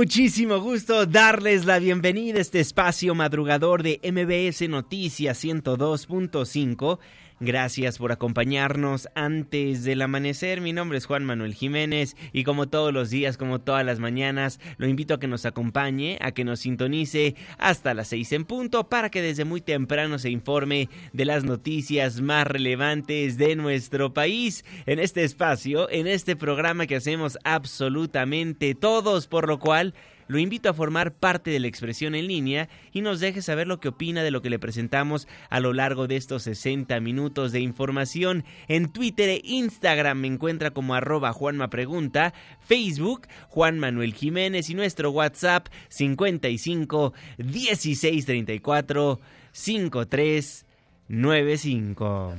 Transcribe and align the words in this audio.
Muchísimo 0.00 0.60
gusto 0.60 1.04
darles 1.04 1.66
la 1.66 1.78
bienvenida 1.78 2.38
a 2.38 2.40
este 2.40 2.58
espacio 2.58 3.14
madrugador 3.14 3.82
de 3.82 4.00
MBS 4.02 4.66
Noticias 4.66 5.44
102.5 5.44 6.98
Gracias 7.42 7.96
por 7.96 8.12
acompañarnos 8.12 9.08
antes 9.14 9.82
del 9.82 10.02
amanecer. 10.02 10.60
Mi 10.60 10.74
nombre 10.74 10.98
es 10.98 11.06
Juan 11.06 11.24
Manuel 11.24 11.54
Jiménez 11.54 12.14
y 12.34 12.44
como 12.44 12.68
todos 12.68 12.92
los 12.92 13.08
días, 13.08 13.38
como 13.38 13.62
todas 13.62 13.82
las 13.82 13.98
mañanas, 13.98 14.60
lo 14.76 14.86
invito 14.86 15.14
a 15.14 15.18
que 15.18 15.26
nos 15.26 15.46
acompañe, 15.46 16.18
a 16.20 16.32
que 16.32 16.44
nos 16.44 16.60
sintonice 16.60 17.36
hasta 17.56 17.94
las 17.94 18.08
seis 18.08 18.30
en 18.32 18.44
punto 18.44 18.90
para 18.90 19.08
que 19.08 19.22
desde 19.22 19.46
muy 19.46 19.62
temprano 19.62 20.18
se 20.18 20.28
informe 20.28 20.90
de 21.14 21.24
las 21.24 21.44
noticias 21.44 22.20
más 22.20 22.46
relevantes 22.46 23.38
de 23.38 23.56
nuestro 23.56 24.12
país 24.12 24.62
en 24.84 24.98
este 24.98 25.24
espacio, 25.24 25.88
en 25.88 26.08
este 26.08 26.36
programa 26.36 26.86
que 26.86 26.96
hacemos 26.96 27.38
absolutamente 27.44 28.74
todos, 28.74 29.28
por 29.28 29.48
lo 29.48 29.58
cual 29.58 29.94
lo 30.30 30.38
invito 30.38 30.70
a 30.70 30.74
formar 30.74 31.12
parte 31.12 31.50
de 31.50 31.58
la 31.58 31.66
expresión 31.66 32.14
en 32.14 32.28
línea 32.28 32.68
y 32.92 33.00
nos 33.00 33.18
deje 33.18 33.42
saber 33.42 33.66
lo 33.66 33.80
que 33.80 33.88
opina 33.88 34.22
de 34.22 34.30
lo 34.30 34.42
que 34.42 34.48
le 34.48 34.60
presentamos 34.60 35.26
a 35.48 35.58
lo 35.58 35.72
largo 35.72 36.06
de 36.06 36.14
estos 36.14 36.44
60 36.44 37.00
minutos 37.00 37.50
de 37.50 37.58
información. 37.58 38.44
En 38.68 38.92
Twitter 38.92 39.28
e 39.28 39.42
Instagram 39.42 40.20
me 40.20 40.28
encuentra 40.28 40.70
como 40.70 40.94
arroba 40.94 41.32
Juanma 41.32 41.68
Pregunta, 41.68 42.32
Facebook 42.60 43.26
Juan 43.48 43.80
Manuel 43.80 44.14
Jiménez 44.14 44.70
y 44.70 44.74
nuestro 44.74 45.10
WhatsApp 45.10 45.66
55 45.88 47.12
16 47.38 48.24
34 48.24 49.20
53 49.50 50.66
95. 51.08 52.34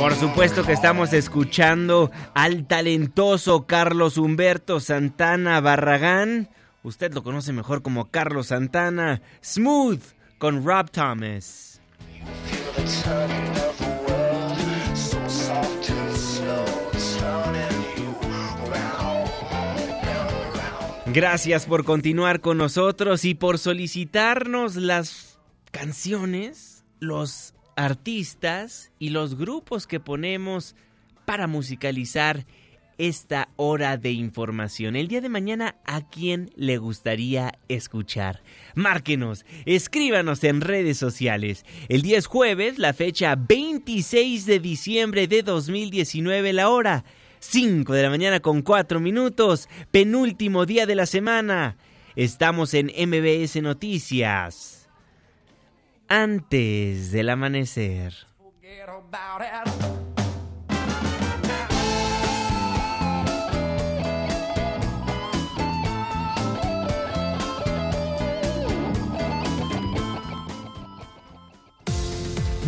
Por 0.00 0.14
supuesto 0.14 0.64
que 0.64 0.72
estamos 0.72 1.12
escuchando 1.12 2.10
al 2.32 2.66
talentoso 2.66 3.66
Carlos 3.66 4.16
Humberto 4.16 4.80
Santana 4.80 5.60
Barragán. 5.60 6.48
Usted 6.82 7.12
lo 7.12 7.22
conoce 7.22 7.52
mejor 7.52 7.82
como 7.82 8.10
Carlos 8.10 8.46
Santana. 8.46 9.20
Smooth 9.44 10.00
con 10.38 10.64
Rob 10.64 10.90
Thomas. 10.90 11.82
Gracias 21.12 21.66
por 21.66 21.84
continuar 21.84 22.40
con 22.40 22.56
nosotros 22.56 23.26
y 23.26 23.34
por 23.34 23.58
solicitarnos 23.58 24.76
las 24.76 25.38
canciones, 25.70 26.86
los 27.00 27.52
artistas 27.80 28.92
y 28.98 29.08
los 29.08 29.36
grupos 29.36 29.86
que 29.86 30.00
ponemos 30.00 30.76
para 31.24 31.46
musicalizar 31.46 32.44
esta 32.98 33.48
hora 33.56 33.96
de 33.96 34.12
información. 34.12 34.96
El 34.96 35.08
día 35.08 35.22
de 35.22 35.30
mañana, 35.30 35.76
¿a 35.86 36.02
quién 36.02 36.50
le 36.56 36.76
gustaría 36.76 37.58
escuchar? 37.68 38.42
Márquenos, 38.74 39.46
escríbanos 39.64 40.44
en 40.44 40.60
redes 40.60 40.98
sociales. 40.98 41.64
El 41.88 42.02
día 42.02 42.18
es 42.18 42.26
jueves, 42.26 42.78
la 42.78 42.92
fecha 42.92 43.34
26 43.34 44.44
de 44.44 44.60
diciembre 44.60 45.26
de 45.26 45.42
2019, 45.42 46.52
la 46.52 46.68
hora 46.68 47.04
5 47.38 47.94
de 47.94 48.02
la 48.02 48.10
mañana 48.10 48.40
con 48.40 48.60
4 48.60 49.00
minutos, 49.00 49.70
penúltimo 49.90 50.66
día 50.66 50.84
de 50.84 50.96
la 50.96 51.06
semana. 51.06 51.78
Estamos 52.14 52.74
en 52.74 52.88
MBS 52.88 53.62
Noticias 53.62 54.79
antes 56.10 57.12
del 57.12 57.30
amanecer. 57.30 58.12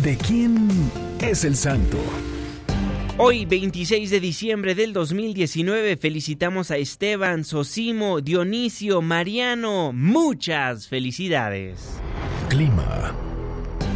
¿De 0.01 0.17
quién 0.17 0.69
es 1.21 1.43
el 1.43 1.57
santo? 1.57 1.97
Hoy, 3.17 3.45
26 3.45 4.09
de 4.09 4.19
diciembre 4.21 4.73
del 4.73 4.93
2019, 4.93 5.97
felicitamos 5.97 6.71
a 6.71 6.77
Esteban, 6.77 7.43
Sosimo, 7.43 8.21
Dionisio, 8.21 9.01
Mariano. 9.01 9.91
Muchas 9.93 10.87
felicidades. 10.87 11.99
Clima. 12.49 13.32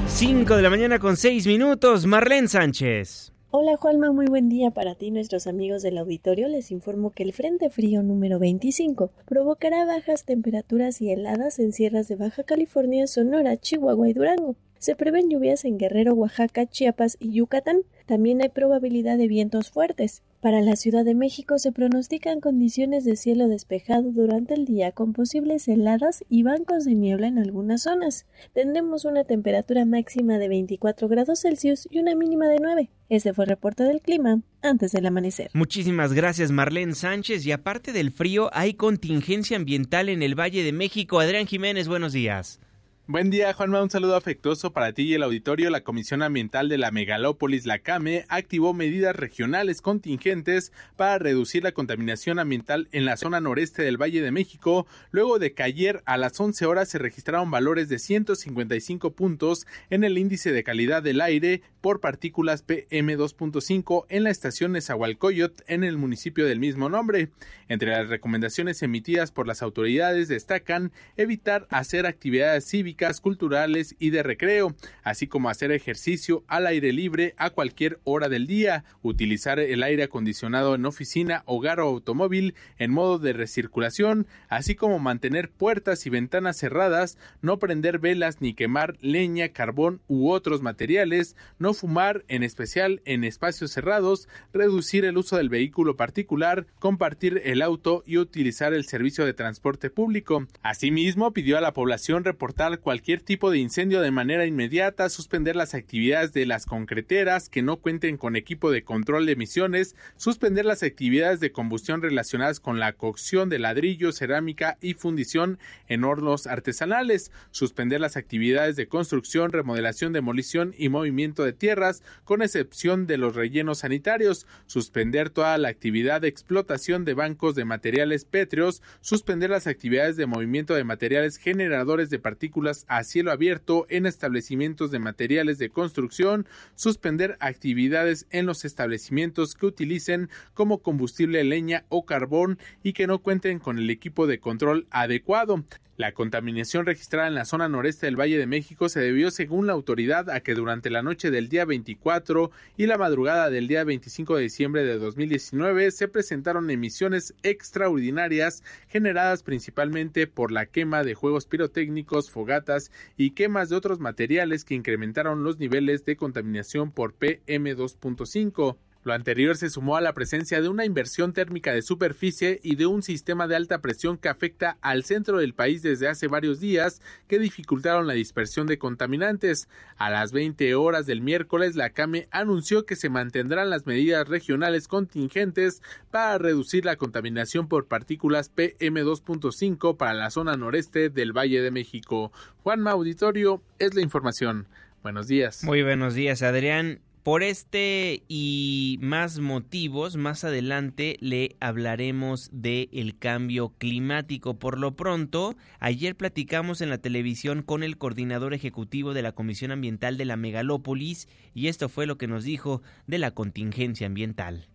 5 0.10 0.56
de 0.56 0.62
la 0.62 0.70
mañana 0.70 1.00
con 1.00 1.18
6 1.18 1.46
minutos, 1.48 2.06
Marlene 2.06 2.48
Sánchez. 2.48 3.34
Hola 3.52 3.78
Juanma, 3.78 4.12
muy 4.12 4.26
buen 4.26 4.50
día 4.50 4.72
para 4.72 4.96
ti 4.96 5.12
nuestros 5.12 5.48
amigos 5.48 5.84
del 5.84 5.98
auditorio. 5.98 6.48
Les 6.48 6.72
informo 6.72 7.12
que 7.12 7.24
el 7.24 7.34
Frente 7.34 7.70
Frío 7.70 8.02
número 8.02 8.40
25 8.40 9.12
provocará 9.26 9.86
bajas 9.86 10.26
temperaturas 10.26 11.02
y 11.02 11.12
heladas 11.12 11.60
en 11.60 11.72
sierras 11.72 12.08
de 12.08 12.16
Baja 12.16 12.44
California, 12.44 13.06
Sonora, 13.06 13.58
Chihuahua 13.58 14.10
y 14.10 14.14
Durango. 14.14 14.56
Se 14.80 14.96
prevén 14.96 15.30
lluvias 15.30 15.66
en 15.66 15.78
Guerrero, 15.78 16.14
Oaxaca, 16.14 16.66
Chiapas 16.66 17.18
y 17.20 17.34
Yucatán. 17.34 17.82
También 18.06 18.42
hay 18.42 18.50
probabilidad 18.50 19.18
de 19.18 19.28
vientos 19.28 19.72
fuertes. 19.72 20.24
Para 20.48 20.62
la 20.62 20.78
Ciudad 20.78 21.04
de 21.04 21.14
México 21.14 21.60
se 21.60 21.74
pronostican 21.74 22.40
condiciones 22.40 23.04
de 23.04 23.18
cielo 23.18 23.50
despejado 23.50 24.14
durante 24.14 24.54
el 24.54 24.64
día 24.64 24.94
con 24.94 25.12
posibles 25.12 25.68
heladas 25.68 26.24
y 26.30 26.44
bancos 26.44 26.86
de 26.86 26.96
niebla 26.96 27.28
en 27.28 27.38
algunas 27.38 27.82
zonas. 27.82 28.26
Tendremos 28.54 29.04
una 29.04 29.26
temperatura 29.26 29.84
máxima 29.84 30.38
de 30.38 30.48
24 30.48 31.10
grados 31.10 31.42
Celsius 31.42 31.86
y 31.92 32.00
una 32.00 32.16
mínima 32.16 32.48
de 32.48 32.60
9. 32.62 32.90
Este 33.10 33.34
fue 33.34 33.44
el 33.44 33.50
reporte 33.50 33.84
del 33.84 34.00
clima 34.00 34.40
antes 34.62 34.94
del 34.94 35.08
amanecer. 35.08 35.50
Muchísimas 35.54 36.14
gracias 36.14 36.50
Marlene 36.50 36.96
Sánchez 36.96 37.46
y 37.46 37.52
aparte 37.52 37.92
del 37.92 38.12
frío 38.12 38.50
hay 38.54 38.76
contingencia 38.76 39.58
ambiental 39.58 40.08
en 40.08 40.24
el 40.24 40.40
Valle 40.40 40.64
de 40.64 40.72
México. 40.72 41.20
Adrián 41.20 41.46
Jiménez, 41.46 41.90
buenos 41.90 42.14
días. 42.14 42.62
Buen 43.10 43.30
día, 43.30 43.54
Juanma. 43.54 43.82
Un 43.82 43.90
saludo 43.90 44.18
afectuoso 44.18 44.74
para 44.74 44.92
ti 44.92 45.04
y 45.04 45.14
el 45.14 45.24
auditorio. 45.24 45.70
La 45.70 45.86
Comisión 45.86 46.22
Ambiental 46.22 46.68
de 46.68 46.78
la 46.78 46.92
Megalópolis, 46.92 47.66
la 47.66 47.80
CAME, 47.80 48.26
activó 48.28 48.74
medidas 48.74 49.16
regionales 49.16 49.82
contingentes 49.82 50.74
para 50.98 51.18
reducir 51.18 51.64
la 51.64 51.72
contaminación 51.72 52.38
ambiental 52.38 52.90
en 52.92 53.06
la 53.06 53.16
zona 53.16 53.40
noreste 53.40 53.82
del 53.82 53.96
Valle 53.96 54.22
de 54.22 54.32
México, 54.32 54.88
luego 55.12 55.40
de 55.40 55.54
que 55.54 55.64
ayer 55.64 56.04
a 56.06 56.18
las 56.18 56.38
11 56.38 56.66
horas 56.66 56.90
se 56.90 56.98
registraron 56.98 57.50
valores 57.50 57.88
de 57.88 57.98
155 57.98 59.14
puntos 59.14 59.68
en 59.90 60.04
el 60.04 60.18
índice 60.18 60.52
de 60.52 60.66
calidad 60.66 61.02
del 61.02 61.22
aire 61.22 61.62
por 61.80 62.02
partículas 62.02 62.68
PM2.5 62.68 64.06
en 64.10 64.26
la 64.26 64.32
estación 64.32 64.74
Nezahualcóyotl 64.74 65.64
en 65.68 65.86
el 65.86 65.96
municipio 65.96 66.46
del 66.46 66.60
mismo 66.60 66.90
nombre. 66.90 67.30
Entre 67.70 67.90
las 67.90 68.10
recomendaciones 68.10 68.84
emitidas 68.84 69.32
por 69.32 69.48
las 69.48 69.62
autoridades 69.62 70.28
destacan 70.28 70.92
evitar 71.16 71.68
hacer 71.70 72.06
actividades 72.06 72.68
cívicas 72.68 72.97
culturales 73.22 73.96
y 74.00 74.10
de 74.10 74.24
recreo, 74.24 74.76
así 75.04 75.28
como 75.28 75.50
hacer 75.50 75.72
ejercicio 75.72 76.44
al 76.48 76.66
aire 76.66 76.92
libre 76.92 77.36
a 77.38 77.52
cualquier 77.52 78.00
hora 78.04 78.28
del 78.28 78.48
día, 78.48 78.84
utilizar 79.04 79.60
el 79.60 79.84
aire 79.84 80.04
acondicionado 80.04 80.74
en 80.76 80.86
oficina, 80.86 81.44
hogar 81.46 81.80
o 81.80 81.88
automóvil 81.88 82.56
en 82.78 82.92
modo 82.92 83.20
de 83.20 83.34
recirculación, 83.34 84.28
así 84.50 84.76
como 84.76 85.00
mantener 85.00 85.50
puertas 85.50 86.06
y 86.06 86.10
ventanas 86.10 86.58
cerradas, 86.58 87.18
no 87.42 87.60
prender 87.60 88.00
velas 88.00 88.42
ni 88.42 88.54
quemar 88.54 88.98
leña, 89.00 89.50
carbón 89.50 90.02
u 90.08 90.32
otros 90.32 90.62
materiales, 90.62 91.36
no 91.60 91.74
fumar, 91.74 92.26
en 92.28 92.42
especial 92.42 93.02
en 93.06 93.24
espacios 93.24 93.72
cerrados, 93.72 94.28
reducir 94.54 95.06
el 95.06 95.18
uso 95.18 95.38
del 95.38 95.50
vehículo 95.50 95.96
particular, 95.96 96.66
compartir 96.80 97.42
el 97.46 97.62
auto 97.62 98.04
y 98.08 98.18
utilizar 98.18 98.74
el 98.74 98.86
servicio 98.86 99.24
de 99.26 99.34
transporte 99.34 99.92
público. 99.92 100.48
Asimismo, 100.64 101.32
pidió 101.32 101.58
a 101.58 101.62
la 101.62 101.74
población 101.74 102.24
reportar 102.24 102.80
cualquier 102.88 103.20
tipo 103.20 103.52
de 103.52 103.58
incendio 103.58 104.00
de 104.00 104.12
manera 104.12 104.46
inmediata, 104.46 105.10
suspender 105.10 105.58
las 105.58 105.74
actividades 105.74 106.32
de 106.32 106.46
las 106.46 106.66
concreteras 106.66 107.50
que 107.50 107.62
no 107.62 107.82
cuenten 107.82 108.16
con 108.16 108.38
equipo 108.38 108.72
de 108.72 108.86
control 108.86 109.26
de 109.26 109.34
emisiones, 109.34 109.98
suspender 110.16 110.64
las 110.64 110.84
actividades 110.84 111.42
de 111.42 111.52
combustión 111.52 112.02
relacionadas 112.02 112.62
con 112.62 112.80
la 112.80 112.94
cocción 112.94 113.50
de 113.50 113.60
ladrillo, 113.60 114.14
cerámica 114.14 114.78
y 114.80 114.94
fundición 114.94 115.60
en 115.90 116.06
hornos 116.06 116.48
artesanales, 116.48 117.30
suspender 117.52 118.00
las 118.00 118.16
actividades 118.16 118.78
de 118.78 118.88
construcción, 118.88 119.52
remodelación, 119.52 120.14
demolición 120.14 120.74
y 120.78 120.88
movimiento 120.88 121.44
de 121.44 121.52
tierras, 121.52 122.04
con 122.24 122.42
excepción 122.42 123.06
de 123.06 123.18
los 123.18 123.36
rellenos 123.36 123.80
sanitarios, 123.80 124.48
suspender 124.66 125.30
toda 125.30 125.58
la 125.58 125.68
actividad 125.68 126.22
de 126.22 126.30
explotación 126.30 127.04
de 127.04 127.16
bancos 127.16 127.54
de 127.54 127.66
materiales 127.66 128.24
pétreos, 128.24 128.82
suspender 129.02 129.50
las 129.50 129.68
actividades 129.68 130.16
de 130.16 130.26
movimiento 130.26 130.74
de 130.74 130.86
materiales 130.86 131.36
generadores 131.36 132.10
de 132.10 132.20
partículas 132.20 132.77
a 132.88 133.04
cielo 133.04 133.32
abierto 133.32 133.86
en 133.90 134.06
establecimientos 134.06 134.92
de 134.92 135.00
materiales 135.00 135.58
de 135.58 135.70
construcción, 135.70 136.46
suspender 136.76 137.38
actividades 137.40 138.28
en 138.30 138.46
los 138.46 138.66
establecimientos 138.66 139.56
que 139.56 139.66
utilicen 139.66 140.30
como 140.54 140.80
combustible 140.80 141.44
leña 141.44 141.86
o 141.90 142.06
carbón 142.06 142.60
y 142.84 142.94
que 142.94 143.08
no 143.08 143.20
cuenten 143.20 143.60
con 143.60 143.78
el 143.80 143.90
equipo 143.90 144.28
de 144.28 144.40
control 144.40 144.88
adecuado. 144.92 145.64
La 145.98 146.12
contaminación 146.12 146.86
registrada 146.86 147.28
en 147.28 147.34
la 147.34 147.44
zona 147.44 147.68
noreste 147.68 148.06
del 148.06 148.20
Valle 148.20 148.38
de 148.38 148.46
México 148.46 148.88
se 148.88 149.00
debió, 149.00 149.32
según 149.32 149.66
la 149.66 149.74
autoridad, 149.74 150.30
a 150.30 150.42
que 150.42 150.54
durante 150.54 150.92
la 150.92 151.02
noche 151.02 151.32
del 151.32 151.50
día 151.50 151.66
24 151.66 152.52
y 152.78 152.86
la 152.86 153.00
madrugada 153.00 153.50
del 153.50 153.68
día 153.68 153.84
25 153.84 154.36
de 154.36 154.44
diciembre 154.44 154.86
de 154.86 155.00
2019 155.00 155.90
se 155.90 156.08
presentaron 156.08 156.70
emisiones 156.70 157.34
extraordinarias 157.42 158.62
generadas 158.88 159.42
principalmente 159.42 160.28
por 160.28 160.52
la 160.52 160.68
quema 160.68 161.04
de 161.04 161.16
juegos 161.16 161.48
pirotécnicos, 161.48 162.30
fogatas 162.30 162.67
y 163.16 163.32
quemas 163.32 163.70
de 163.70 163.76
otros 163.76 164.00
materiales 164.00 164.66
que 164.66 164.76
incrementaron 164.76 165.44
los 165.44 165.58
niveles 165.58 166.06
de 166.06 166.18
contaminación 166.18 166.92
por 166.92 167.16
PM2.5. 167.16 168.78
Lo 169.08 169.14
anterior 169.14 169.56
se 169.56 169.70
sumó 169.70 169.96
a 169.96 170.02
la 170.02 170.12
presencia 170.12 170.62
de 170.62 170.68
una 170.68 170.84
inversión 170.84 171.32
térmica 171.32 171.72
de 171.72 171.82
superficie 171.82 172.60
y 172.62 172.76
de 172.76 172.88
un 172.88 173.04
sistema 173.04 173.48
de 173.48 173.56
alta 173.56 173.80
presión 173.80 174.18
que 174.18 174.28
afecta 174.28 174.78
al 174.82 175.06
centro 175.06 175.38
del 175.38 175.54
país 175.54 175.82
desde 175.82 176.10
hace 176.10 176.28
varios 176.28 176.60
días 176.60 177.02
que 177.30 177.40
dificultaron 177.40 178.06
la 178.06 178.16
dispersión 178.16 178.68
de 178.68 178.78
contaminantes. 178.78 179.70
A 179.96 180.10
las 180.10 180.34
20 180.34 180.76
horas 180.76 181.06
del 181.06 181.22
miércoles, 181.22 181.78
la 181.78 181.92
CAME 181.92 182.28
anunció 182.32 182.86
que 182.86 182.98
se 182.98 183.08
mantendrán 183.08 183.70
las 183.70 183.86
medidas 183.86 184.28
regionales 184.28 184.90
contingentes 184.90 185.82
para 186.12 186.38
reducir 186.38 186.84
la 186.84 186.98
contaminación 186.98 187.70
por 187.70 187.88
partículas 187.88 188.54
PM2.5 188.54 189.96
para 189.96 190.16
la 190.16 190.32
zona 190.32 190.58
noreste 190.58 191.10
del 191.10 191.32
Valle 191.32 191.62
de 191.62 191.72
México. 191.72 192.34
Juanma 192.62 192.92
Auditorio 192.92 193.62
es 193.80 193.96
la 193.96 194.02
información. 194.02 194.68
Buenos 195.02 195.30
días. 195.30 195.64
Muy 195.64 195.82
buenos 195.82 196.14
días, 196.14 196.42
Adrián. 196.42 197.00
Por 197.28 197.44
este 197.44 198.24
y 198.30 199.00
más 199.02 199.40
motivos, 199.40 200.16
más 200.16 200.46
adelante 200.46 201.18
le 201.20 201.58
hablaremos 201.60 202.50
del 202.54 202.88
el 202.94 203.20
cambio 203.20 203.74
climático. 203.78 204.58
Por 204.60 204.80
lo 204.80 204.96
pronto, 204.96 205.58
ayer 205.82 206.16
platicamos 206.16 206.80
en 206.80 206.90
la 206.90 207.00
televisión 207.00 207.64
con 207.64 207.84
el 207.84 207.98
coordinador 207.98 208.54
ejecutivo 208.54 209.14
de 209.14 209.24
la 209.24 209.34
Comisión 209.34 209.72
Ambiental 209.72 210.16
de 210.16 210.24
la 210.24 210.38
Megalópolis 210.38 211.28
y 211.54 211.68
esto 211.68 211.90
fue 211.90 212.06
lo 212.06 212.18
que 212.18 212.28
nos 212.28 212.46
dijo 212.46 212.82
de 213.08 213.18
la 213.18 213.32
contingencia 213.32 214.08
ambiental 214.08 214.70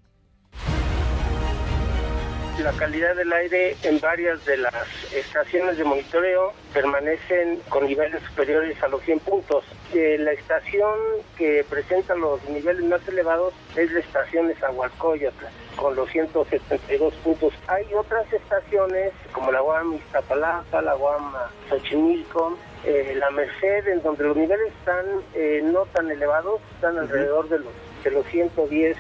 la 2.59 2.73
calidad 2.73 3.17
del 3.17 3.33
aire 3.33 3.77
en 3.83 3.99
varias 4.01 4.45
de 4.45 4.59
las 4.59 4.75
estaciones 5.15 5.79
de 5.79 5.85
monitoreo 5.85 6.53
permanecen 6.73 7.61
con 7.69 7.87
niveles 7.87 8.23
superiores 8.25 8.81
a 8.83 8.89
los 8.89 9.03
100 9.03 9.21
puntos. 9.21 9.65
Eh, 9.95 10.17
la 10.19 10.33
estación 10.33 10.93
que 11.37 11.65
presenta 11.69 12.15
los 12.15 12.43
niveles 12.49 12.85
más 12.85 13.07
elevados 13.09 13.55
es 13.75 13.91
la 13.93 14.01
estación 14.01 14.49
de 14.49 14.55
Zahualcóyotl, 14.57 15.45
con 15.77 15.97
los 15.97 16.11
172 16.11 17.15
puntos. 17.17 17.55
Hay 17.69 17.87
otras 17.95 18.31
estaciones 18.33 19.13
como 19.33 19.51
la 19.51 19.63
UAM 19.63 19.95
Iztapalapa, 19.95 20.83
la 20.83 20.97
UAM 20.97 21.33
Xochimilco, 21.71 22.59
eh, 22.85 23.15
la 23.19 23.31
Merced, 23.31 23.89
en 23.89 24.03
donde 24.03 24.25
los 24.25 24.37
niveles 24.37 24.73
están 24.79 25.07
eh, 25.35 25.63
no 25.65 25.87
tan 25.87 26.11
elevados, 26.11 26.61
están 26.75 26.99
alrededor 26.99 27.49
de 27.49 27.61
los, 27.61 27.73
de 28.05 28.11
los 28.11 28.27
110, 28.27 28.97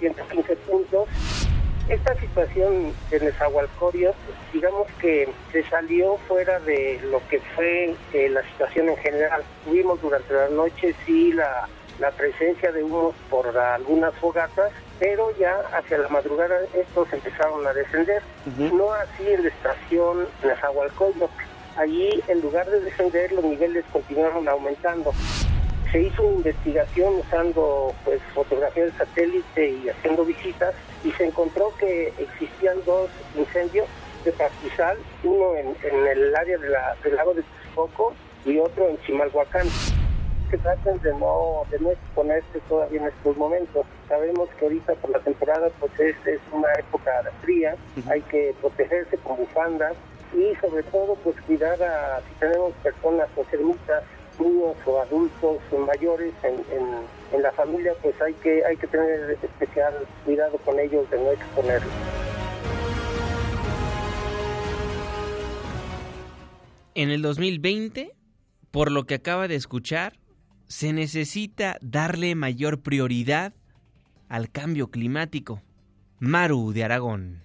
115 0.00 0.56
puntos 0.56 1.08
esta 1.88 2.14
situación 2.18 2.92
de 3.10 3.20
Nezahualcóyotl, 3.20 4.16
digamos 4.52 4.86
que 5.00 5.28
se 5.52 5.62
salió 5.64 6.16
fuera 6.28 6.58
de 6.60 7.00
lo 7.10 7.20
que 7.28 7.40
fue 7.54 7.94
eh, 8.12 8.28
la 8.30 8.42
situación 8.50 8.88
en 8.88 8.96
general. 8.96 9.42
Tuvimos 9.64 10.00
durante 10.00 10.32
la 10.32 10.48
noche 10.48 10.94
sí 11.04 11.32
la, 11.32 11.68
presencia 12.16 12.70
de 12.70 12.82
humos 12.82 13.14
por 13.30 13.56
algunas 13.56 14.14
fogatas, 14.16 14.72
pero 14.98 15.30
ya 15.38 15.54
hacia 15.72 15.98
la 15.98 16.08
madrugada 16.08 16.56
estos 16.74 17.10
empezaron 17.12 17.66
a 17.66 17.72
descender. 17.72 18.22
No 18.56 18.92
así 18.92 19.26
en 19.26 19.44
la 19.44 19.48
estación 19.48 20.26
Nezahualcóyotl. 20.44 21.32
Allí, 21.76 22.22
en 22.28 22.40
lugar 22.40 22.68
de 22.70 22.80
descender, 22.80 23.32
los 23.32 23.44
niveles 23.44 23.84
continuaron 23.92 24.48
aumentando 24.48 25.12
se 25.94 26.02
hizo 26.02 26.24
una 26.24 26.38
investigación 26.38 27.20
usando 27.20 27.94
pues 28.04 28.20
fotografías 28.34 28.86
de 28.86 28.98
satélite 28.98 29.70
y 29.70 29.88
haciendo 29.88 30.24
visitas 30.24 30.74
y 31.04 31.12
se 31.12 31.26
encontró 31.26 31.72
que 31.78 32.12
existían 32.18 32.78
dos 32.84 33.08
incendios 33.38 33.86
de 34.24 34.32
pastizal, 34.32 34.98
uno 35.22 35.54
en, 35.54 35.76
el 35.84 36.34
área 36.34 36.58
de 36.58 36.68
la, 36.68 36.96
del 37.04 37.14
lago 37.14 37.34
de 37.34 37.42
Texcoco 37.42 38.12
y 38.44 38.58
otro 38.58 38.88
en 38.88 38.98
Chimalhuacán. 39.02 39.68
Que 40.50 40.58
traten 40.58 41.00
de 41.00 41.12
no, 41.14 41.62
de 41.70 41.78
no 41.78 41.92
exponerse 41.92 42.58
todavía 42.68 43.00
en 43.00 43.06
estos 43.08 43.36
momentos. 43.36 43.86
Sabemos 44.08 44.48
que 44.58 44.64
ahorita 44.64 44.94
por 44.94 45.10
la 45.10 45.20
temporada 45.20 45.68
pues 45.78 45.92
es, 46.00 46.16
es 46.26 46.40
una 46.50 46.72
época 46.72 47.12
fría, 47.42 47.76
hay 48.10 48.20
que 48.22 48.52
protegerse 48.60 49.16
con 49.18 49.36
bufandas 49.36 49.94
y 50.32 50.56
sobre 50.56 50.82
todo 50.84 51.14
pues 51.22 51.36
cuidar 51.42 51.80
a 51.80 52.20
si 52.28 52.34
tenemos 52.40 52.72
personas 52.82 53.28
enfermitas 53.36 54.02
niños 54.38 54.76
o 54.86 55.00
adultos 55.00 55.58
o 55.70 55.78
mayores 55.78 56.32
en, 56.42 56.54
en, 57.32 57.42
la 57.42 57.50
familia, 57.52 57.92
pues 58.00 58.14
hay 58.22 58.32
que, 58.34 58.64
hay 58.64 58.76
que 58.76 58.86
tener 58.86 59.36
especial 59.42 59.92
cuidado 60.24 60.56
con 60.58 60.78
ellos 60.78 61.10
de 61.10 61.18
no 61.18 61.32
exponerlos. 61.32 61.92
En 66.94 67.10
el 67.10 67.22
2020, 67.22 68.14
por 68.70 68.92
lo 68.92 69.04
que 69.04 69.16
acaba 69.16 69.48
de 69.48 69.56
escuchar, 69.56 70.14
se 70.68 70.92
necesita 70.92 71.76
darle 71.80 72.34
mayor 72.36 72.82
prioridad 72.82 73.52
al 74.28 74.50
cambio 74.50 74.90
climático. 74.90 75.60
Maru 76.20 76.72
de 76.72 76.84
Aragón. 76.84 77.42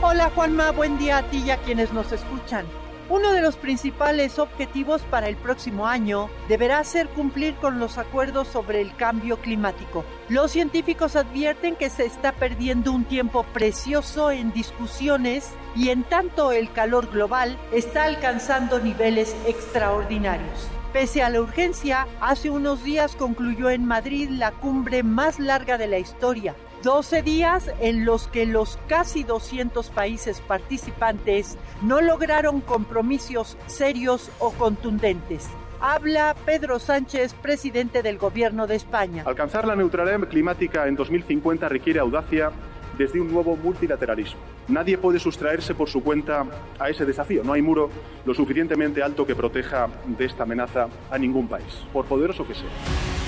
Hola 0.00 0.30
Juanma, 0.34 0.70
buen 0.70 0.96
día 0.98 1.18
a 1.18 1.30
ti 1.30 1.42
y 1.44 1.50
a 1.50 1.56
quienes 1.58 1.92
nos 1.92 2.12
escuchan. 2.12 2.66
Uno 3.10 3.32
de 3.32 3.42
los 3.42 3.56
principales 3.56 4.38
objetivos 4.38 5.02
para 5.02 5.28
el 5.28 5.36
próximo 5.36 5.86
año 5.86 6.30
deberá 6.48 6.82
ser 6.84 7.08
cumplir 7.08 7.54
con 7.56 7.78
los 7.78 7.98
acuerdos 7.98 8.48
sobre 8.48 8.80
el 8.80 8.96
cambio 8.96 9.36
climático. 9.36 10.06
Los 10.30 10.52
científicos 10.52 11.14
advierten 11.14 11.76
que 11.76 11.90
se 11.90 12.06
está 12.06 12.32
perdiendo 12.32 12.92
un 12.92 13.04
tiempo 13.04 13.42
precioso 13.52 14.30
en 14.30 14.54
discusiones 14.54 15.50
y 15.76 15.90
en 15.90 16.04
tanto 16.04 16.50
el 16.50 16.72
calor 16.72 17.10
global 17.10 17.58
está 17.72 18.04
alcanzando 18.04 18.80
niveles 18.80 19.36
extraordinarios. 19.46 20.68
Pese 20.94 21.22
a 21.22 21.28
la 21.28 21.40
urgencia, 21.40 22.06
hace 22.20 22.48
unos 22.48 22.84
días 22.84 23.16
concluyó 23.16 23.68
en 23.68 23.84
Madrid 23.84 24.30
la 24.30 24.52
cumbre 24.52 25.02
más 25.02 25.38
larga 25.38 25.76
de 25.76 25.88
la 25.88 25.98
historia, 25.98 26.54
12 26.84 27.22
días 27.22 27.70
en 27.80 28.04
los 28.04 28.28
que 28.28 28.44
los 28.44 28.78
casi 28.88 29.24
200 29.24 29.88
países 29.88 30.42
participantes 30.42 31.56
no 31.80 32.02
lograron 32.02 32.60
compromisos 32.60 33.56
serios 33.66 34.30
o 34.38 34.52
contundentes. 34.52 35.48
Habla 35.80 36.36
Pedro 36.44 36.78
Sánchez, 36.78 37.32
presidente 37.32 38.02
del 38.02 38.18
Gobierno 38.18 38.66
de 38.66 38.76
España. 38.76 39.24
Alcanzar 39.26 39.66
la 39.66 39.74
neutralidad 39.74 40.28
climática 40.28 40.86
en 40.86 40.94
2050 40.94 41.70
requiere 41.70 42.00
audacia 42.00 42.52
desde 42.98 43.18
un 43.18 43.32
nuevo 43.32 43.56
multilateralismo 43.56 44.40
Nadie 44.68 44.96
puede 44.96 45.18
sustraerse 45.18 45.74
por 45.74 45.88
su 45.90 46.02
cuenta 46.02 46.46
a 46.78 46.88
ese 46.88 47.04
desafío. 47.04 47.42
No 47.44 47.52
hay 47.52 47.60
muro 47.60 47.90
lo 48.24 48.34
suficientemente 48.34 49.02
alto 49.02 49.26
que 49.26 49.34
proteja 49.34 49.88
de 50.06 50.24
esta 50.24 50.44
amenaza 50.44 50.88
a 51.10 51.18
ningún 51.18 51.48
país, 51.48 51.84
por 51.92 52.06
poderoso 52.06 52.46
que 52.46 52.54
sea. 52.54 53.23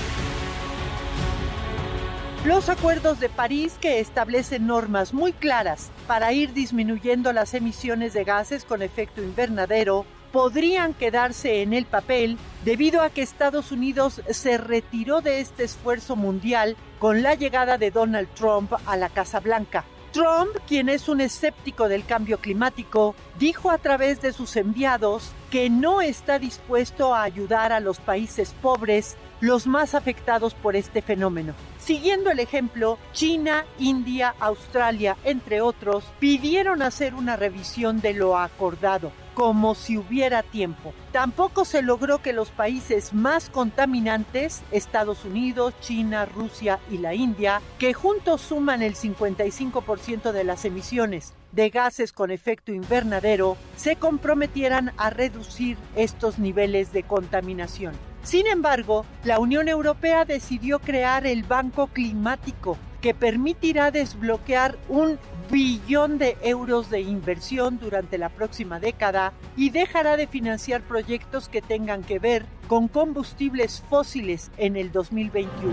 Los 2.46 2.68
acuerdos 2.68 3.18
de 3.18 3.28
París 3.28 3.76
que 3.80 3.98
establecen 3.98 4.68
normas 4.68 5.12
muy 5.12 5.32
claras 5.32 5.90
para 6.06 6.32
ir 6.32 6.52
disminuyendo 6.52 7.32
las 7.32 7.54
emisiones 7.54 8.12
de 8.12 8.22
gases 8.22 8.64
con 8.64 8.82
efecto 8.82 9.20
invernadero 9.20 10.06
podrían 10.30 10.94
quedarse 10.94 11.62
en 11.62 11.72
el 11.72 11.86
papel 11.86 12.38
debido 12.64 13.02
a 13.02 13.10
que 13.10 13.22
Estados 13.22 13.72
Unidos 13.72 14.22
se 14.30 14.58
retiró 14.58 15.22
de 15.22 15.40
este 15.40 15.64
esfuerzo 15.64 16.14
mundial 16.14 16.76
con 17.00 17.20
la 17.24 17.34
llegada 17.34 17.78
de 17.78 17.90
Donald 17.90 18.28
Trump 18.36 18.72
a 18.86 18.96
la 18.96 19.08
Casa 19.08 19.40
Blanca. 19.40 19.84
Trump, 20.12 20.56
quien 20.68 20.88
es 20.88 21.08
un 21.08 21.20
escéptico 21.20 21.88
del 21.88 22.06
cambio 22.06 22.38
climático, 22.38 23.16
dijo 23.40 23.72
a 23.72 23.78
través 23.78 24.22
de 24.22 24.32
sus 24.32 24.54
enviados 24.54 25.32
que 25.50 25.68
no 25.68 26.00
está 26.00 26.38
dispuesto 26.38 27.12
a 27.12 27.24
ayudar 27.24 27.72
a 27.72 27.80
los 27.80 27.98
países 27.98 28.54
pobres, 28.62 29.16
los 29.40 29.66
más 29.66 29.96
afectados 29.96 30.54
por 30.54 30.76
este 30.76 31.02
fenómeno. 31.02 31.54
Siguiendo 31.86 32.32
el 32.32 32.40
ejemplo, 32.40 32.98
China, 33.12 33.64
India, 33.78 34.34
Australia, 34.40 35.16
entre 35.22 35.60
otros, 35.60 36.02
pidieron 36.18 36.82
hacer 36.82 37.14
una 37.14 37.36
revisión 37.36 38.00
de 38.00 38.12
lo 38.12 38.36
acordado 38.36 39.12
como 39.34 39.76
si 39.76 39.96
hubiera 39.96 40.42
tiempo. 40.42 40.92
Tampoco 41.12 41.64
se 41.64 41.82
logró 41.82 42.22
que 42.22 42.32
los 42.32 42.50
países 42.50 43.14
más 43.14 43.50
contaminantes, 43.50 44.62
Estados 44.72 45.24
Unidos, 45.24 45.74
China, 45.80 46.24
Rusia 46.24 46.80
y 46.90 46.98
la 46.98 47.14
India, 47.14 47.60
que 47.78 47.94
juntos 47.94 48.40
suman 48.40 48.82
el 48.82 48.96
55% 48.96 50.32
de 50.32 50.42
las 50.42 50.64
emisiones 50.64 51.34
de 51.52 51.70
gases 51.70 52.12
con 52.12 52.32
efecto 52.32 52.72
invernadero, 52.72 53.56
se 53.76 53.94
comprometieran 53.94 54.92
a 54.96 55.10
reducir 55.10 55.76
estos 55.94 56.40
niveles 56.40 56.92
de 56.92 57.04
contaminación. 57.04 57.94
Sin 58.26 58.48
embargo, 58.48 59.06
la 59.22 59.38
Unión 59.38 59.68
Europea 59.68 60.24
decidió 60.24 60.80
crear 60.80 61.28
el 61.28 61.44
Banco 61.44 61.86
Climático, 61.86 62.76
que 63.00 63.14
permitirá 63.14 63.92
desbloquear 63.92 64.76
un 64.88 65.20
billón 65.48 66.18
de 66.18 66.36
euros 66.42 66.90
de 66.90 67.02
inversión 67.02 67.78
durante 67.78 68.18
la 68.18 68.28
próxima 68.28 68.80
década 68.80 69.32
y 69.56 69.70
dejará 69.70 70.16
de 70.16 70.26
financiar 70.26 70.82
proyectos 70.82 71.48
que 71.48 71.62
tengan 71.62 72.02
que 72.02 72.18
ver 72.18 72.46
con 72.66 72.88
combustibles 72.88 73.84
fósiles 73.88 74.50
en 74.56 74.74
el 74.74 74.90
2021. 74.90 75.72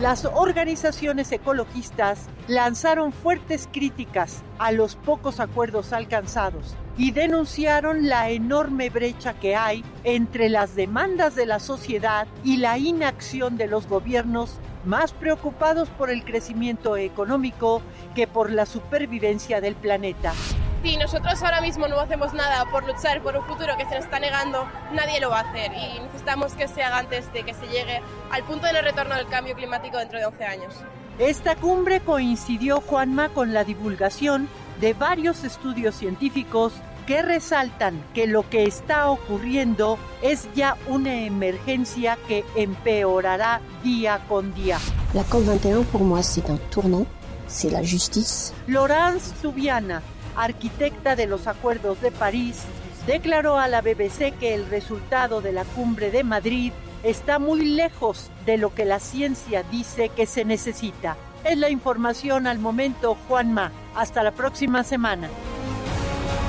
Las 0.00 0.24
organizaciones 0.24 1.30
ecologistas 1.30 2.26
lanzaron 2.48 3.12
fuertes 3.12 3.68
críticas 3.70 4.42
a 4.58 4.72
los 4.72 4.96
pocos 4.96 5.38
acuerdos 5.38 5.92
alcanzados 5.92 6.74
y 7.00 7.12
denunciaron 7.12 8.10
la 8.10 8.28
enorme 8.28 8.90
brecha 8.90 9.32
que 9.32 9.56
hay 9.56 9.82
entre 10.04 10.50
las 10.50 10.74
demandas 10.74 11.34
de 11.34 11.46
la 11.46 11.58
sociedad 11.58 12.28
y 12.44 12.58
la 12.58 12.76
inacción 12.76 13.56
de 13.56 13.68
los 13.68 13.88
gobiernos 13.88 14.58
más 14.84 15.12
preocupados 15.12 15.88
por 15.88 16.10
el 16.10 16.24
crecimiento 16.24 16.98
económico 16.98 17.80
que 18.14 18.26
por 18.26 18.52
la 18.52 18.66
supervivencia 18.66 19.62
del 19.62 19.76
planeta. 19.76 20.34
Si 20.82 20.98
nosotros 20.98 21.42
ahora 21.42 21.62
mismo 21.62 21.88
no 21.88 21.98
hacemos 21.98 22.34
nada 22.34 22.66
por 22.66 22.86
luchar 22.86 23.22
por 23.22 23.34
un 23.34 23.46
futuro 23.46 23.78
que 23.78 23.86
se 23.86 23.94
nos 23.94 24.04
está 24.04 24.20
negando, 24.20 24.68
nadie 24.92 25.20
lo 25.20 25.30
va 25.30 25.40
a 25.40 25.48
hacer 25.48 25.72
y 25.72 26.00
necesitamos 26.00 26.52
que 26.52 26.68
se 26.68 26.82
haga 26.82 26.98
antes 26.98 27.32
de 27.32 27.44
que 27.44 27.54
se 27.54 27.66
llegue 27.68 28.02
al 28.30 28.42
punto 28.44 28.66
de 28.66 28.74
no 28.74 28.82
retorno 28.82 29.14
del 29.14 29.26
cambio 29.28 29.54
climático 29.54 29.96
dentro 29.96 30.18
de 30.18 30.26
11 30.26 30.44
años. 30.44 30.74
Esta 31.18 31.56
cumbre 31.56 32.00
coincidió, 32.00 32.82
Juanma, 32.82 33.30
con 33.30 33.54
la 33.54 33.64
divulgación 33.64 34.48
de 34.80 34.94
varios 34.94 35.44
estudios 35.44 35.94
científicos 35.94 36.72
que 37.06 37.22
resaltan 37.22 38.02
que 38.14 38.26
lo 38.26 38.48
que 38.48 38.64
está 38.64 39.10
ocurriendo 39.10 39.98
es 40.22 40.48
ya 40.54 40.76
una 40.88 41.24
emergencia 41.24 42.18
que 42.28 42.44
empeorará 42.56 43.60
día 43.82 44.20
con 44.28 44.54
día. 44.54 44.78
La 45.14 45.22
COP21 45.24 45.84
pour 45.84 46.02
moi 46.02 46.22
c'est 46.22 46.48
un 46.48 46.58
tournant, 46.70 47.06
c'est 47.48 47.70
la 47.70 47.82
justice. 47.82 48.52
Laurence 48.66 49.32
Subiana, 49.40 50.02
arquitecta 50.36 51.16
de 51.16 51.26
los 51.26 51.46
acuerdos 51.46 52.00
de 52.00 52.10
París, 52.10 52.62
declaró 53.06 53.58
a 53.58 53.68
la 53.68 53.80
BBC 53.80 54.32
que 54.38 54.54
el 54.54 54.66
resultado 54.66 55.40
de 55.40 55.52
la 55.52 55.64
cumbre 55.64 56.10
de 56.10 56.22
Madrid 56.22 56.72
está 57.02 57.38
muy 57.38 57.64
lejos 57.64 58.30
de 58.46 58.58
lo 58.58 58.74
que 58.74 58.84
la 58.84 59.00
ciencia 59.00 59.62
dice 59.64 60.10
que 60.10 60.26
se 60.26 60.44
necesita. 60.44 61.16
Es 61.44 61.56
la 61.56 61.70
información 61.70 62.46
al 62.46 62.58
momento, 62.58 63.16
Juanma. 63.26 63.72
Hasta 63.94 64.22
la 64.22 64.32
próxima 64.32 64.84
semana. 64.84 65.28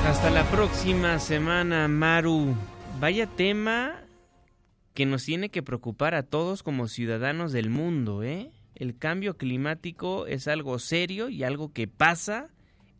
Hasta 0.06 0.32
la 0.32 0.44
próxima 0.50 1.20
semana, 1.20 1.88
Maru. 1.88 2.56
Vaya 3.00 3.28
tema 3.28 4.02
que 4.94 5.06
nos 5.06 5.24
tiene 5.24 5.50
que 5.50 5.62
preocupar 5.62 6.16
a 6.16 6.24
todos 6.24 6.64
como 6.64 6.88
ciudadanos 6.88 7.52
del 7.52 7.70
mundo, 7.70 8.24
¿eh? 8.24 8.52
El 8.76 8.98
cambio 8.98 9.38
climático 9.38 10.26
es 10.26 10.48
algo 10.48 10.80
serio 10.80 11.30
y 11.30 11.44
algo 11.44 11.72
que 11.72 11.88
pasa 11.88 12.50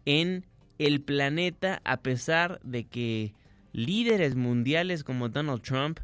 en 0.06 0.46
el 0.78 1.02
planeta 1.02 1.82
a 1.84 1.98
pesar 1.98 2.62
de 2.64 2.86
que 2.86 3.34
líderes 3.74 4.36
mundiales 4.36 5.04
como 5.04 5.28
Donald 5.28 5.64
Trump 5.64 6.00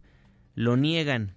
lo 0.56 0.78
niegan. 0.78 1.37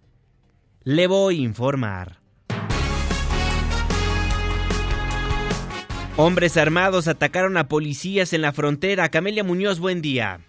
Le 0.83 1.05
voy 1.05 1.37
a 1.37 1.41
informar. 1.43 2.17
Hombres 6.17 6.57
armados 6.57 7.07
atacaron 7.07 7.55
a 7.57 7.67
policías 7.67 8.33
en 8.33 8.41
la 8.41 8.51
frontera. 8.51 9.09
Camelia 9.09 9.43
Muñoz, 9.43 9.79
buen 9.79 10.01
día. 10.01 10.39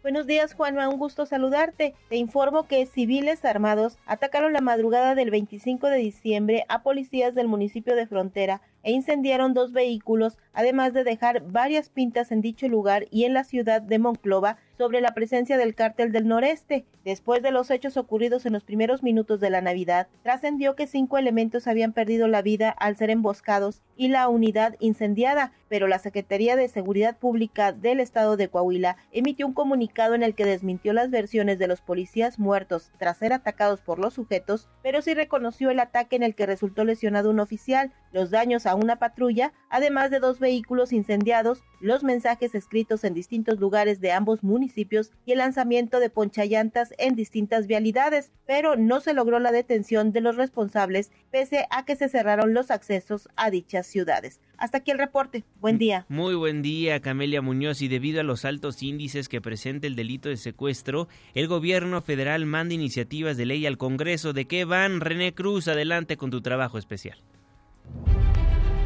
Buenos 0.00 0.26
días, 0.26 0.54
Juanma. 0.54 0.88
Un 0.88 0.98
gusto 0.98 1.26
saludarte. 1.26 1.94
Te 2.08 2.16
informo 2.16 2.66
que 2.66 2.86
civiles 2.86 3.44
armados 3.44 3.98
atacaron 4.06 4.54
la 4.54 4.62
madrugada 4.62 5.14
del 5.14 5.30
25 5.30 5.88
de 5.88 5.98
diciembre 5.98 6.64
a 6.70 6.82
policías 6.82 7.34
del 7.34 7.48
municipio 7.48 7.94
de 7.94 8.06
Frontera 8.06 8.62
e 8.84 8.92
incendiaron 8.92 9.54
dos 9.54 9.72
vehículos, 9.72 10.38
además 10.52 10.92
de 10.92 11.02
dejar 11.02 11.42
varias 11.50 11.88
pintas 11.88 12.30
en 12.30 12.40
dicho 12.40 12.68
lugar 12.68 13.06
y 13.10 13.24
en 13.24 13.34
la 13.34 13.42
ciudad 13.42 13.82
de 13.82 13.98
Monclova 13.98 14.58
sobre 14.78 15.00
la 15.00 15.14
presencia 15.14 15.56
del 15.56 15.74
cártel 15.74 16.12
del 16.12 16.28
noreste. 16.28 16.84
Después 17.04 17.42
de 17.42 17.50
los 17.50 17.70
hechos 17.70 17.96
ocurridos 17.96 18.46
en 18.46 18.54
los 18.54 18.64
primeros 18.64 19.02
minutos 19.02 19.40
de 19.40 19.50
la 19.50 19.60
Navidad, 19.60 20.08
trascendió 20.22 20.74
que 20.74 20.86
cinco 20.86 21.18
elementos 21.18 21.66
habían 21.66 21.92
perdido 21.92 22.28
la 22.28 22.42
vida 22.42 22.70
al 22.70 22.96
ser 22.96 23.10
emboscados 23.10 23.82
y 23.96 24.08
la 24.08 24.28
unidad 24.28 24.76
incendiada, 24.80 25.52
pero 25.68 25.86
la 25.86 25.98
Secretaría 25.98 26.56
de 26.56 26.68
Seguridad 26.68 27.18
Pública 27.18 27.72
del 27.72 28.00
Estado 28.00 28.36
de 28.36 28.48
Coahuila 28.48 28.96
emitió 29.12 29.46
un 29.46 29.52
comunicado 29.52 30.14
en 30.14 30.22
el 30.22 30.34
que 30.34 30.44
desmintió 30.44 30.92
las 30.92 31.10
versiones 31.10 31.58
de 31.58 31.66
los 31.66 31.80
policías 31.80 32.38
muertos 32.38 32.90
tras 32.98 33.18
ser 33.18 33.32
atacados 33.32 33.80
por 33.80 33.98
los 33.98 34.14
sujetos, 34.14 34.68
pero 34.82 35.02
sí 35.02 35.14
reconoció 35.14 35.70
el 35.70 35.80
ataque 35.80 36.16
en 36.16 36.22
el 36.22 36.34
que 36.34 36.46
resultó 36.46 36.84
lesionado 36.84 37.30
un 37.30 37.40
oficial, 37.40 37.92
los 38.12 38.30
daños 38.30 38.66
a 38.66 38.73
una 38.74 38.96
patrulla, 38.96 39.52
además 39.68 40.10
de 40.10 40.20
dos 40.20 40.38
vehículos 40.38 40.92
incendiados, 40.92 41.62
los 41.80 42.02
mensajes 42.02 42.54
escritos 42.54 43.04
en 43.04 43.14
distintos 43.14 43.60
lugares 43.60 44.00
de 44.00 44.12
ambos 44.12 44.42
municipios 44.42 45.10
y 45.26 45.32
el 45.32 45.38
lanzamiento 45.38 46.00
de 46.00 46.10
ponchallantas 46.10 46.94
en 46.98 47.14
distintas 47.14 47.66
vialidades, 47.66 48.32
pero 48.46 48.76
no 48.76 49.00
se 49.00 49.14
logró 49.14 49.38
la 49.38 49.52
detención 49.52 50.12
de 50.12 50.20
los 50.20 50.36
responsables 50.36 51.10
pese 51.30 51.66
a 51.70 51.84
que 51.84 51.96
se 51.96 52.08
cerraron 52.08 52.54
los 52.54 52.70
accesos 52.70 53.28
a 53.36 53.50
dichas 53.50 53.86
ciudades. 53.86 54.40
Hasta 54.56 54.78
aquí 54.78 54.92
el 54.92 54.98
reporte. 54.98 55.44
Buen 55.60 55.78
día. 55.78 56.06
Muy 56.08 56.34
buen 56.34 56.62
día, 56.62 57.00
Camelia 57.00 57.42
Muñoz. 57.42 57.82
Y 57.82 57.88
debido 57.88 58.20
a 58.20 58.24
los 58.24 58.44
altos 58.44 58.82
índices 58.82 59.28
que 59.28 59.40
presenta 59.40 59.86
el 59.86 59.96
delito 59.96 60.28
de 60.28 60.36
secuestro, 60.36 61.08
el 61.34 61.48
gobierno 61.48 62.02
federal 62.02 62.46
manda 62.46 62.74
iniciativas 62.74 63.36
de 63.36 63.46
ley 63.46 63.66
al 63.66 63.78
Congreso. 63.78 64.32
¿De 64.32 64.46
qué 64.46 64.64
van? 64.64 65.00
René 65.00 65.34
Cruz, 65.34 65.68
adelante 65.68 66.16
con 66.16 66.30
tu 66.30 66.40
trabajo 66.40 66.78
especial. 66.78 67.18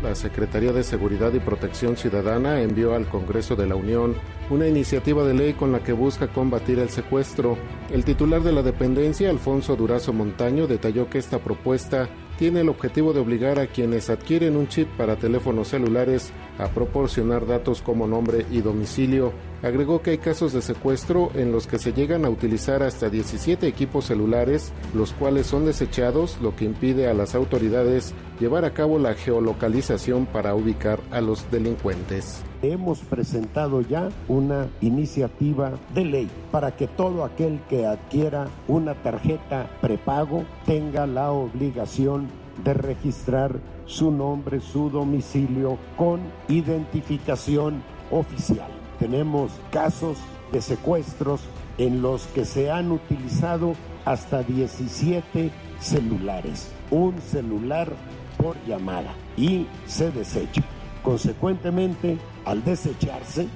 La 0.02 0.14
Secretaría 0.14 0.72
de 0.72 0.84
Seguridad 0.84 1.32
y 1.32 1.40
Protección 1.40 1.96
Ciudadana 1.96 2.60
envió 2.60 2.94
al 2.94 3.08
Congreso 3.08 3.56
de 3.56 3.66
la 3.66 3.74
Unión 3.74 4.14
una 4.48 4.68
iniciativa 4.68 5.24
de 5.24 5.34
ley 5.34 5.54
con 5.54 5.72
la 5.72 5.80
que 5.80 5.92
busca 5.92 6.28
combatir 6.28 6.78
el 6.78 6.88
secuestro. 6.88 7.58
El 7.90 8.04
titular 8.04 8.42
de 8.42 8.52
la 8.52 8.62
dependencia, 8.62 9.28
Alfonso 9.28 9.74
Durazo 9.74 10.12
Montaño, 10.12 10.68
detalló 10.68 11.10
que 11.10 11.18
esta 11.18 11.40
propuesta 11.40 12.08
tiene 12.38 12.60
el 12.60 12.68
objetivo 12.68 13.12
de 13.12 13.18
obligar 13.18 13.58
a 13.58 13.66
quienes 13.66 14.08
adquieren 14.08 14.56
un 14.56 14.68
chip 14.68 14.88
para 14.96 15.16
teléfonos 15.16 15.68
celulares 15.68 16.32
a 16.58 16.68
proporcionar 16.68 17.44
datos 17.46 17.82
como 17.82 18.06
nombre 18.06 18.46
y 18.52 18.60
domicilio. 18.60 19.32
Agregó 19.62 20.02
que 20.02 20.10
hay 20.10 20.18
casos 20.18 20.52
de 20.52 20.62
secuestro 20.62 21.30
en 21.34 21.50
los 21.50 21.66
que 21.66 21.80
se 21.80 21.92
llegan 21.92 22.24
a 22.24 22.30
utilizar 22.30 22.84
hasta 22.84 23.10
17 23.10 23.66
equipos 23.66 24.04
celulares, 24.04 24.72
los 24.94 25.12
cuales 25.12 25.48
son 25.48 25.64
desechados, 25.64 26.38
lo 26.40 26.54
que 26.54 26.64
impide 26.64 27.08
a 27.08 27.14
las 27.14 27.34
autoridades 27.34 28.14
llevar 28.38 28.64
a 28.64 28.72
cabo 28.72 29.00
la 29.00 29.14
geolocalización 29.14 30.26
para 30.26 30.54
ubicar 30.54 31.00
a 31.10 31.20
los 31.20 31.50
delincuentes. 31.50 32.44
Hemos 32.62 33.00
presentado 33.00 33.80
ya 33.80 34.10
una 34.28 34.68
iniciativa 34.80 35.72
de 35.92 36.04
ley 36.04 36.30
para 36.52 36.76
que 36.76 36.86
todo 36.86 37.24
aquel 37.24 37.60
que 37.68 37.84
adquiera 37.84 38.46
una 38.68 38.94
tarjeta 38.94 39.68
prepago 39.80 40.44
tenga 40.66 41.06
la 41.08 41.32
obligación 41.32 42.28
de 42.62 42.74
registrar 42.74 43.58
su 43.86 44.12
nombre, 44.12 44.60
su 44.60 44.88
domicilio 44.90 45.78
con 45.96 46.20
identificación 46.48 47.82
oficial. 48.10 48.77
Tenemos 48.98 49.52
casos 49.70 50.18
de 50.52 50.60
secuestros 50.60 51.40
en 51.78 52.02
los 52.02 52.26
que 52.28 52.44
se 52.44 52.70
han 52.70 52.90
utilizado 52.90 53.74
hasta 54.04 54.42
17 54.42 55.50
celulares, 55.80 56.70
un 56.90 57.20
celular 57.20 57.92
por 58.36 58.56
llamada 58.66 59.14
y 59.36 59.66
se 59.86 60.10
desecha. 60.10 60.62
Consecuentemente, 61.02 62.18
al 62.44 62.64
desecharse, 62.64 63.48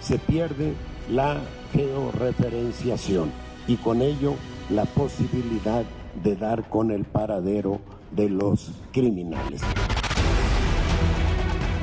se 0.00 0.18
pierde 0.18 0.74
la 1.10 1.40
georreferenciación 1.72 3.32
y 3.66 3.76
con 3.76 4.02
ello 4.02 4.34
la 4.70 4.84
posibilidad 4.84 5.84
de 6.22 6.36
dar 6.36 6.68
con 6.68 6.90
el 6.90 7.04
paradero 7.04 7.80
de 8.12 8.28
los 8.28 8.70
criminales. 8.92 9.62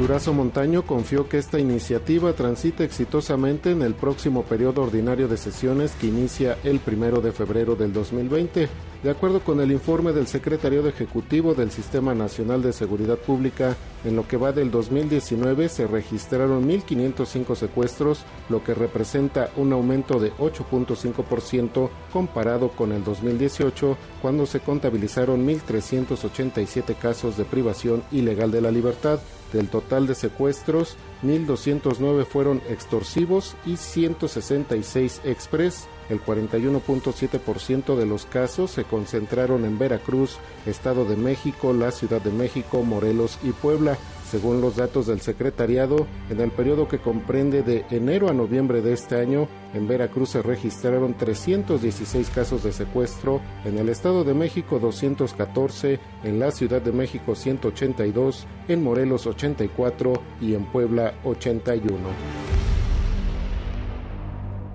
Durazo 0.02 0.34
Montaño 0.34 0.82
confió 0.82 1.30
que 1.30 1.38
esta 1.38 1.60
iniciativa 1.60 2.34
transite 2.34 2.84
exitosamente 2.84 3.70
en 3.70 3.84
el 3.84 3.94
próximo 3.94 4.42
periodo 4.42 4.82
ordinario 4.82 5.28
de 5.28 5.38
sesiones 5.38 5.92
que 5.92 6.08
inicia 6.08 6.58
el 6.64 6.80
primero 6.80 7.22
de 7.22 7.32
febrero 7.32 7.76
del 7.76 7.94
2020. 7.94 8.68
De 9.04 9.10
acuerdo 9.12 9.42
con 9.42 9.62
el 9.62 9.72
informe 9.72 10.12
del 10.12 10.26
secretario 10.26 10.88
ejecutivo 10.88 11.54
del 11.54 11.70
Sistema 11.70 12.16
Nacional 12.16 12.64
de 12.64 12.74
Seguridad 12.74 13.20
Pública, 13.20 13.78
en 14.04 14.16
lo 14.16 14.28
que 14.28 14.38
va 14.38 14.52
del 14.52 14.72
2019 14.72 15.70
se 15.70 15.86
registraron 15.86 16.68
1.505 16.68 17.56
secuestros, 17.56 18.26
lo 18.50 18.64
que 18.64 18.74
representa 18.74 19.52
un 19.56 19.72
aumento 19.72 20.20
de 20.20 20.34
8.5% 20.34 21.92
comparado 22.12 22.70
con 22.70 22.92
el 22.92 23.04
2018, 23.04 23.96
cuando 24.20 24.48
se 24.48 24.62
contabilizaron 24.62 25.46
1.387 25.46 26.96
casos 26.98 27.38
de 27.38 27.46
privación 27.46 28.02
ilegal 28.12 28.50
de 28.50 28.62
la 28.62 28.72
libertad. 28.72 29.20
Del 29.52 29.68
total 29.68 30.08
de 30.08 30.16
secuestros, 30.16 30.96
1.209 31.24 32.26
fueron 32.26 32.62
extorsivos 32.70 33.56
y 33.66 33.78
166 33.78 35.22
express. 35.26 35.88
El 36.10 36.24
41.7% 36.24 37.96
de 37.96 38.06
los 38.06 38.26
casos 38.26 38.72
se 38.72 38.86
concentraron 38.86 39.66
en 39.66 39.78
Veracruz, 39.78 40.38
Estado 40.66 41.06
de 41.06 41.18
México, 41.18 41.74
la 41.74 41.92
Ciudad 41.92 42.22
de 42.22 42.32
México, 42.32 42.84
Morelos 42.84 43.40
y 43.44 43.52
Puebla. 43.52 43.98
Según 44.32 44.62
los 44.62 44.78
datos 44.78 45.08
del 45.08 45.20
secretariado, 45.20 46.08
en 46.30 46.40
el 46.40 46.52
periodo 46.52 46.88
que 46.88 47.00
comprende 47.00 47.64
de 47.64 47.86
enero 47.92 48.30
a 48.30 48.34
noviembre 48.34 48.82
de 48.82 48.94
este 48.94 49.20
año, 49.20 49.50
en 49.74 49.90
Veracruz 49.90 50.30
se 50.30 50.42
registraron 50.42 51.18
316 51.18 52.30
casos 52.30 52.64
de 52.64 52.72
secuestro, 52.72 53.42
en 53.66 53.78
el 53.78 53.90
Estado 53.90 54.24
de 54.24 54.34
México 54.34 54.80
214, 54.80 56.00
en 56.24 56.40
la 56.40 56.52
Ciudad 56.52 56.82
de 56.82 56.94
México 56.94 57.36
182, 57.36 58.48
en 58.70 58.82
Morelos 58.82 59.28
84 59.28 60.14
y 60.40 60.54
en 60.54 60.64
Puebla 60.64 61.14
81. 61.26 61.92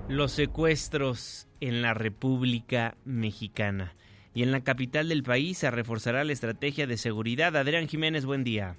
Los 0.07 0.33
secuestros 0.33 1.47
en 1.61 1.81
la 1.81 1.95
República 1.95 2.95
Mexicana. 3.05 3.95
Y 4.35 4.43
en 4.43 4.51
la 4.51 4.61
capital 4.61 5.09
del 5.09 5.23
país 5.23 5.57
se 5.57 5.71
reforzará 5.71 6.23
la 6.23 6.33
estrategia 6.33 6.85
de 6.85 6.97
seguridad. 6.97 7.57
Adrián 7.57 7.87
Jiménez, 7.87 8.23
buen 8.23 8.43
día. 8.43 8.77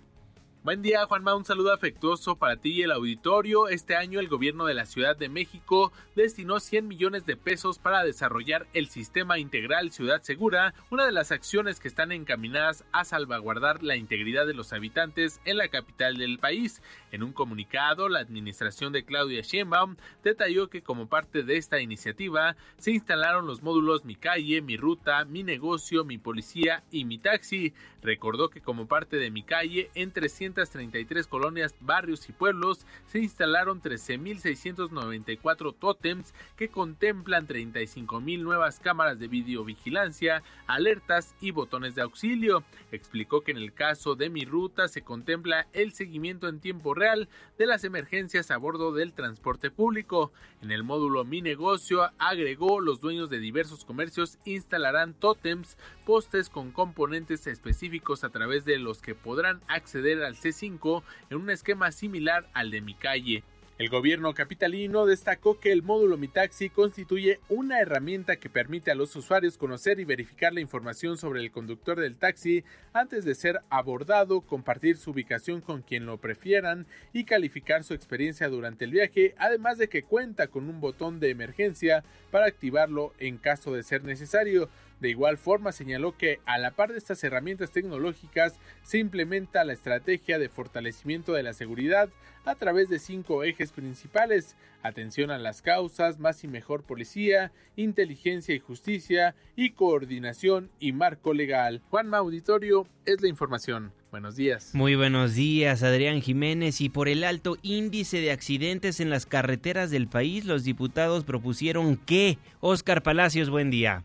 Buen 0.68 0.82
día, 0.82 1.06
Juanma. 1.06 1.34
Un 1.34 1.46
saludo 1.46 1.72
afectuoso 1.72 2.37
para 2.37 2.56
ti 2.56 2.72
y 2.72 2.82
el 2.82 2.90
auditorio. 2.90 3.68
Este 3.68 3.96
año 3.96 4.20
el 4.20 4.28
gobierno 4.28 4.66
de 4.66 4.75
la 4.75 4.84
Ciudad 4.84 5.16
de 5.16 5.30
México 5.30 5.94
destinó 6.14 6.60
100 6.60 6.87
millones 6.87 7.25
de 7.25 7.38
pesos 7.38 7.78
para 7.78 8.04
desarrollar 8.04 8.66
el 8.75 8.88
sistema 8.88 9.38
integral 9.38 9.92
Ciudad 9.92 10.20
Segura, 10.20 10.75
una 10.90 11.06
de 11.06 11.12
las 11.12 11.32
acciones 11.32 11.80
que 11.80 11.88
están 11.88 12.12
encaminadas 12.12 12.84
a 12.92 13.06
salvaguardar 13.06 13.82
la 13.82 13.96
integridad 13.96 14.46
de 14.46 14.52
los 14.52 14.75
habitantes 14.75 15.40
en 15.46 15.56
la 15.56 15.68
capital 15.68 16.18
del 16.18 16.38
país. 16.38 16.82
En 17.12 17.22
un 17.22 17.32
comunicado, 17.32 18.10
la 18.10 18.18
administración 18.18 18.92
de 18.92 19.06
Claudia 19.06 19.40
Sheinbaum 19.40 19.96
detalló 20.22 20.68
que 20.68 20.82
como 20.82 21.08
parte 21.08 21.44
de 21.44 21.56
esta 21.56 21.80
iniciativa 21.80 22.56
se 22.76 22.90
instalaron 22.90 23.46
los 23.46 23.62
módulos 23.62 24.04
Mi 24.04 24.16
calle, 24.16 24.61
Mi 24.61 24.76
ruta, 24.76 25.24
Mi 25.24 25.42
negocio, 25.42 26.04
Mi 26.04 26.18
policía 26.18 26.85
y 26.90 27.07
Mi 27.07 27.16
taxi. 27.16 27.72
Recordó 28.02 28.50
que 28.50 28.61
como 28.61 28.87
parte 28.87 29.16
de 29.16 29.31
Mi 29.31 29.42
calle, 29.42 29.90
entre 29.94 30.28
100 30.28 30.58
233 30.59 31.27
colonias, 31.27 31.75
barrios 31.81 32.29
y 32.29 32.33
pueblos 32.33 32.85
se 33.07 33.21
instalaron 33.21 33.81
13.694 33.81 35.75
tótems 35.79 36.35
que 36.57 36.68
contemplan 36.68 37.47
35.000 37.47 38.42
nuevas 38.42 38.81
cámaras 38.81 39.21
de 39.21 39.29
videovigilancia, 39.29 40.42
alertas 40.66 41.35
y 41.40 41.53
botones 41.53 41.94
de 41.94 42.03
auxilio. 42.03 42.64
Explicó 42.90 43.42
que 43.42 43.53
en 43.53 43.59
el 43.59 43.73
caso 43.73 44.16
de 44.16 44.31
mi 44.31 44.44
ruta 44.44 44.88
se 44.88 45.03
contempla 45.03 45.68
el 45.73 45.92
seguimiento 45.92 46.49
en 46.49 46.59
tiempo 46.61 46.94
real 46.94 47.29
de 47.57 47.66
las 47.66 47.85
emergencias 47.85 48.51
a 48.51 48.57
bordo 48.57 48.92
del 48.92 49.12
transporte 49.12 49.71
público. 49.71 50.33
En 50.61 50.73
el 50.73 50.83
módulo 50.83 51.25
Mi 51.25 51.40
negocio 51.40 52.11
agregó 52.18 52.81
los 52.81 53.01
dueños 53.01 53.31
de 53.31 53.38
diversos 53.38 53.85
comercios 53.85 54.38
instalarán 54.44 55.14
tótems 55.14 55.77
postes 56.09 56.49
con 56.49 56.71
componentes 56.71 57.47
específicos 57.47 58.25
a 58.25 58.31
través 58.31 58.64
de 58.64 58.79
los 58.79 59.03
que 59.03 59.14
podrán 59.14 59.61
acceder 59.68 60.25
al 60.25 60.37
C5 60.37 61.03
en 61.29 61.37
un 61.37 61.51
esquema 61.51 61.92
similar 61.92 62.49
al 62.55 62.71
de 62.71 62.81
Mi 62.81 62.94
Calle. 62.94 63.44
El 63.77 63.90
gobierno 63.90 64.33
capitalino 64.33 65.05
destacó 65.05 65.61
que 65.61 65.71
el 65.71 65.83
módulo 65.83 66.16
Mi 66.16 66.27
Taxi 66.27 66.71
constituye 66.71 67.40
una 67.51 67.79
herramienta 67.81 68.37
que 68.37 68.49
permite 68.49 68.90
a 68.90 68.94
los 68.94 69.14
usuarios 69.16 69.59
conocer 69.59 70.01
y 70.01 70.07
verificar 70.07 70.55
la 70.55 70.62
información 70.62 71.18
sobre 71.18 71.42
el 71.42 71.53
conductor 71.53 72.01
del 72.01 72.16
taxi 72.16 72.64
antes 72.94 73.27
de 73.27 73.35
ser 73.35 73.61
abordado, 73.68 74.40
compartir 74.40 74.97
su 74.97 75.11
ubicación 75.11 75.61
con 75.61 75.83
quien 75.83 76.07
lo 76.07 76.16
prefieran 76.16 76.87
y 77.12 77.25
calificar 77.25 77.85
su 77.85 77.92
experiencia 77.92 78.49
durante 78.49 78.87
el 78.87 78.92
viaje, 78.92 79.35
además 79.38 79.77
de 79.77 79.88
que 79.88 80.03
cuenta 80.03 80.47
con 80.47 80.71
un 80.71 80.81
botón 80.81 81.21
de 81.21 81.29
emergencia 81.29 82.03
para 82.31 82.47
activarlo 82.47 83.12
en 83.18 83.37
caso 83.37 83.75
de 83.75 83.83
ser 83.83 84.05
necesario. 84.05 84.71
De 85.00 85.11
igual 85.11 85.38
forma 85.38 85.72
señaló 85.72 86.16
que 86.16 86.40
a 86.44 86.58
la 86.58 86.72
par 86.72 86.92
de 86.92 86.98
estas 86.98 87.22
herramientas 87.22 87.70
tecnológicas 87.70 88.58
se 88.82 88.98
implementa 88.98 89.64
la 89.64 89.72
estrategia 89.72 90.38
de 90.38 90.48
fortalecimiento 90.48 91.32
de 91.32 91.44
la 91.44 91.52
seguridad 91.52 92.08
a 92.44 92.54
través 92.56 92.88
de 92.88 92.98
cinco 92.98 93.44
ejes 93.44 93.72
principales, 93.72 94.56
atención 94.82 95.30
a 95.30 95.38
las 95.38 95.62
causas, 95.62 96.18
más 96.18 96.42
y 96.44 96.48
mejor 96.48 96.82
policía, 96.82 97.52
inteligencia 97.76 98.54
y 98.54 98.58
justicia 98.58 99.34
y 99.54 99.70
coordinación 99.70 100.70
y 100.80 100.92
marco 100.92 101.32
legal. 101.34 101.82
Juan 101.90 102.12
Auditorio 102.14 102.87
es 103.04 103.20
la 103.20 103.28
información. 103.28 103.92
Buenos 104.11 104.37
días. 104.37 104.70
Muy 104.74 104.94
buenos 104.94 105.34
días, 105.34 105.82
Adrián 105.82 106.22
Jiménez. 106.22 106.80
Y 106.80 106.88
por 106.88 107.08
el 107.08 107.24
alto 107.24 107.58
índice 107.62 108.20
de 108.20 108.32
accidentes 108.32 109.00
en 109.00 109.11
las 109.11 109.26
carreteras 109.26 109.90
del 109.90 110.08
país, 110.08 110.46
los 110.46 110.64
diputados 110.64 111.24
propusieron 111.24 111.98
que... 111.98 112.38
Oscar 112.61 113.02
Palacios, 113.02 113.50
buen 113.50 113.70
día. 113.70 114.04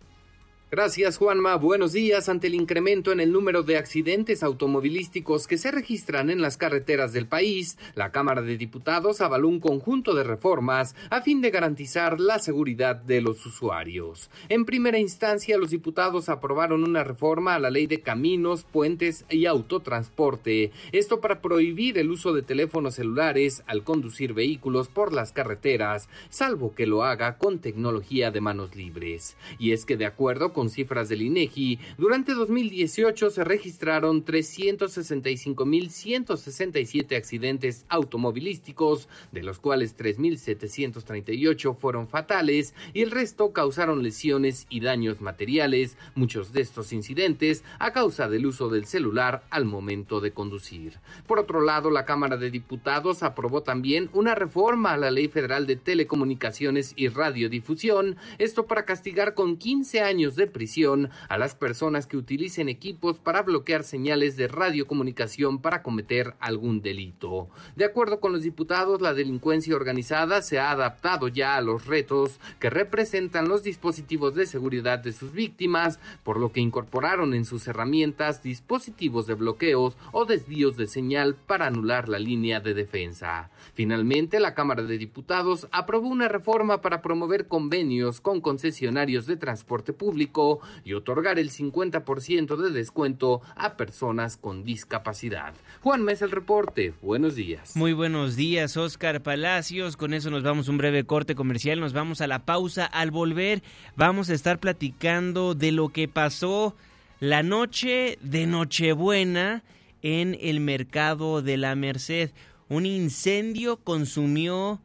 Gracias 0.76 1.20
Juanma, 1.20 1.56
buenos 1.58 1.92
días. 1.92 2.30
Ante 2.30 2.48
el 2.48 2.56
incremento 2.56 3.12
en 3.12 3.20
el 3.20 3.32
número 3.32 3.62
de 3.62 3.78
accidentes 3.78 4.42
automovilísticos 4.42 5.46
que 5.46 5.60
se 5.60 5.70
registran 5.70 6.32
en 6.32 6.42
las 6.42 6.58
carreteras 6.58 7.14
del 7.14 7.28
país, 7.28 7.78
la 7.94 8.12
Cámara 8.12 8.42
de 8.42 8.58
Diputados 8.58 9.22
avaló 9.22 9.50
un 9.50 9.60
conjunto 9.60 10.16
de 10.16 10.24
reformas 10.24 10.96
a 11.12 11.22
fin 11.22 11.42
de 11.42 11.52
garantizar 11.52 12.20
la 12.20 12.40
seguridad 12.40 12.96
de 12.96 13.22
los 13.22 13.46
usuarios. 13.46 14.32
En 14.50 14.66
primera 14.66 14.98
instancia, 14.98 15.60
los 15.60 15.70
diputados 15.70 16.28
aprobaron 16.28 16.84
una 16.84 17.04
reforma 17.04 17.54
a 17.54 17.60
la 17.60 17.70
ley 17.70 17.86
de 17.86 18.02
caminos, 18.02 18.64
puentes 18.64 19.26
y 19.30 19.46
autotransporte, 19.46 20.72
esto 20.92 21.22
para 21.22 21.40
prohibir 21.40 22.00
el 22.00 22.10
uso 22.10 22.34
de 22.34 22.42
teléfonos 22.42 22.96
celulares 22.96 23.62
al 23.68 23.84
conducir 23.84 24.34
vehículos 24.34 24.88
por 24.88 25.14
las 25.14 25.34
carreteras, 25.34 26.10
salvo 26.32 26.74
que 26.74 26.88
lo 26.88 27.04
haga 27.04 27.38
con 27.38 27.60
tecnología 27.60 28.32
de 28.32 28.42
manos 28.42 28.76
libres. 28.76 29.38
Y 29.60 29.74
es 29.74 29.86
que 29.86 29.98
de 29.98 30.08
acuerdo 30.08 30.52
con 30.52 30.62
con 30.63 30.69
cifras 30.69 31.10
del 31.10 31.23
INEGI, 31.23 31.78
durante 31.97 32.34
2018 32.34 33.32
se 33.32 33.43
registraron 33.43 34.23
365.167 34.23 37.17
accidentes 37.17 37.86
automovilísticos, 37.89 39.10
de 39.34 39.43
los 39.43 39.60
cuales 39.60 39.97
3.738 39.97 41.76
fueron 41.76 42.08
fatales 42.08 42.73
y 42.93 43.02
el 43.02 43.12
resto 43.12 43.52
causaron 43.52 44.04
lesiones 44.04 44.65
y 44.69 44.80
daños 44.80 45.19
materiales, 45.19 45.97
muchos 46.15 46.54
de 46.54 46.62
estos 46.62 46.93
incidentes 46.93 47.65
a 47.80 47.91
causa 47.91 48.30
del 48.30 48.45
uso 48.45 48.69
del 48.69 48.86
celular 48.86 49.43
al 49.49 49.65
momento 49.65 50.21
de 50.21 50.32
conducir. 50.32 50.93
Por 51.28 51.39
otro 51.39 51.60
lado, 51.60 51.91
la 51.91 52.06
Cámara 52.06 52.38
de 52.38 52.52
Diputados 52.52 53.21
aprobó 53.21 53.63
también 53.63 54.10
una 54.13 54.34
reforma 54.34 54.93
a 54.93 54.97
la 54.97 55.12
Ley 55.12 55.28
Federal 55.28 55.67
de 55.67 55.76
Telecomunicaciones 55.76 56.93
y 56.95 57.10
Radiodifusión, 57.10 58.15
esto 58.38 58.65
para 58.65 58.86
castigar 58.86 59.34
con 59.34 59.58
15 59.58 59.99
años 59.99 60.38
de 60.38 60.53
prisión 60.54 61.10
a 61.28 61.38
las 61.38 61.56
personas 61.56 62.08
que 62.08 62.16
utilicen 62.16 62.70
equipos 62.70 63.20
para 63.20 63.42
bloquear 63.42 63.84
señales 63.84 64.38
de 64.38 64.48
radiocomunicación 64.48 65.60
para 65.60 65.84
cometer 65.84 66.36
algún 66.39 66.82
delito. 66.82 67.50
De 67.76 67.86
acuerdo 67.86 68.20
con 68.20 68.32
los 68.32 68.44
diputados, 68.44 69.02
la 69.02 69.13
delincuencia 69.13 69.76
organizada 69.76 70.42
se 70.42 70.60
ha 70.60 70.72
adaptado 70.72 71.28
ya 71.28 71.58
a 71.58 71.62
los 71.62 71.86
retos 71.86 72.39
que 72.60 72.70
representan 72.70 73.50
los 73.50 73.63
dispositivos 73.63 74.36
de 74.36 74.46
seguridad 74.46 75.00
de 75.00 75.12
sus 75.12 75.34
víctimas, 75.34 76.00
por 76.24 76.39
lo 76.39 76.52
que 76.52 76.62
incorporaron 76.62 77.34
en 77.34 77.46
sus 77.46 77.68
herramientas 77.68 78.44
dispositivos 78.44 79.28
de 79.28 79.34
bloqueos 79.34 79.98
o 80.12 80.26
desvíos 80.26 80.78
de 80.78 80.88
señal 80.88 81.36
para 81.36 81.68
anular 81.68 82.08
la 82.10 82.20
línea 82.20 82.60
de 82.60 82.74
defensa. 82.74 83.50
Finalmente, 83.74 84.39
la 84.39 84.54
Cámara 84.54 84.84
de 84.84 84.98
Diputados 84.98 85.68
aprobó 85.72 86.08
una 86.08 86.28
reforma 86.28 86.82
para 86.82 87.02
promover 87.02 87.48
convenios 87.48 88.22
con 88.22 88.42
concesionarios 88.42 89.26
de 89.26 89.38
transporte 89.38 89.94
público 89.94 90.42
y 90.84 90.93
otorgar 90.93 91.39
el 91.39 91.49
50% 91.49 92.56
de 92.58 92.71
descuento 92.71 93.41
a 93.56 93.77
personas 93.77 94.38
con 94.38 94.63
discapacidad. 94.63 95.53
Juan 95.82 96.03
Mesa, 96.03 96.25
el 96.25 96.32
reporte. 96.32 96.93
Buenos 97.01 97.36
días. 97.36 97.75
Muy 97.75 97.93
buenos 97.93 98.36
días, 98.36 98.77
Oscar 98.77 99.21
Palacios. 99.21 99.97
Con 99.97 100.13
eso 100.13 100.29
nos 100.29 100.43
vamos 100.43 100.67
a 100.67 100.71
un 100.71 100.77
breve 100.77 101.06
corte 101.06 101.36
comercial. 101.36 101.79
Nos 101.79 101.93
vamos 101.93 102.21
a 102.21 102.27
la 102.27 102.45
pausa. 102.45 102.86
Al 102.86 103.12
volver, 103.12 103.63
vamos 103.95 104.29
a 104.29 104.34
estar 104.34 104.60
platicando 104.60 105.56
de 105.56 105.71
lo 105.71 105.89
que 105.89 106.08
pasó 106.08 106.75
la 107.19 107.43
noche 107.43 108.17
de 108.21 108.45
Nochebuena 108.47 109.63
en 110.01 110.38
el 110.41 110.60
mercado 110.60 111.41
de 111.41 111.58
la 111.58 111.75
Merced. 111.75 112.32
Un 112.69 112.86
incendio 112.86 113.77
consumió 113.77 114.82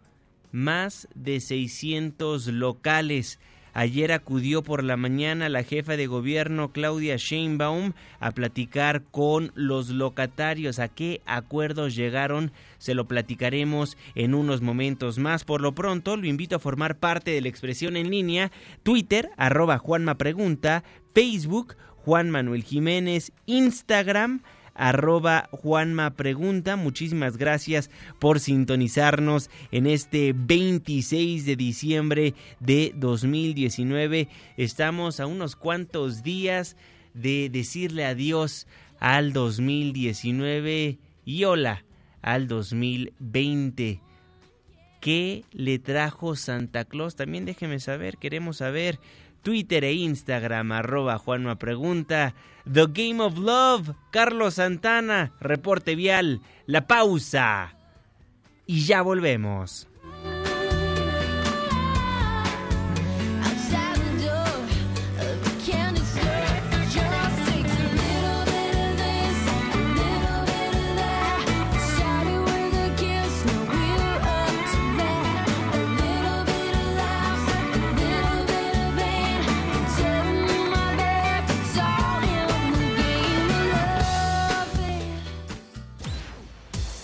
más 0.53 1.09
de 1.15 1.41
600 1.41 2.47
locales. 2.49 3.39
Ayer 3.79 4.11
acudió 4.11 4.65
por 4.65 4.83
la 4.83 4.97
mañana 4.97 5.49
la 5.49 5.63
jefa 5.63 5.97
de 5.97 6.09
gobierno 6.09 6.73
Claudia 6.73 7.15
Sheinbaum 7.15 7.93
a 8.19 8.33
platicar 8.33 9.05
con 9.05 9.53
los 9.55 9.91
locatarios. 9.91 10.81
¿A 10.81 10.89
qué 10.89 11.21
acuerdos 11.27 11.95
llegaron? 11.95 12.51
Se 12.79 12.95
lo 12.95 13.07
platicaremos 13.07 13.97
en 14.17 14.35
unos 14.35 14.63
momentos 14.63 15.19
más. 15.19 15.45
Por 15.45 15.61
lo 15.61 15.77
pronto, 15.77 16.17
lo 16.17 16.27
invito 16.27 16.57
a 16.57 16.59
formar 16.59 16.99
parte 16.99 17.31
de 17.31 17.41
la 17.41 17.51
expresión 17.51 17.97
en 17.97 18.11
línea, 18.11 18.51
Twitter, 18.83 19.31
arroba 19.37 19.79
Juanma 19.79 20.17
Pregunta, 20.17 20.83
Facebook, 21.15 21.77
Juan 21.99 22.31
Manuel 22.31 22.65
Jiménez, 22.65 23.31
Instagram, 23.47 24.43
arroba 24.79 25.49
Juanma 25.51 26.15
Pregunta. 26.15 26.77
Muchísimas 26.77 27.37
gracias 27.37 27.91
por 28.19 28.41
sintonizarnos 28.41 29.51
en 29.73 29.87
este 29.87 30.33
26 30.35 31.45
de 31.45 31.57
diciembre 31.57 32.35
de 32.61 32.95
2019. 32.97 34.29
Estamos 34.57 35.21
a 35.21 35.27
unos 35.27 35.57
cuantos 35.57 36.23
días 36.23 36.77
de 37.13 37.51
decirle 37.51 38.07
adiós 38.07 38.67
al 39.01 39.33
2019 39.33 40.99
y 41.25 41.45
hola 41.45 41.85
al 42.23 42.47
2020. 42.47 44.01
¿Qué 45.01 45.45
le 45.53 45.79
trajo 45.79 46.35
Santa 46.35 46.85
Claus? 46.85 47.15
También 47.15 47.45
déjeme 47.45 47.81
saber, 47.81 48.17
queremos 48.19 48.59
saber. 48.59 48.99
Twitter 49.49 49.83
e 49.85 49.95
Instagram, 50.05 50.73
arroba 50.73 51.17
Juanma 51.17 51.57
Pregunta. 51.57 52.35
The 52.71 52.85
Game 52.93 53.23
of 53.23 53.39
Love, 53.39 53.95
Carlos 54.11 54.57
Santana, 54.57 55.33
reporte 55.41 55.97
vial, 55.97 56.43
la 56.67 56.87
pausa. 56.87 57.75
Y 58.67 58.85
ya 58.85 59.01
volvemos. 59.01 59.89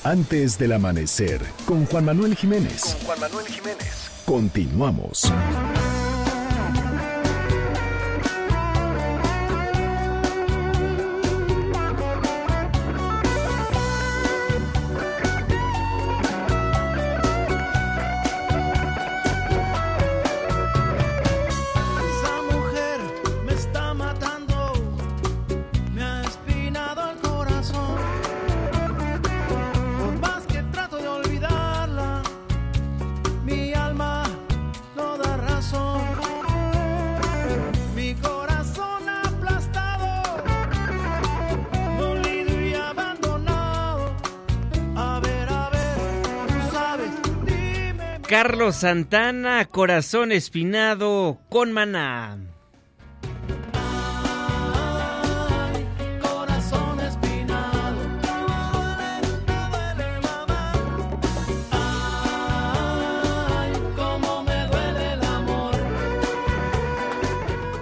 Antes 0.05 0.59
del 0.59 0.73
amanecer, 0.73 1.41
con 1.65 1.87
Juan 1.87 2.05
Manuel 2.05 2.37
Jiménez. 2.37 2.83
Con 2.83 3.07
Juan 3.07 3.21
Manuel 3.21 3.47
Jiménez. 3.47 4.11
Continuamos. 4.27 5.33
Santana, 48.73 49.65
Corazón 49.67 50.33
Espinado, 50.33 51.39
con 51.49 51.73
Maná. 51.73 52.54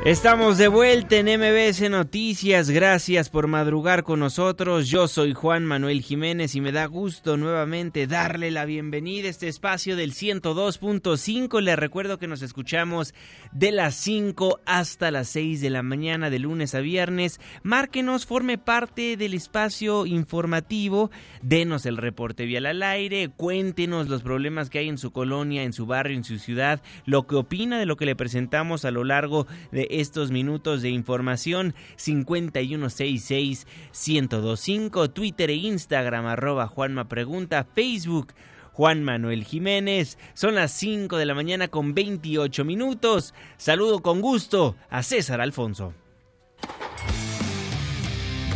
Estamos 0.04 0.58
de 0.58 0.66
vuelta 0.66 1.14
en 1.14 1.26
MBS 1.26 1.88
Noticias. 1.88 2.70
Gracias 2.70 3.30
por 3.30 3.46
madrugar 3.46 4.02
con 4.02 4.18
nosotros. 4.18 4.88
Yo 4.88 5.06
soy 5.06 5.32
Juan 5.32 5.64
Manuel 5.64 6.02
Jiménez 6.02 6.56
y 6.56 6.60
me 6.60 6.72
da 6.72 6.86
gusto 6.86 7.36
nuevamente 7.36 8.08
darle 8.08 8.50
la 8.50 8.64
bienvenida 8.64 9.28
a 9.28 9.30
este 9.30 9.46
espacio 9.46 9.94
del 9.94 10.12
102.5. 10.12 11.60
Les 11.60 11.78
recuerdo 11.78 12.18
que 12.18 12.26
nos 12.26 12.42
escuchamos 12.42 13.14
de 13.52 13.70
las 13.70 13.94
5 13.94 14.58
hasta 14.66 15.12
las 15.12 15.28
6 15.28 15.60
de 15.60 15.70
la 15.70 15.84
mañana 15.84 16.30
de 16.30 16.40
lunes 16.40 16.74
a 16.74 16.80
viernes. 16.80 17.40
Márquenos, 17.62 18.26
forme 18.26 18.58
parte 18.58 19.16
del 19.16 19.34
espacio 19.34 20.04
informativo. 20.04 21.12
Denos 21.42 21.86
el 21.86 21.96
reporte 21.96 22.44
vial 22.44 22.66
al 22.66 22.82
aire. 22.82 23.28
Cuéntenos 23.28 24.08
los 24.08 24.22
problemas 24.22 24.68
que 24.68 24.80
hay 24.80 24.88
en 24.88 24.98
su 24.98 25.12
colonia, 25.12 25.62
en 25.62 25.72
su 25.72 25.86
barrio, 25.86 26.16
en 26.16 26.24
su 26.24 26.40
ciudad. 26.40 26.82
Lo 27.04 27.28
que 27.28 27.36
opina 27.36 27.78
de 27.78 27.86
lo 27.86 27.94
que 27.94 28.06
le 28.06 28.16
presentamos 28.16 28.84
a 28.84 28.90
lo 28.90 29.04
largo 29.04 29.46
de 29.70 29.91
estos 30.00 30.30
minutos 30.30 30.82
de 30.82 30.90
información 30.90 31.74
5166 31.96 33.66
1025 33.92 35.10
Twitter 35.10 35.50
e 35.50 35.54
Instagram 35.54 36.26
arroba 36.26 36.66
Juanma 36.66 37.08
Pregunta, 37.08 37.66
Facebook 37.74 38.32
Juan 38.72 39.04
Manuel 39.04 39.44
Jiménez. 39.44 40.18
Son 40.34 40.54
las 40.54 40.72
5 40.72 41.16
de 41.16 41.26
la 41.26 41.34
mañana 41.34 41.68
con 41.68 41.94
28 41.94 42.64
minutos. 42.64 43.34
Saludo 43.56 44.00
con 44.00 44.20
gusto 44.20 44.76
a 44.90 45.02
César 45.02 45.40
Alfonso. 45.40 45.94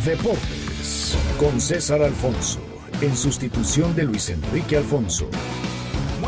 Deportes 0.03 1.17
con 1.39 1.59
César 1.59 2.01
Alfonso 2.01 2.59
en 3.01 3.15
sustitución 3.15 3.95
de 3.95 4.03
Luis 4.03 4.29
Enrique 4.29 4.77
Alfonso. 4.77 5.29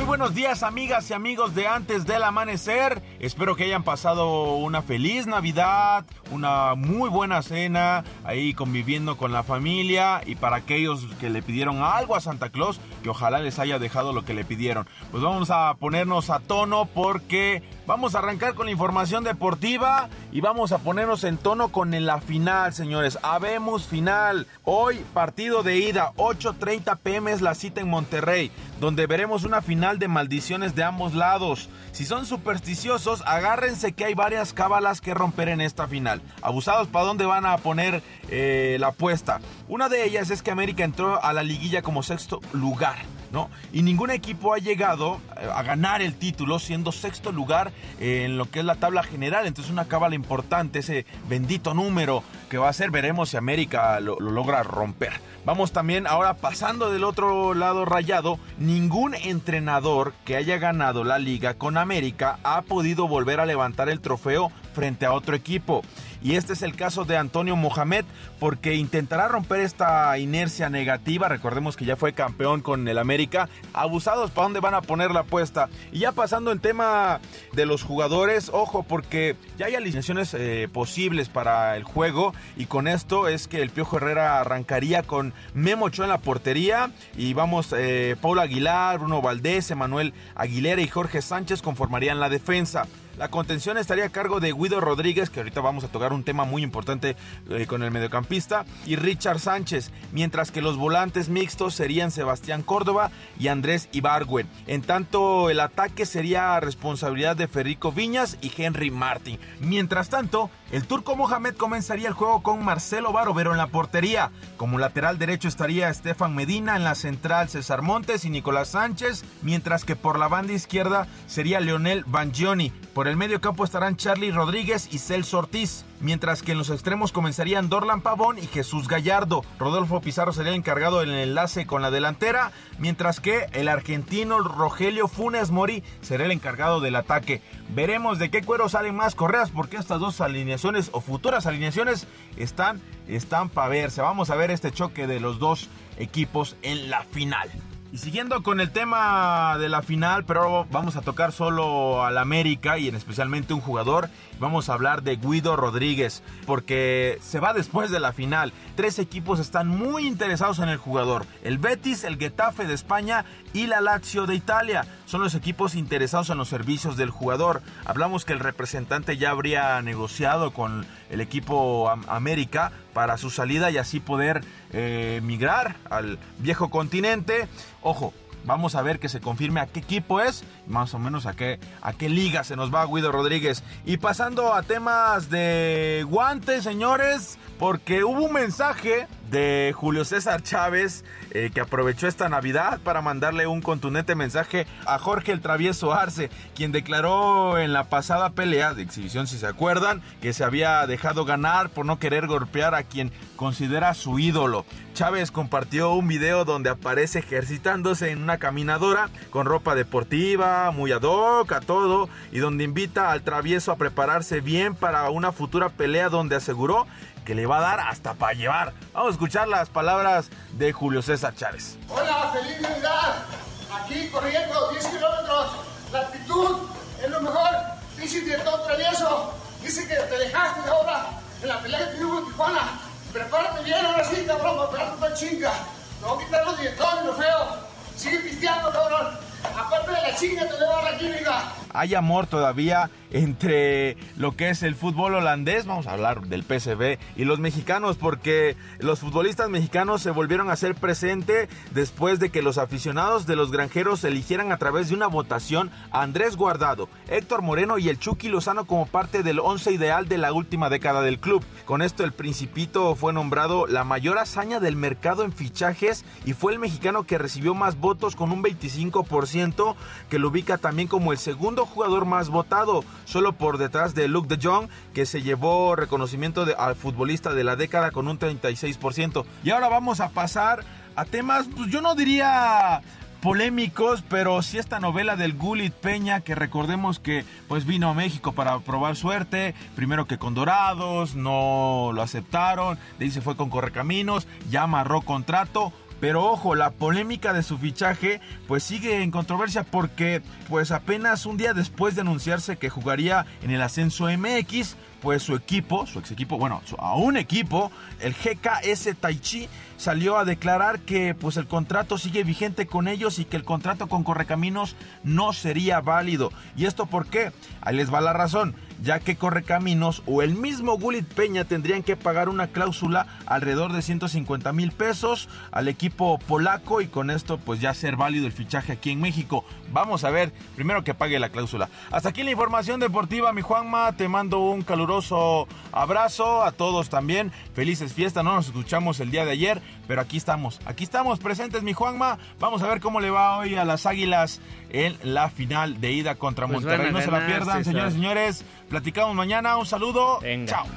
Buenos 0.09 0.33
días 0.33 0.63
amigas 0.63 1.07
y 1.11 1.13
amigos 1.13 1.53
de 1.53 1.67
antes 1.67 2.07
del 2.07 2.23
amanecer. 2.23 2.99
Espero 3.19 3.55
que 3.55 3.65
hayan 3.65 3.83
pasado 3.83 4.55
una 4.55 4.81
feliz 4.81 5.27
Navidad, 5.27 6.03
una 6.31 6.73
muy 6.73 7.11
buena 7.11 7.43
cena, 7.43 8.03
ahí 8.23 8.55
conviviendo 8.55 9.17
con 9.17 9.31
la 9.31 9.43
familia 9.43 10.23
y 10.25 10.33
para 10.33 10.55
aquellos 10.55 11.05
que 11.19 11.29
le 11.29 11.43
pidieron 11.43 11.83
algo 11.83 12.15
a 12.15 12.21
Santa 12.21 12.49
Claus, 12.49 12.81
que 13.03 13.09
ojalá 13.09 13.37
les 13.37 13.59
haya 13.59 13.77
dejado 13.77 14.11
lo 14.11 14.25
que 14.25 14.33
le 14.33 14.43
pidieron. 14.43 14.87
Pues 15.11 15.21
vamos 15.21 15.51
a 15.51 15.75
ponernos 15.75 16.31
a 16.31 16.39
tono 16.39 16.85
porque 16.85 17.61
vamos 17.85 18.15
a 18.15 18.19
arrancar 18.19 18.55
con 18.55 18.65
la 18.65 18.71
información 18.71 19.23
deportiva 19.23 20.09
y 20.31 20.41
vamos 20.41 20.71
a 20.71 20.79
ponernos 20.79 21.23
en 21.23 21.37
tono 21.37 21.69
con 21.69 21.91
la 22.03 22.19
final, 22.19 22.73
señores. 22.73 23.19
Habemos 23.21 23.85
final. 23.85 24.47
Hoy 24.63 25.05
partido 25.13 25.61
de 25.61 25.77
ida, 25.77 26.13
8.30 26.15 26.97
pm 26.97 27.31
es 27.31 27.41
la 27.41 27.53
cita 27.53 27.81
en 27.81 27.89
Monterrey, 27.89 28.51
donde 28.79 29.05
veremos 29.05 29.43
una 29.43 29.61
final 29.61 29.98
de 29.99 30.07
maldiciones 30.07 30.75
de 30.75 30.83
ambos 30.83 31.13
lados. 31.13 31.69
Si 31.91 32.05
son 32.05 32.25
supersticiosos, 32.25 33.21
agárrense 33.25 33.91
que 33.91 34.05
hay 34.05 34.13
varias 34.13 34.53
cábalas 34.53 35.01
que 35.01 35.13
romper 35.13 35.49
en 35.49 35.61
esta 35.61 35.87
final. 35.87 36.21
Abusados, 36.41 36.87
¿para 36.87 37.05
dónde 37.05 37.25
van 37.25 37.45
a 37.45 37.57
poner 37.57 38.01
eh, 38.29 38.77
la 38.79 38.87
apuesta? 38.87 39.39
Una 39.67 39.89
de 39.89 40.05
ellas 40.05 40.31
es 40.31 40.41
que 40.41 40.51
América 40.51 40.83
entró 40.83 41.23
a 41.23 41.33
la 41.33 41.43
liguilla 41.43 41.81
como 41.81 42.01
sexto 42.01 42.39
lugar. 42.53 42.97
¿No? 43.31 43.49
Y 43.73 43.81
ningún 43.81 44.11
equipo 44.11 44.53
ha 44.53 44.57
llegado 44.57 45.19
eh, 45.37 45.47
a 45.53 45.63
ganar 45.63 46.01
el 46.01 46.15
título 46.15 46.59
siendo 46.59 46.91
sexto 46.91 47.31
lugar 47.31 47.71
en 47.99 48.37
lo 48.37 48.49
que 48.49 48.59
es 48.59 48.65
la 48.65 48.75
tabla 48.75 49.03
general. 49.03 49.47
Entonces 49.47 49.71
una 49.71 49.85
cábala 49.85 50.15
importante, 50.15 50.79
ese 50.79 51.05
bendito 51.27 51.73
número 51.73 52.23
que 52.49 52.57
va 52.57 52.69
a 52.69 52.73
ser, 52.73 52.91
veremos 52.91 53.29
si 53.29 53.37
América 53.37 53.99
lo, 53.99 54.19
lo 54.19 54.31
logra 54.31 54.63
romper. 54.63 55.13
Vamos 55.45 55.71
también 55.71 56.05
ahora 56.05 56.35
pasando 56.35 56.91
del 56.91 57.03
otro 57.03 57.53
lado 57.53 57.85
rayado, 57.85 58.39
ningún 58.57 59.15
entrenador 59.15 60.13
que 60.25 60.35
haya 60.35 60.57
ganado 60.57 61.03
la 61.03 61.17
liga 61.17 61.53
con 61.53 61.77
América 61.77 62.39
ha 62.43 62.61
podido 62.61 63.07
volver 63.07 63.39
a 63.39 63.45
levantar 63.45 63.89
el 63.89 64.01
trofeo 64.01 64.51
frente 64.73 65.05
a 65.05 65.13
otro 65.13 65.35
equipo. 65.35 65.81
Y 66.21 66.35
este 66.35 66.53
es 66.53 66.61
el 66.61 66.75
caso 66.75 67.05
de 67.05 67.17
Antonio 67.17 67.55
Mohamed, 67.55 68.05
porque 68.39 68.75
intentará 68.75 69.27
romper 69.27 69.61
esta 69.61 70.17
inercia 70.17 70.69
negativa. 70.69 71.29
Recordemos 71.29 71.77
que 71.77 71.85
ya 71.85 71.95
fue 71.95 72.13
campeón 72.13 72.61
con 72.61 72.87
el 72.87 72.97
América. 72.97 73.49
Abusados, 73.73 74.31
¿para 74.31 74.45
dónde 74.45 74.59
van 74.59 74.73
a 74.73 74.81
poner 74.81 75.11
la 75.11 75.21
apuesta? 75.21 75.69
Y 75.91 75.99
ya 75.99 76.11
pasando 76.11 76.51
el 76.51 76.59
tema 76.59 77.19
de 77.53 77.65
los 77.65 77.83
jugadores, 77.83 78.49
ojo, 78.53 78.83
porque 78.83 79.35
ya 79.57 79.67
hay 79.67 79.75
alineaciones 79.75 80.33
eh, 80.33 80.67
posibles 80.71 81.29
para 81.29 81.77
el 81.77 81.83
juego. 81.83 82.33
Y 82.57 82.65
con 82.65 82.87
esto 82.87 83.27
es 83.27 83.47
que 83.47 83.61
el 83.61 83.69
Piojo 83.69 83.97
Herrera 83.97 84.39
arrancaría 84.39 85.03
con 85.03 85.33
Memo 85.53 85.85
Ochoa 85.85 86.05
en 86.05 86.11
la 86.11 86.17
portería. 86.17 86.91
Y 87.17 87.33
vamos, 87.33 87.73
eh, 87.77 88.15
Paulo 88.21 88.41
Aguilar, 88.41 88.99
Bruno 88.99 89.21
Valdés, 89.21 89.71
Emanuel 89.71 90.13
Aguilera 90.35 90.81
y 90.81 90.87
Jorge 90.87 91.21
Sánchez 91.21 91.61
conformarían 91.61 92.19
la 92.19 92.29
defensa. 92.29 92.85
La 93.19 93.27
contención 93.27 93.77
estaría 93.77 94.05
a 94.05 94.09
cargo 94.09 94.39
de 94.39 94.53
Guido 94.53 94.79
Rodríguez, 94.79 95.29
que 95.29 95.41
ahorita 95.41 95.59
vamos 95.59 95.83
a 95.83 95.89
tocar 95.89 96.13
un 96.13 96.23
tema 96.23 96.45
muy 96.45 96.63
importante 96.63 97.17
eh, 97.49 97.65
con 97.67 97.83
el 97.83 97.91
mediocampista, 97.91 98.63
y 98.85 98.95
Richard 98.95 99.39
Sánchez, 99.39 99.91
mientras 100.13 100.51
que 100.51 100.61
los 100.61 100.77
volantes 100.77 101.27
mixtos 101.27 101.75
serían 101.75 102.11
Sebastián 102.11 102.63
Córdoba 102.63 103.11
y 103.37 103.49
Andrés 103.49 103.89
Ibargüen. 103.91 104.47
En 104.67 104.83
tanto, 104.83 105.49
el 105.49 105.59
ataque 105.59 106.05
sería 106.05 106.57
responsabilidad 106.61 107.35
de 107.35 107.49
Federico 107.49 107.91
Viñas 107.91 108.37
y 108.39 108.53
Henry 108.55 108.89
Martin. 108.89 109.37
Mientras 109.59 110.07
tanto, 110.07 110.49
el 110.71 110.85
turco 110.85 111.17
Mohamed 111.17 111.55
comenzaría 111.55 112.07
el 112.07 112.13
juego 112.13 112.41
con 112.41 112.63
Marcelo 112.63 113.11
Barovero 113.11 113.51
en 113.51 113.57
la 113.57 113.67
portería. 113.67 114.31
Como 114.55 114.79
lateral 114.79 115.19
derecho 115.19 115.49
estaría 115.49 115.89
Estefan 115.89 116.35
Medina, 116.35 116.77
en 116.77 116.85
la 116.85 116.95
central 116.95 117.49
César 117.49 117.81
Montes 117.81 118.23
y 118.23 118.29
Nicolás 118.29 118.69
Sánchez, 118.69 119.25
mientras 119.41 119.83
que 119.83 119.97
por 119.97 120.17
la 120.17 120.29
banda 120.29 120.53
izquierda 120.53 121.05
sería 121.27 121.59
Leonel 121.59 122.05
Bangioni. 122.05 122.69
Por 122.93 123.08
el 123.09 123.17
medio 123.17 123.41
campo 123.41 123.63
estarán 123.63 123.97
Charlie 123.97 124.31
Rodríguez 124.31 124.87
y 124.91 124.99
Celso 124.99 125.39
Ortiz, 125.39 125.83
mientras 125.99 126.43
que 126.43 126.51
en 126.51 126.57
los 126.57 126.69
extremos 126.69 127.11
comenzarían 127.11 127.67
Dorlan 127.67 128.01
Pavón 128.01 128.37
y 128.37 128.47
Jesús 128.47 128.87
Gallardo. 128.87 129.43
Rodolfo 129.57 129.99
Pizarro 130.01 130.31
sería 130.31 130.51
el 130.51 130.57
encargado 130.57 130.99
del 130.99 131.11
enlace 131.11 131.65
con 131.65 131.81
la 131.81 131.91
delantera, 131.91 132.51
mientras 132.77 133.19
que 133.19 133.47
el 133.53 133.67
argentino 133.67 134.39
Rogelio 134.39 135.07
Funes 135.07 135.49
Mori 135.49 135.83
será 136.01 136.25
el 136.25 136.31
encargado 136.31 136.79
del 136.79 136.95
ataque. 136.95 137.41
Veremos 137.69 138.19
de 138.19 138.29
qué 138.29 138.43
cuero 138.43 138.69
salen 138.69 138.95
más 138.95 139.15
correas 139.15 139.49
porque 139.49 139.77
estas 139.77 139.99
dos 139.99 140.21
alineaciones 140.21 140.89
o 140.93 141.01
futuras 141.01 141.45
alineaciones 141.45 142.07
están, 142.37 142.81
están 143.07 143.49
para 143.49 143.69
verse. 143.69 144.01
Vamos 144.01 144.29
a 144.29 144.35
ver 144.35 144.51
este 144.51 144.71
choque 144.71 145.07
de 145.07 145.19
los 145.19 145.39
dos 145.39 145.69
equipos 145.97 146.55
en 146.61 146.89
la 146.89 147.03
final. 147.03 147.49
Y 147.91 147.97
siguiendo 147.97 148.43
con 148.43 148.59
el 148.59 148.69
tema 148.69 149.57
de 149.57 149.67
la 149.67 149.81
final, 149.81 150.23
pero 150.23 150.67
vamos 150.71 150.95
a 150.95 151.01
tocar 151.01 151.31
solo 151.31 152.05
al 152.05 152.19
América 152.19 152.77
y 152.77 152.87
en 152.87 152.95
especialmente 152.95 153.53
un 153.53 153.61
jugador. 153.61 154.09
Vamos 154.39 154.69
a 154.69 154.73
hablar 154.73 155.03
de 155.03 155.17
Guido 155.17 155.55
Rodríguez, 155.55 156.23
porque 156.45 157.19
se 157.21 157.39
va 157.39 157.53
después 157.53 157.91
de 157.91 157.99
la 157.99 158.13
final. 158.13 158.53
Tres 158.75 158.97
equipos 158.97 159.39
están 159.39 159.67
muy 159.67 160.07
interesados 160.07 160.59
en 160.59 160.69
el 160.69 160.77
jugador. 160.77 161.25
El 161.43 161.57
Betis, 161.57 162.03
el 162.03 162.17
Getafe 162.17 162.65
de 162.65 162.73
España 162.73 163.25
y 163.53 163.67
la 163.67 163.81
Lazio 163.81 164.25
de 164.25 164.35
Italia. 164.35 164.85
Son 165.05 165.21
los 165.21 165.35
equipos 165.35 165.75
interesados 165.75 166.29
en 166.29 166.37
los 166.37 166.47
servicios 166.47 166.95
del 166.95 167.09
jugador. 167.09 167.61
Hablamos 167.85 168.23
que 168.23 168.33
el 168.33 168.39
representante 168.39 169.17
ya 169.17 169.31
habría 169.31 169.81
negociado 169.81 170.51
con 170.51 170.85
el 171.09 171.21
equipo 171.21 171.89
América 172.07 172.71
para 172.93 173.17
su 173.17 173.29
salida 173.29 173.71
y 173.71 173.77
así 173.77 173.99
poder 173.99 174.43
eh, 174.71 175.19
migrar 175.23 175.75
al 175.89 176.17
viejo 176.37 176.69
continente. 176.69 177.47
Ojo, 177.81 178.13
Vamos 178.45 178.75
a 178.75 178.81
ver 178.81 178.99
que 178.99 179.09
se 179.09 179.19
confirme 179.19 179.59
a 179.59 179.67
qué 179.67 179.79
equipo 179.79 180.21
es, 180.21 180.43
más 180.67 180.93
o 180.93 180.99
menos 180.99 181.25
a 181.25 181.33
qué, 181.33 181.59
a 181.81 181.93
qué 181.93 182.09
liga 182.09 182.43
se 182.43 182.55
nos 182.55 182.73
va 182.73 182.85
Guido 182.85 183.11
Rodríguez. 183.11 183.63
Y 183.85 183.97
pasando 183.97 184.53
a 184.53 184.63
temas 184.63 185.29
de 185.29 186.05
guantes, 186.09 186.63
señores, 186.63 187.37
porque 187.57 188.03
hubo 188.03 188.23
un 188.23 188.33
mensaje 188.33 189.07
de 189.29 189.73
Julio 189.75 190.05
César 190.05 190.41
Chávez 190.43 191.03
eh, 191.31 191.51
que 191.53 191.61
aprovechó 191.61 192.07
esta 192.07 192.29
Navidad 192.29 192.79
para 192.83 193.01
mandarle 193.01 193.47
un 193.47 193.61
contundente 193.61 194.15
mensaje 194.15 194.65
a 194.85 194.97
Jorge 194.97 195.31
el 195.31 195.41
Travieso 195.41 195.93
Arce, 195.93 196.29
quien 196.55 196.71
declaró 196.71 197.57
en 197.59 197.71
la 197.71 197.85
pasada 197.85 198.31
pelea 198.31 198.73
de 198.73 198.81
exhibición, 198.81 199.27
si 199.27 199.37
se 199.37 199.47
acuerdan, 199.47 200.01
que 200.21 200.33
se 200.33 200.43
había 200.43 200.85
dejado 200.87 201.25
ganar 201.25 201.69
por 201.69 201.85
no 201.85 201.99
querer 201.99 202.27
golpear 202.27 202.73
a 202.73 202.83
quien 202.83 203.11
considera 203.35 203.93
su 203.93 204.19
ídolo. 204.19 204.65
Chávez 204.93 205.31
compartió 205.31 205.93
un 205.93 206.07
video 206.07 206.43
donde 206.45 206.69
aparece 206.69 207.19
ejercitándose 207.19 208.09
en 208.09 208.21
una 208.21 208.37
caminadora 208.37 209.09
con 209.29 209.45
ropa 209.45 209.75
deportiva, 209.75 210.71
muy 210.71 210.91
ad 210.91 211.03
hoc, 211.03 211.51
a 211.53 211.61
todo, 211.61 212.09
y 212.31 212.39
donde 212.39 212.63
invita 212.63 213.11
al 213.11 213.21
travieso 213.21 213.71
a 213.71 213.77
prepararse 213.77 214.41
bien 214.41 214.75
para 214.75 215.09
una 215.09 215.31
futura 215.31 215.69
pelea 215.69 216.09
donde 216.09 216.35
aseguró 216.35 216.85
que 217.29 217.35
le 217.35 217.45
va 217.45 217.59
a 217.59 217.61
dar 217.61 217.79
hasta 217.81 218.15
para 218.15 218.33
llevar. 218.33 218.73
Vamos 218.91 219.09
a 219.09 219.11
escuchar 219.11 219.47
las 219.47 219.69
palabras 219.69 220.31
de 220.53 220.73
Julio 220.73 221.03
César 221.03 221.35
Chávez. 221.35 221.77
Hola, 221.87 222.31
feliz 222.33 222.59
Navidad. 222.59 223.23
Aquí 223.71 224.07
corriendo 224.07 224.71
10 224.71 224.87
kilómetros. 224.87 225.51
La 225.93 225.99
actitud 225.99 226.57
es 227.03 227.07
lo 227.07 227.21
mejor. 227.21 227.49
Dice 227.97 228.17
el 228.17 228.25
director 228.25 228.63
travieso. 228.63 229.31
Dice 229.61 229.87
que 229.87 229.93
te 229.93 230.17
dejaste 230.17 230.67
ahora 230.71 231.05
en 231.43 231.49
la 231.49 231.61
pelea 231.61 231.91
que 231.91 231.97
tuvimos 231.97 232.19
en 232.21 232.25
Tijuana. 232.29 232.79
Prepárate 233.13 233.63
bien 233.63 233.85
ahora 233.85 234.03
sí, 234.05 234.25
cabrón, 234.25 234.57
para 234.57 234.69
pegarte 234.71 234.97
una 234.97 235.13
chinga. 235.13 235.51
Te 235.99 236.05
voy 236.07 236.23
a 236.23 236.25
quitar 236.25 236.45
los 236.47 236.57
directores, 236.57 237.05
lo 237.05 237.13
feo. 237.13 237.57
Sigue 237.95 238.19
pisteando, 238.21 238.71
cabrón. 238.71 239.19
Aparte 239.55 239.91
de 239.91 240.01
la 240.01 240.15
chinga, 240.15 240.47
te 240.47 240.53
voy 240.55 240.63
a 240.63 240.67
dar 240.67 240.83
la 240.83 240.97
química. 240.97 241.43
Hay 241.73 241.95
amor 241.95 242.27
todavía 242.27 242.89
entre 243.11 243.97
lo 244.17 244.35
que 244.35 244.49
es 244.49 244.63
el 244.63 244.75
fútbol 244.75 245.15
holandés, 245.15 245.65
vamos 245.65 245.87
a 245.87 245.93
hablar 245.93 246.27
del 246.27 246.43
PSV, 246.43 246.99
y 247.15 247.25
los 247.25 247.39
mexicanos, 247.39 247.97
porque 247.97 248.55
los 248.79 248.99
futbolistas 248.99 249.49
mexicanos 249.49 250.01
se 250.01 250.11
volvieron 250.11 250.49
a 250.49 250.55
ser 250.55 250.75
presente 250.75 251.49
después 251.71 252.19
de 252.19 252.29
que 252.29 252.41
los 252.41 252.57
aficionados 252.57 253.25
de 253.25 253.35
los 253.35 253.51
granjeros 253.51 254.03
eligieran 254.03 254.51
a 254.51 254.57
través 254.57 254.89
de 254.89 254.95
una 254.95 255.07
votación 255.07 255.71
a 255.91 256.01
Andrés 256.03 256.35
Guardado, 256.35 256.89
Héctor 257.07 257.41
Moreno 257.41 257.77
y 257.77 257.89
el 257.89 257.99
Chucky 257.99 258.29
Lozano 258.29 258.65
como 258.65 258.85
parte 258.85 259.23
del 259.23 259.39
once 259.39 259.71
ideal 259.71 260.07
de 260.07 260.17
la 260.17 260.33
última 260.33 260.69
década 260.69 261.01
del 261.01 261.19
club. 261.19 261.43
Con 261.65 261.81
esto 261.81 262.03
el 262.03 262.13
Principito 262.13 262.95
fue 262.95 263.13
nombrado 263.13 263.67
la 263.67 263.83
mayor 263.83 264.17
hazaña 264.19 264.59
del 264.59 264.75
mercado 264.75 265.23
en 265.23 265.31
fichajes 265.31 266.05
y 266.25 266.33
fue 266.33 266.53
el 266.53 266.59
mexicano 266.59 267.03
que 267.03 267.17
recibió 267.17 267.53
más 267.53 267.79
votos 267.79 268.15
con 268.15 268.31
un 268.31 268.43
25% 268.43 269.75
que 270.09 270.19
lo 270.19 270.29
ubica 270.29 270.57
también 270.57 270.87
como 270.87 271.11
el 271.11 271.17
segundo 271.17 271.58
jugador 271.65 272.05
más 272.05 272.29
votado 272.29 272.83
solo 273.05 273.33
por 273.33 273.57
detrás 273.57 273.95
de 273.95 274.07
Luke 274.07 274.33
de 274.33 274.41
Jong, 274.41 274.69
que 274.93 275.05
se 275.05 275.21
llevó 275.21 275.75
reconocimiento 275.75 276.45
al 276.57 276.75
futbolista 276.75 277.33
de 277.33 277.43
la 277.43 277.55
década 277.55 277.91
con 277.91 278.07
un 278.07 278.19
36%. 278.19 279.25
Y 279.43 279.51
ahora 279.51 279.69
vamos 279.69 279.99
a 279.99 280.09
pasar 280.09 280.63
a 280.95 281.05
temas, 281.05 281.47
pues 281.55 281.71
yo 281.71 281.81
no 281.81 281.95
diría 281.95 282.81
polémicos, 283.21 284.03
pero 284.09 284.41
sí 284.41 284.57
esta 284.57 284.79
novela 284.79 285.15
del 285.15 285.33
Gulit 285.33 285.73
Peña, 285.73 286.21
que 286.21 286.35
recordemos 286.35 286.99
que 286.99 287.25
pues 287.47 287.65
vino 287.65 287.89
a 287.89 287.93
México 287.93 288.31
para 288.31 288.57
probar 288.59 288.95
suerte, 288.95 289.55
primero 289.75 290.05
que 290.05 290.17
con 290.17 290.35
Dorados, 290.35 291.15
no 291.15 291.91
lo 291.93 292.01
aceptaron, 292.01 292.77
de 292.97 293.05
ahí 293.05 293.11
se 293.11 293.21
fue 293.21 293.35
con 293.35 293.49
Correcaminos, 293.49 294.27
ya 294.49 294.63
amarró 294.63 295.01
contrato, 295.01 295.73
Pero 295.99 296.25
ojo, 296.25 296.55
la 296.55 296.71
polémica 296.71 297.33
de 297.33 297.43
su 297.43 297.57
fichaje 297.57 298.21
pues 298.47 298.63
sigue 298.63 299.01
en 299.01 299.11
controversia 299.11 299.63
porque 299.63 300.21
pues 300.47 300.71
apenas 300.71 301.25
un 301.25 301.37
día 301.37 301.53
después 301.53 301.95
de 301.95 302.01
anunciarse 302.01 302.57
que 302.57 302.69
jugaría 302.69 303.25
en 303.43 303.51
el 303.51 303.61
ascenso 303.61 304.05
MX, 304.05 304.75
pues 305.01 305.23
su 305.23 305.35
equipo, 305.35 305.85
su 305.85 305.99
ex 305.99 306.11
equipo, 306.11 306.37
bueno, 306.37 306.61
a 306.77 306.95
un 306.95 307.17
equipo, 307.17 307.71
el 307.99 308.13
GKS 308.13 308.95
Taichi, 308.99 309.47
salió 309.77 310.17
a 310.17 310.25
declarar 310.25 310.79
que 310.79 311.15
pues 311.15 311.37
el 311.37 311.47
contrato 311.47 311.97
sigue 311.97 312.23
vigente 312.23 312.67
con 312.67 312.87
ellos 312.87 313.19
y 313.19 313.25
que 313.25 313.37
el 313.37 313.43
contrato 313.43 313.87
con 313.87 314.03
Correcaminos 314.03 314.75
no 315.03 315.33
sería 315.33 315.79
válido. 315.79 316.31
¿Y 316.57 316.65
esto 316.65 316.85
por 316.85 317.07
qué? 317.07 317.31
Ahí 317.61 317.75
les 317.75 317.93
va 317.93 318.01
la 318.01 318.13
razón 318.13 318.55
ya 318.81 318.99
que 318.99 319.15
Correcaminos 319.15 320.03
o 320.05 320.21
el 320.21 320.35
mismo 320.35 320.77
Gulit 320.77 321.05
Peña 321.05 321.45
tendrían 321.45 321.83
que 321.83 321.95
pagar 321.95 322.29
una 322.29 322.47
cláusula 322.47 323.07
alrededor 323.25 323.73
de 323.73 323.81
150 323.81 324.53
mil 324.53 324.71
pesos 324.71 325.29
al 325.51 325.67
equipo 325.67 326.17
polaco 326.19 326.81
y 326.81 326.87
con 326.87 327.09
esto 327.09 327.37
pues 327.37 327.59
ya 327.59 327.73
ser 327.73 327.95
válido 327.95 328.25
el 328.25 328.31
fichaje 328.31 328.73
aquí 328.73 328.91
en 328.91 329.01
México. 329.01 329.45
Vamos 329.71 330.03
a 330.03 330.09
ver, 330.09 330.31
primero 330.55 330.83
que 330.83 330.93
pague 330.93 331.19
la 331.19 331.29
cláusula. 331.29 331.69
Hasta 331.91 332.09
aquí 332.09 332.23
la 332.23 332.31
información 332.31 332.79
deportiva, 332.79 333.33
mi 333.33 333.41
Juanma, 333.41 333.91
te 333.93 334.07
mando 334.07 334.39
un 334.39 334.61
caluroso 334.61 335.47
abrazo 335.71 336.43
a 336.43 336.51
todos 336.51 336.89
también. 336.89 337.31
Felices 337.53 337.93
fiestas, 337.93 338.23
no 338.23 338.33
nos 338.33 338.47
escuchamos 338.47 338.99
el 338.99 339.11
día 339.11 339.25
de 339.25 339.31
ayer, 339.31 339.61
pero 339.89 340.01
aquí 340.01 340.17
estamos, 340.17 340.59
aquí 340.65 340.83
estamos 340.83 341.17
presentes, 341.17 341.63
mi 341.63 341.73
Juanma. 341.73 342.19
Vamos 342.39 342.61
a 342.61 342.67
ver 342.67 342.79
cómo 342.79 342.99
le 342.99 343.09
va 343.09 343.39
hoy 343.39 343.55
a 343.55 343.65
las 343.65 343.87
Águilas 343.87 344.39
en 344.69 344.95
la 345.01 345.31
final 345.31 345.81
de 345.81 345.91
ida 345.91 346.13
contra 346.13 346.45
pues 346.45 346.61
Monterrey. 346.61 346.91
No 346.91 347.01
se 347.01 347.09
la 347.09 347.25
pierdan, 347.25 347.65
señores, 347.65 347.93
señores. 347.93 348.45
Platicamos 348.69 349.15
mañana. 349.15 349.57
Un 349.57 349.65
saludo. 349.65 350.19
Chao. 350.45 350.67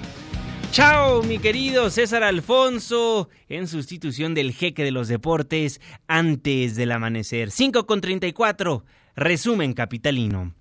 Chao, 0.71 1.23
mi 1.25 1.39
querido 1.39 1.91
César 1.91 2.23
Alfonso, 2.23 3.29
en 3.51 3.69
sustitución 3.69 4.33
del 4.33 4.55
jeque 4.55 4.83
de 4.83 4.93
los 4.93 5.09
deportes 5.09 5.83
antes 6.09 6.75
del 6.75 6.91
amanecer. 6.91 7.51
5 7.51 7.85
con 7.85 8.01
34. 8.01 8.83
Resumen 9.15 9.75
capitalino. 9.75 10.55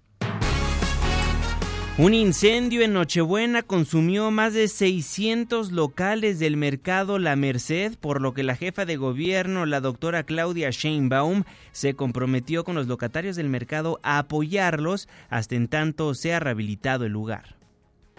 Un 1.97 2.13
incendio 2.13 2.83
en 2.83 2.93
Nochebuena 2.93 3.63
consumió 3.63 4.31
más 4.31 4.53
de 4.53 4.69
600 4.69 5.73
locales 5.73 6.39
del 6.39 6.55
mercado 6.55 7.19
La 7.19 7.35
Merced, 7.35 7.97
por 7.99 8.21
lo 8.21 8.33
que 8.33 8.43
la 8.43 8.55
jefa 8.55 8.85
de 8.85 8.95
gobierno, 8.95 9.65
la 9.65 9.81
doctora 9.81 10.23
Claudia 10.23 10.69
Sheinbaum, 10.69 11.43
se 11.73 11.93
comprometió 11.93 12.63
con 12.63 12.75
los 12.75 12.87
locatarios 12.87 13.35
del 13.35 13.49
mercado 13.49 13.99
a 14.03 14.19
apoyarlos 14.19 15.09
hasta 15.29 15.55
en 15.55 15.67
tanto 15.67 16.15
sea 16.15 16.39
rehabilitado 16.39 17.03
el 17.03 17.11
lugar. 17.11 17.60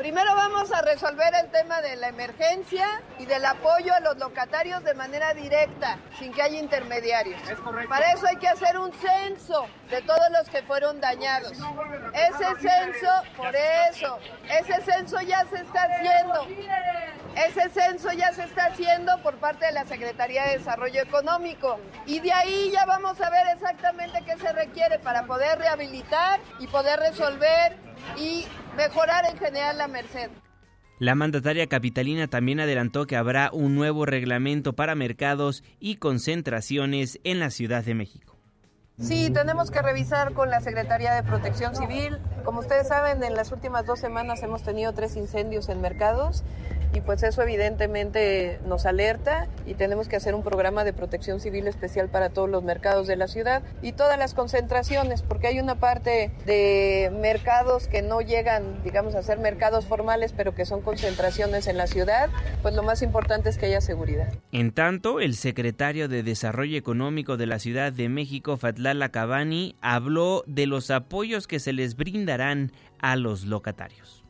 Primero 0.03 0.35
vamos 0.35 0.73
a 0.73 0.83
resolver 0.83 1.33
el 1.33 1.49
tema 1.53 1.81
de 1.81 1.95
la 1.95 2.09
emergencia 2.09 3.01
y 3.21 3.25
del 3.25 3.45
apoyo 3.45 3.95
a 3.95 4.01
los 4.01 4.19
locatarios 4.19 4.83
de 4.83 4.95
manera 4.95 5.33
directa, 5.33 5.97
sin 6.19 6.33
que 6.33 6.43
haya 6.43 6.59
intermediarios. 6.59 7.41
Para 7.89 8.11
eso 8.11 8.27
hay 8.27 8.35
que 8.35 8.49
hacer 8.49 8.77
un 8.79 8.93
censo 8.95 9.65
de 9.91 10.03
todos 10.03 10.29
los 10.33 10.49
que 10.49 10.65
fueron 10.65 11.01
dañados. 11.01 11.53
Ese 12.15 12.47
censo, 12.61 13.09
por 13.37 13.55
eso, 13.55 14.19
ese 14.51 14.83
censo 14.83 15.21
ya 15.21 15.45
se 15.45 15.61
está 15.61 15.85
haciendo. 15.85 16.49
Ese 17.37 17.69
censo 17.69 18.11
ya 18.11 18.33
se 18.33 18.43
está 18.43 18.65
haciendo 18.65 19.23
por 19.23 19.37
parte 19.37 19.67
de 19.67 19.73
la 19.73 19.87
Secretaría 19.87 20.47
de 20.47 20.59
Desarrollo 20.59 21.01
Económico. 21.01 21.79
Y 22.07 22.19
de 22.19 22.33
ahí 22.33 22.73
ya 22.73 22.87
vamos 22.87 23.21
a 23.21 23.31
ver 23.31 23.47
exactamente 23.55 24.25
qué 24.25 24.37
se 24.37 24.53
requiere 24.53 24.99
para 24.99 25.27
poder 25.27 25.61
rehabilitar 25.61 26.41
y 26.59 26.67
poder 26.67 26.99
resolver 26.99 27.77
y 28.17 28.49
mejorar 28.77 29.25
en 29.31 29.39
general 29.39 29.79
la 29.79 29.89
Merced. 29.89 30.31
La 30.99 31.15
mandataria 31.15 31.67
capitalina 31.67 32.29
también 32.29 32.61
adelantó 32.61 33.07
que 33.07 33.17
habrá 33.17 33.51
un 33.53 33.75
nuevo 33.75 34.07
reglamento 34.07 34.75
para 34.75 34.95
mercados 34.95 35.65
y 35.81 35.97
concentraciones 35.97 37.19
en 37.25 37.41
la 37.41 37.51
Ciudad 37.51 37.85
de 37.85 37.95
México. 37.95 38.37
Sí, 39.01 39.31
tenemos 39.31 39.71
que 39.71 39.83
revisar 39.83 40.33
con 40.33 40.51
la 40.51 40.61
Secretaría 40.61 41.15
de 41.15 41.25
Protección 41.25 41.75
Civil. 41.75 42.19
Como 42.45 42.61
ustedes 42.61 42.87
saben, 42.87 43.25
en 43.25 43.35
las 43.35 43.51
últimas 43.51 43.85
dos 43.85 43.99
semanas 43.99 44.43
hemos 44.43 44.63
tenido 44.63 44.93
tres 44.93 45.17
incendios 45.17 45.69
en 45.71 45.81
mercados 45.81 46.45
y 46.95 47.01
pues 47.01 47.23
eso 47.23 47.43
evidentemente 47.43 48.61
nos 48.67 48.87
alerta 48.87 49.49
y 49.67 49.75
tenemos 49.75 50.09
que 50.09 50.17
hacer 50.17 50.35
un 50.35 50.43
programa 50.43 50.85
de 50.85 50.93
protección 50.93 51.41
civil 51.41 51.67
especial 51.67 52.09
para 52.09 52.31
todos 52.31 52.51
los 52.51 52.63
mercados 52.63 53.07
de 53.07 53.17
la 53.17 53.29
ciudad 53.29 53.63
y 53.81 53.93
todas 53.93 54.19
las 54.19 54.35
concentraciones, 54.35 55.23
porque 55.23 55.47
hay 55.47 55.61
una 55.61 55.77
parte 55.77 56.31
de 56.47 57.11
mercados 57.21 57.89
que 57.89 58.03
no 58.03 58.21
llegan, 58.21 58.83
digamos, 58.83 59.15
a 59.15 59.23
ser 59.23 59.39
mercados 59.39 59.87
formales, 59.87 60.33
pero 60.33 60.55
que 60.55 60.67
son 60.67 60.83
concentraciones 60.83 61.67
en 61.67 61.77
la 61.77 61.87
ciudad, 61.87 62.29
pues 62.63 62.75
lo 62.75 62.83
más 62.83 63.03
importante 63.03 63.49
es 63.49 63.59
que 63.59 63.67
haya 63.67 63.81
seguridad. 63.81 64.33
En 64.53 64.73
tanto, 64.73 65.21
el 65.21 65.35
secretario 65.35 66.09
de 66.09 66.23
Desarrollo 66.23 66.77
Económico 66.77 67.37
de 67.37 67.47
la 67.47 67.59
Ciudad 67.59 67.93
de 67.93 68.09
México, 68.09 68.57
Fatlala 68.57 69.11
Cabani, 69.11 69.77
habló 69.81 70.45
de 70.47 70.67
los 70.67 70.91
apoyos 70.91 71.47
que 71.47 71.59
se 71.59 71.73
les 71.73 71.97
brindarán 71.97 72.73
a 73.01 73.17
los 73.17 73.45
locatarios. 73.45 74.22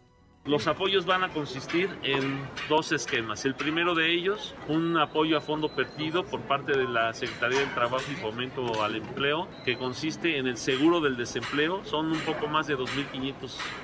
Los 0.44 0.66
apoyos 0.66 1.06
van 1.06 1.22
a 1.22 1.28
consistir 1.28 1.88
en 2.02 2.36
dos 2.68 2.90
esquemas. 2.90 3.44
El 3.44 3.54
primero 3.54 3.94
de 3.94 4.12
ellos, 4.12 4.56
un 4.66 4.96
apoyo 4.96 5.38
a 5.38 5.40
fondo 5.40 5.68
perdido 5.68 6.24
por 6.24 6.40
parte 6.40 6.76
de 6.76 6.82
la 6.82 7.14
Secretaría 7.14 7.60
del 7.60 7.72
Trabajo 7.74 8.02
y 8.10 8.16
Fomento 8.16 8.82
al 8.82 8.96
Empleo, 8.96 9.46
que 9.64 9.78
consiste 9.78 10.38
en 10.38 10.48
el 10.48 10.56
seguro 10.56 11.00
del 11.00 11.16
desempleo. 11.16 11.84
Son 11.84 12.10
un 12.10 12.18
poco 12.22 12.48
más 12.48 12.66
de 12.66 12.76
2.500 12.76 13.34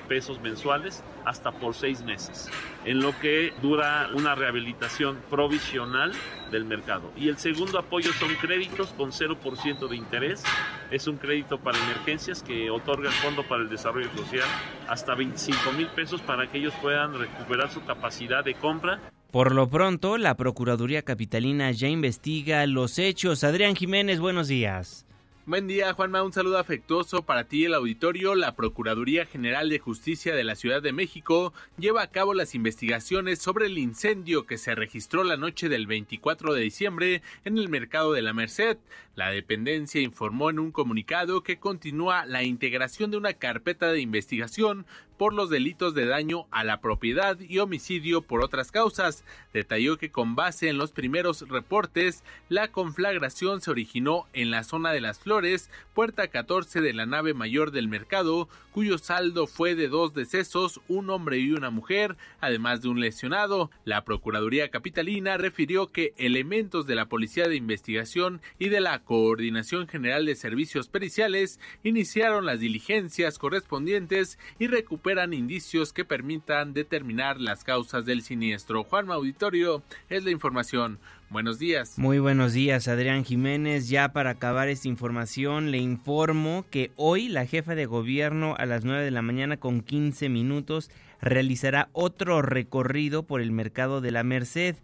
pesos 0.08 0.40
mensuales 0.40 1.04
hasta 1.24 1.52
por 1.52 1.74
seis 1.74 2.02
meses, 2.02 2.50
en 2.84 3.00
lo 3.00 3.18
que 3.18 3.52
dura 3.60 4.08
una 4.14 4.34
rehabilitación 4.34 5.18
provisional 5.30 6.12
del 6.50 6.64
mercado. 6.64 7.12
Y 7.16 7.28
el 7.28 7.38
segundo 7.38 7.78
apoyo 7.78 8.12
son 8.14 8.34
créditos 8.36 8.88
con 8.94 9.10
0% 9.10 9.88
de 9.88 9.96
interés. 9.96 10.42
Es 10.90 11.06
un 11.06 11.16
crédito 11.16 11.58
para 11.58 11.78
emergencias 11.78 12.42
que 12.42 12.70
otorga 12.70 13.08
el 13.08 13.14
Fondo 13.16 13.42
para 13.46 13.62
el 13.62 13.68
Desarrollo 13.68 14.10
Social 14.16 14.48
hasta 14.88 15.14
25 15.14 15.72
mil 15.72 15.88
pesos 15.88 16.20
para 16.22 16.50
que 16.50 16.58
ellos 16.58 16.74
puedan 16.80 17.18
recuperar 17.18 17.70
su 17.70 17.84
capacidad 17.84 18.44
de 18.44 18.54
compra. 18.54 19.00
Por 19.30 19.54
lo 19.54 19.68
pronto, 19.68 20.16
la 20.16 20.36
Procuraduría 20.36 21.02
Capitalina 21.02 21.70
ya 21.72 21.88
investiga 21.88 22.66
los 22.66 22.98
hechos. 22.98 23.44
Adrián 23.44 23.76
Jiménez, 23.76 24.20
buenos 24.20 24.48
días. 24.48 25.07
Buen 25.48 25.66
día, 25.66 25.94
Juanma. 25.94 26.22
Un 26.22 26.34
saludo 26.34 26.58
afectuoso 26.58 27.22
para 27.22 27.44
ti, 27.44 27.64
el 27.64 27.72
auditorio. 27.72 28.34
La 28.34 28.54
Procuraduría 28.54 29.24
General 29.24 29.70
de 29.70 29.78
Justicia 29.78 30.34
de 30.34 30.44
la 30.44 30.56
Ciudad 30.56 30.82
de 30.82 30.92
México 30.92 31.54
lleva 31.78 32.02
a 32.02 32.10
cabo 32.10 32.34
las 32.34 32.54
investigaciones 32.54 33.38
sobre 33.38 33.64
el 33.64 33.78
incendio 33.78 34.44
que 34.44 34.58
se 34.58 34.74
registró 34.74 35.24
la 35.24 35.38
noche 35.38 35.70
del 35.70 35.86
24 35.86 36.52
de 36.52 36.60
diciembre 36.60 37.22
en 37.46 37.56
el 37.56 37.70
mercado 37.70 38.12
de 38.12 38.20
la 38.20 38.34
Merced. 38.34 38.76
La 39.14 39.30
dependencia 39.30 40.02
informó 40.02 40.50
en 40.50 40.58
un 40.58 40.70
comunicado 40.70 41.42
que 41.42 41.58
continúa 41.58 42.26
la 42.26 42.42
integración 42.42 43.10
de 43.10 43.16
una 43.16 43.32
carpeta 43.32 43.90
de 43.90 44.02
investigación 44.02 44.84
por 45.18 45.34
los 45.34 45.50
delitos 45.50 45.94
de 45.94 46.06
daño 46.06 46.46
a 46.50 46.64
la 46.64 46.80
propiedad 46.80 47.38
y 47.40 47.58
homicidio 47.58 48.22
por 48.22 48.42
otras 48.42 48.70
causas. 48.70 49.24
Detalló 49.52 49.98
que 49.98 50.10
con 50.10 50.36
base 50.36 50.68
en 50.68 50.78
los 50.78 50.92
primeros 50.92 51.46
reportes, 51.48 52.22
la 52.48 52.68
conflagración 52.68 53.60
se 53.60 53.70
originó 53.70 54.26
en 54.32 54.50
la 54.50 54.62
zona 54.62 54.92
de 54.92 55.00
las 55.00 55.18
Flores, 55.18 55.70
puerta 55.92 56.28
14 56.28 56.80
de 56.80 56.92
la 56.92 57.04
nave 57.04 57.34
mayor 57.34 57.72
del 57.72 57.88
mercado, 57.88 58.48
cuyo 58.70 58.98
saldo 58.98 59.48
fue 59.48 59.74
de 59.74 59.88
dos 59.88 60.14
decesos, 60.14 60.80
un 60.86 61.10
hombre 61.10 61.38
y 61.38 61.50
una 61.50 61.70
mujer, 61.70 62.16
además 62.40 62.80
de 62.80 62.88
un 62.88 63.00
lesionado. 63.00 63.72
La 63.84 64.04
Procuraduría 64.04 64.70
Capitalina 64.70 65.36
refirió 65.36 65.90
que 65.90 66.14
elementos 66.16 66.86
de 66.86 66.94
la 66.94 67.06
Policía 67.06 67.48
de 67.48 67.56
Investigación 67.56 68.40
y 68.58 68.68
de 68.68 68.80
la 68.80 69.00
Coordinación 69.00 69.88
General 69.88 70.24
de 70.24 70.36
Servicios 70.36 70.88
Periciales 70.88 71.58
iniciaron 71.82 72.46
las 72.46 72.60
diligencias 72.60 73.38
correspondientes 73.38 74.38
y 74.60 74.68
recuperaron 74.68 75.07
indicios 75.32 75.94
que 75.94 76.04
permitan 76.04 76.74
determinar 76.74 77.40
las 77.40 77.64
causas 77.64 78.04
del 78.04 78.20
siniestro. 78.20 78.84
Juan 78.84 79.10
Auditorio 79.10 79.82
es 80.10 80.22
la 80.22 80.30
información. 80.30 80.98
Buenos 81.30 81.58
días. 81.58 81.98
Muy 81.98 82.18
buenos 82.18 82.52
días, 82.52 82.88
Adrián 82.88 83.24
Jiménez. 83.24 83.88
Ya 83.88 84.12
para 84.12 84.30
acabar 84.30 84.68
esta 84.68 84.86
información, 84.86 85.70
le 85.70 85.78
informo 85.78 86.66
que 86.70 86.90
hoy 86.96 87.28
la 87.28 87.46
jefa 87.46 87.74
de 87.74 87.86
gobierno 87.86 88.54
a 88.58 88.66
las 88.66 88.84
9 88.84 89.02
de 89.02 89.10
la 89.10 89.22
mañana 89.22 89.56
con 89.56 89.80
15 89.80 90.28
minutos 90.28 90.90
realizará 91.22 91.88
otro 91.92 92.42
recorrido 92.42 93.22
por 93.22 93.40
el 93.40 93.50
mercado 93.50 94.02
de 94.02 94.10
la 94.10 94.24
Merced. 94.24 94.76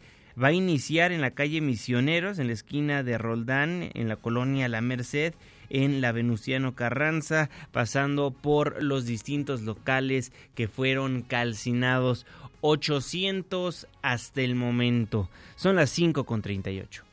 Va 0.42 0.48
a 0.48 0.52
iniciar 0.52 1.12
en 1.12 1.20
la 1.20 1.32
calle 1.32 1.60
Misioneros, 1.60 2.38
en 2.38 2.46
la 2.46 2.54
esquina 2.54 3.02
de 3.02 3.18
Roldán, 3.18 3.90
en 3.92 4.08
la 4.08 4.16
colonia 4.16 4.68
La 4.68 4.80
Merced, 4.80 5.34
en 5.70 6.00
la 6.00 6.12
Venustiano 6.12 6.74
Carranza, 6.74 7.50
pasando 7.72 8.31
por 8.31 8.83
los 8.83 9.07
distintos 9.07 9.62
locales 9.62 10.33
que 10.55 10.68
fueron 10.68 11.22
calcinados. 11.22 12.27
800 12.61 13.87
hasta 14.00 14.40
el 14.40 14.55
momento. 14.55 15.29
Son 15.55 15.77
las 15.77 15.90
5 15.90 16.24
con 16.24 16.40
38. 16.40 17.05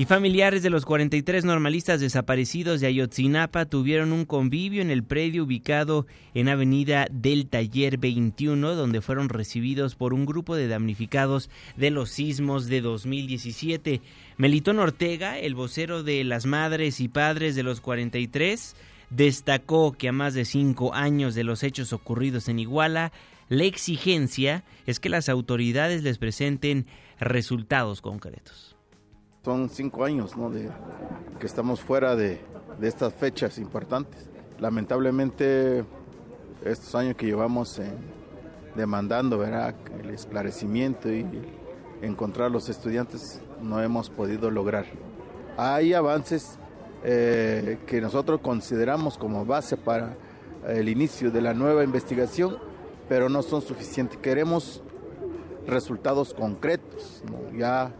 Y 0.00 0.06
familiares 0.06 0.62
de 0.62 0.70
los 0.70 0.86
43 0.86 1.44
normalistas 1.44 2.00
desaparecidos 2.00 2.80
de 2.80 2.86
Ayotzinapa 2.86 3.66
tuvieron 3.66 4.14
un 4.14 4.24
convivio 4.24 4.80
en 4.80 4.90
el 4.90 5.04
predio 5.04 5.44
ubicado 5.44 6.06
en 6.32 6.48
Avenida 6.48 7.06
del 7.10 7.48
Taller 7.48 7.98
21, 7.98 8.76
donde 8.76 9.02
fueron 9.02 9.28
recibidos 9.28 9.96
por 9.96 10.14
un 10.14 10.24
grupo 10.24 10.56
de 10.56 10.68
damnificados 10.68 11.50
de 11.76 11.90
los 11.90 12.08
sismos 12.08 12.66
de 12.68 12.80
2017. 12.80 14.00
Melitón 14.38 14.78
Ortega, 14.78 15.38
el 15.38 15.54
vocero 15.54 16.02
de 16.02 16.24
las 16.24 16.46
madres 16.46 17.00
y 17.00 17.08
padres 17.08 17.54
de 17.54 17.62
los 17.62 17.82
43, 17.82 18.76
destacó 19.10 19.92
que 19.92 20.08
a 20.08 20.12
más 20.12 20.32
de 20.32 20.46
cinco 20.46 20.94
años 20.94 21.34
de 21.34 21.44
los 21.44 21.62
hechos 21.62 21.92
ocurridos 21.92 22.48
en 22.48 22.58
Iguala, 22.58 23.12
la 23.50 23.64
exigencia 23.64 24.64
es 24.86 24.98
que 24.98 25.10
las 25.10 25.28
autoridades 25.28 26.02
les 26.02 26.16
presenten 26.16 26.86
resultados 27.18 28.00
concretos. 28.00 28.69
Son 29.42 29.70
cinco 29.70 30.04
años 30.04 30.36
¿no? 30.36 30.50
de, 30.50 30.68
que 31.38 31.46
estamos 31.46 31.80
fuera 31.80 32.14
de, 32.14 32.40
de 32.78 32.88
estas 32.88 33.14
fechas 33.14 33.56
importantes. 33.56 34.28
Lamentablemente, 34.58 35.84
estos 36.62 36.94
años 36.94 37.16
que 37.16 37.24
llevamos 37.24 37.80
demandando 38.74 39.38
¿verdad? 39.38 39.74
el 40.02 40.10
esclarecimiento 40.10 41.10
y 41.10 41.26
encontrar 42.02 42.48
a 42.48 42.50
los 42.50 42.68
estudiantes 42.68 43.40
no 43.62 43.80
hemos 43.82 44.10
podido 44.10 44.50
lograr. 44.50 44.84
Hay 45.56 45.94
avances 45.94 46.58
eh, 47.02 47.78
que 47.86 48.00
nosotros 48.02 48.40
consideramos 48.42 49.16
como 49.16 49.46
base 49.46 49.78
para 49.78 50.16
el 50.68 50.88
inicio 50.90 51.30
de 51.30 51.40
la 51.40 51.54
nueva 51.54 51.82
investigación, 51.82 52.58
pero 53.08 53.30
no 53.30 53.42
son 53.42 53.62
suficientes. 53.62 54.18
Queremos 54.18 54.82
resultados 55.66 56.34
concretos, 56.34 57.22
ya, 57.56 57.92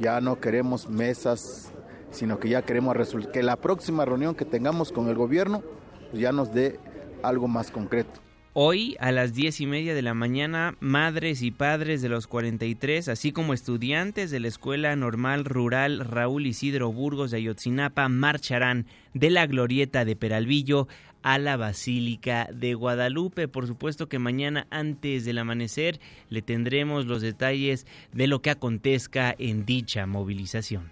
ya 0.00 0.20
no 0.20 0.40
queremos 0.40 0.88
mesas, 0.88 1.72
sino 2.10 2.38
que 2.38 2.48
ya 2.48 2.62
queremos 2.62 2.96
que 3.32 3.42
la 3.42 3.56
próxima 3.56 4.04
reunión 4.04 4.34
que 4.34 4.44
tengamos 4.44 4.92
con 4.92 5.08
el 5.08 5.14
gobierno 5.14 5.62
pues 6.10 6.20
ya 6.22 6.32
nos 6.32 6.52
dé 6.52 6.78
algo 7.22 7.48
más 7.48 7.70
concreto. 7.70 8.20
Hoy 8.58 8.96
a 9.00 9.12
las 9.12 9.34
diez 9.34 9.60
y 9.60 9.66
media 9.66 9.94
de 9.94 10.00
la 10.00 10.14
mañana, 10.14 10.76
madres 10.80 11.42
y 11.42 11.50
padres 11.50 12.00
de 12.00 12.08
los 12.08 12.26
43, 12.26 13.08
así 13.08 13.30
como 13.30 13.52
estudiantes 13.52 14.30
de 14.30 14.40
la 14.40 14.48
Escuela 14.48 14.96
Normal 14.96 15.44
Rural 15.44 16.00
Raúl 16.00 16.46
Isidro 16.46 16.90
Burgos 16.90 17.30
de 17.30 17.36
Ayotzinapa, 17.36 18.08
marcharán 18.08 18.86
de 19.12 19.28
la 19.28 19.46
glorieta 19.46 20.06
de 20.06 20.16
Peralvillo 20.16 20.88
a 21.26 21.38
la 21.38 21.56
Basílica 21.56 22.48
de 22.52 22.74
Guadalupe. 22.74 23.48
Por 23.48 23.66
supuesto 23.66 24.08
que 24.08 24.20
mañana 24.20 24.68
antes 24.70 25.24
del 25.24 25.38
amanecer 25.38 25.98
le 26.30 26.40
tendremos 26.40 27.06
los 27.06 27.20
detalles 27.20 27.84
de 28.12 28.28
lo 28.28 28.42
que 28.42 28.50
acontezca 28.50 29.34
en 29.36 29.66
dicha 29.66 30.06
movilización. 30.06 30.88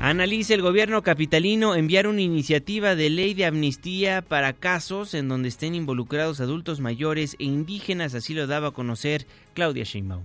Analiza 0.00 0.54
el 0.54 0.62
gobierno 0.62 1.02
capitalino 1.02 1.76
enviar 1.76 2.08
una 2.08 2.20
iniciativa 2.20 2.96
de 2.96 3.10
ley 3.10 3.34
de 3.34 3.46
amnistía 3.46 4.22
para 4.22 4.54
casos 4.54 5.14
en 5.14 5.28
donde 5.28 5.48
estén 5.48 5.76
involucrados 5.76 6.40
adultos 6.40 6.80
mayores 6.80 7.36
e 7.38 7.44
indígenas, 7.44 8.12
así 8.16 8.34
lo 8.34 8.48
daba 8.48 8.68
a 8.68 8.72
conocer 8.72 9.24
Claudia 9.54 9.84
Sheinbaum. 9.84 10.24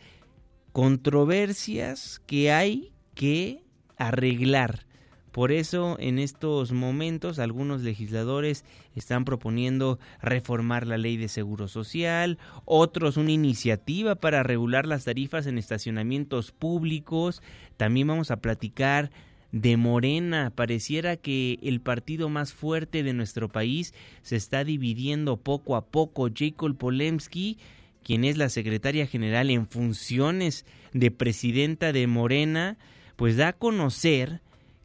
controversias 0.73 2.23
que 2.27 2.53
hay 2.53 2.93
que 3.15 3.65
arreglar 3.97 4.87
por 5.35 5.51
eso, 5.51 5.97
en 5.99 6.21
estos 6.21 6.71
momentos, 6.71 7.41
algunos 7.41 7.83
legisladores 7.83 8.65
están 8.95 9.25
proponiendo 9.25 9.99
reformar 10.23 10.87
la 10.87 10.97
ley 10.97 11.17
de 11.17 11.27
seguro 11.27 11.67
social, 11.67 12.39
otros 12.67 13.17
una 13.17 13.33
iniciativa 13.33 14.15
para 14.15 14.45
regular 14.45 14.87
las 14.87 15.07
tarifas 15.07 15.49
en 15.49 15.59
estacionamientos 15.59 16.53
públicos. 16.53 17.43
También 17.77 18.07
vamos 18.07 18.31
a 18.31 18.37
platicar 18.37 19.11
de 19.51 19.77
Morena. 19.77 20.53
Pareciera 20.55 21.17
que 21.17 21.59
el 21.63 21.81
partido 21.81 22.29
más 22.29 22.53
fuerte 22.53 23.03
de 23.03 23.13
nuestro 23.13 23.49
país 23.49 23.93
se 24.23 24.37
está 24.37 24.63
dividiendo 24.63 25.37
poco 25.37 25.75
a 25.75 25.85
poco. 25.85 26.29
Jacob 26.33 26.77
Polemski, 26.77 27.59
quien 28.05 28.23
es 28.23 28.37
la 28.37 28.51
secretaria 28.51 29.09
general 29.09 29.51
en 29.51 29.67
funciones 29.67 30.65
de 30.93 31.11
presidenta 31.11 31.93
de 31.93 32.07
Morena, 32.07 32.79
pues 33.17 33.37
da 33.37 33.49
a 33.49 33.53
conocer 33.53 34.41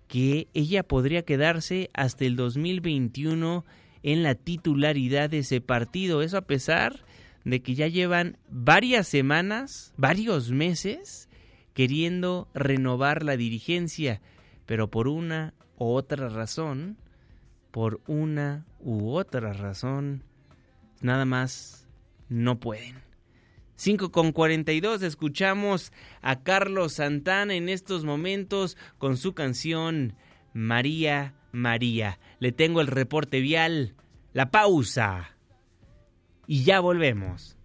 que 0.09 0.47
ella 0.55 0.81
podría 0.83 1.21
quedarse 1.21 1.91
hasta 1.93 2.25
el 2.25 2.35
2021 2.35 3.63
en 4.01 4.23
la 4.23 4.33
titularidad 4.35 5.29
de 5.29 5.39
ese 5.39 5.61
partido. 5.61 6.23
Eso 6.23 6.37
a 6.37 6.41
pesar 6.41 7.05
de 7.45 7.61
que 7.61 7.75
ya 7.75 7.87
llevan 7.87 8.37
varias 8.49 9.07
semanas, 9.07 9.93
varios 9.97 10.49
meses, 10.51 11.29
queriendo 11.75 12.49
renovar 12.55 13.23
la 13.23 13.37
dirigencia, 13.37 14.19
pero 14.65 14.89
por 14.89 15.07
una 15.07 15.53
u 15.77 15.91
otra 15.91 16.27
razón, 16.27 16.97
por 17.69 18.01
una 18.07 18.65
u 18.79 19.11
otra 19.11 19.53
razón, 19.53 20.23
nada 21.01 21.25
más 21.25 21.87
no 22.29 22.59
pueden. 22.59 23.08
5 23.79 24.11
con 24.11 24.33
42 24.33 25.03
escuchamos 25.03 25.93
a 26.21 26.43
Carlos 26.43 26.95
Santana 26.95 27.55
en 27.55 27.69
estos 27.69 28.03
momentos 28.03 28.75
con 28.97 29.15
su 29.15 29.33
canción 29.33 30.15
María 30.53 31.33
María. 31.53 32.19
Le 32.39 32.51
tengo 32.51 32.81
el 32.81 32.87
reporte 32.87 33.39
vial, 33.39 33.95
la 34.33 34.51
pausa 34.51 35.37
y 36.45 36.65
ya 36.65 36.81
volvemos. 36.81 37.55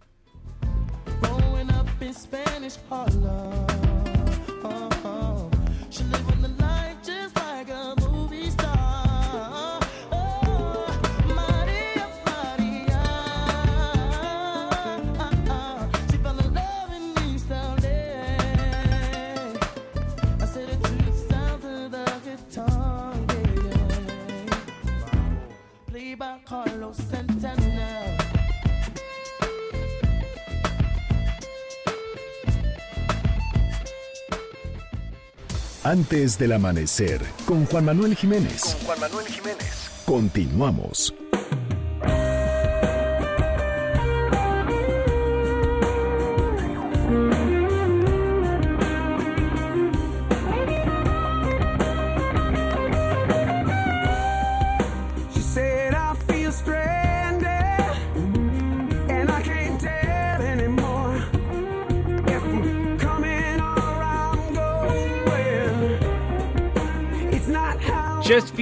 Antes 35.85 36.39
del 36.39 36.53
amanecer, 36.53 37.20
con 37.45 37.66
Juan 37.66 37.85
Manuel 37.85 38.16
Jiménez. 38.16 38.62
Con 38.62 38.87
Juan 38.87 39.01
Manuel 39.01 39.26
Jiménez. 39.26 39.91
Continuamos. 40.07 41.12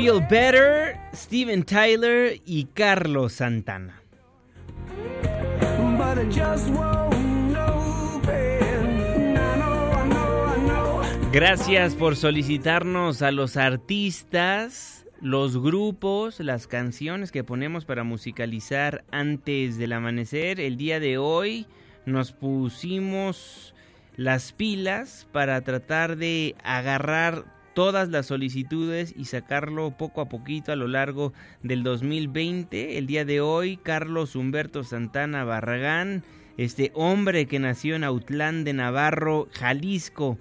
Feel 0.02 0.26
Better, 0.28 0.96
Steven 1.14 1.62
Tyler 1.62 2.42
y 2.44 2.64
Carlos 2.64 3.34
Santana. 3.34 4.02
Gracias 11.30 11.94
por 11.94 12.16
solicitarnos 12.16 13.22
a 13.22 13.30
los 13.30 13.56
artistas, 13.56 15.06
los 15.20 15.62
grupos, 15.62 16.40
las 16.40 16.66
canciones 16.66 17.30
que 17.30 17.44
ponemos 17.44 17.84
para 17.84 18.02
musicalizar 18.02 19.04
antes 19.12 19.78
del 19.78 19.92
amanecer. 19.92 20.58
El 20.58 20.78
día 20.78 20.98
de 20.98 21.18
hoy 21.18 21.68
nos 22.06 22.32
pusimos 22.32 23.72
las 24.16 24.52
pilas 24.52 25.28
para 25.30 25.60
tratar 25.60 26.16
de 26.16 26.56
agarrar 26.64 27.44
todas 27.74 28.08
las 28.08 28.26
solicitudes 28.26 29.14
y 29.16 29.26
sacarlo 29.26 29.96
poco 29.96 30.20
a 30.20 30.28
poquito 30.28 30.72
a 30.72 30.76
lo 30.76 30.88
largo 30.88 31.32
del 31.62 31.82
2020. 31.82 32.98
El 32.98 33.06
día 33.06 33.24
de 33.24 33.40
hoy, 33.40 33.76
Carlos 33.76 34.34
Humberto 34.36 34.84
Santana 34.84 35.44
Barragán, 35.44 36.22
este 36.56 36.92
hombre 36.94 37.46
que 37.46 37.58
nació 37.58 37.96
en 37.96 38.04
Autlán 38.04 38.62
de 38.64 38.74
Navarro, 38.74 39.48
Jalisco, 39.52 40.38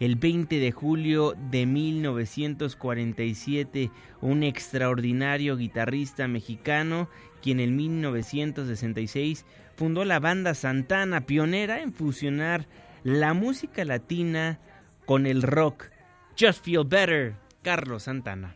el 0.00 0.16
20 0.16 0.58
de 0.58 0.72
julio 0.72 1.34
de 1.50 1.66
1947, 1.66 3.90
un 4.20 4.42
extraordinario 4.42 5.56
guitarrista 5.56 6.26
mexicano, 6.26 7.08
quien 7.40 7.60
en 7.60 7.76
1966 7.76 9.46
fundó 9.76 10.04
la 10.04 10.18
banda 10.18 10.54
Santana, 10.54 11.20
pionera 11.20 11.80
en 11.80 11.92
fusionar 11.92 12.66
la 13.04 13.32
música 13.32 13.84
latina 13.84 14.58
con 15.06 15.26
el 15.26 15.42
rock 15.42 15.92
Just 16.36 16.64
Feel 16.64 16.84
Better, 16.84 17.36
Carlos 17.62 18.04
Santana. 18.04 18.54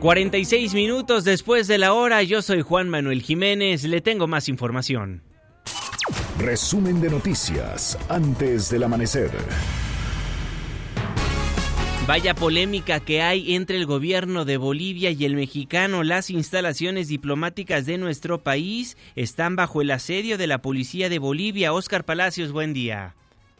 ...46 0.00 0.74
minutos 0.74 1.24
después 1.24 1.66
de 1.66 1.78
la 1.78 1.94
hora... 1.94 2.22
...yo 2.22 2.42
soy 2.42 2.60
Juan 2.60 2.90
Manuel 2.90 3.22
Jiménez... 3.22 3.84
...le 3.84 4.02
tengo 4.02 4.26
más 4.26 4.50
información. 4.50 5.22
Resumen 6.38 7.00
de 7.00 7.08
noticias... 7.08 7.98
...antes 8.10 8.68
del 8.68 8.82
amanecer... 8.82 9.30
Vaya 12.06 12.34
polémica 12.34 13.00
que 13.00 13.22
hay 13.22 13.54
entre 13.54 13.78
el 13.78 13.86
gobierno 13.86 14.44
de 14.44 14.58
Bolivia 14.58 15.10
y 15.10 15.24
el 15.24 15.36
mexicano. 15.36 16.02
Las 16.02 16.28
instalaciones 16.28 17.08
diplomáticas 17.08 17.86
de 17.86 17.96
nuestro 17.96 18.42
país 18.42 18.98
están 19.16 19.56
bajo 19.56 19.80
el 19.80 19.90
asedio 19.90 20.36
de 20.36 20.46
la 20.46 20.60
policía 20.60 21.08
de 21.08 21.18
Bolivia. 21.18 21.72
Oscar 21.72 22.04
Palacios, 22.04 22.52
buen 22.52 22.74
día. 22.74 23.14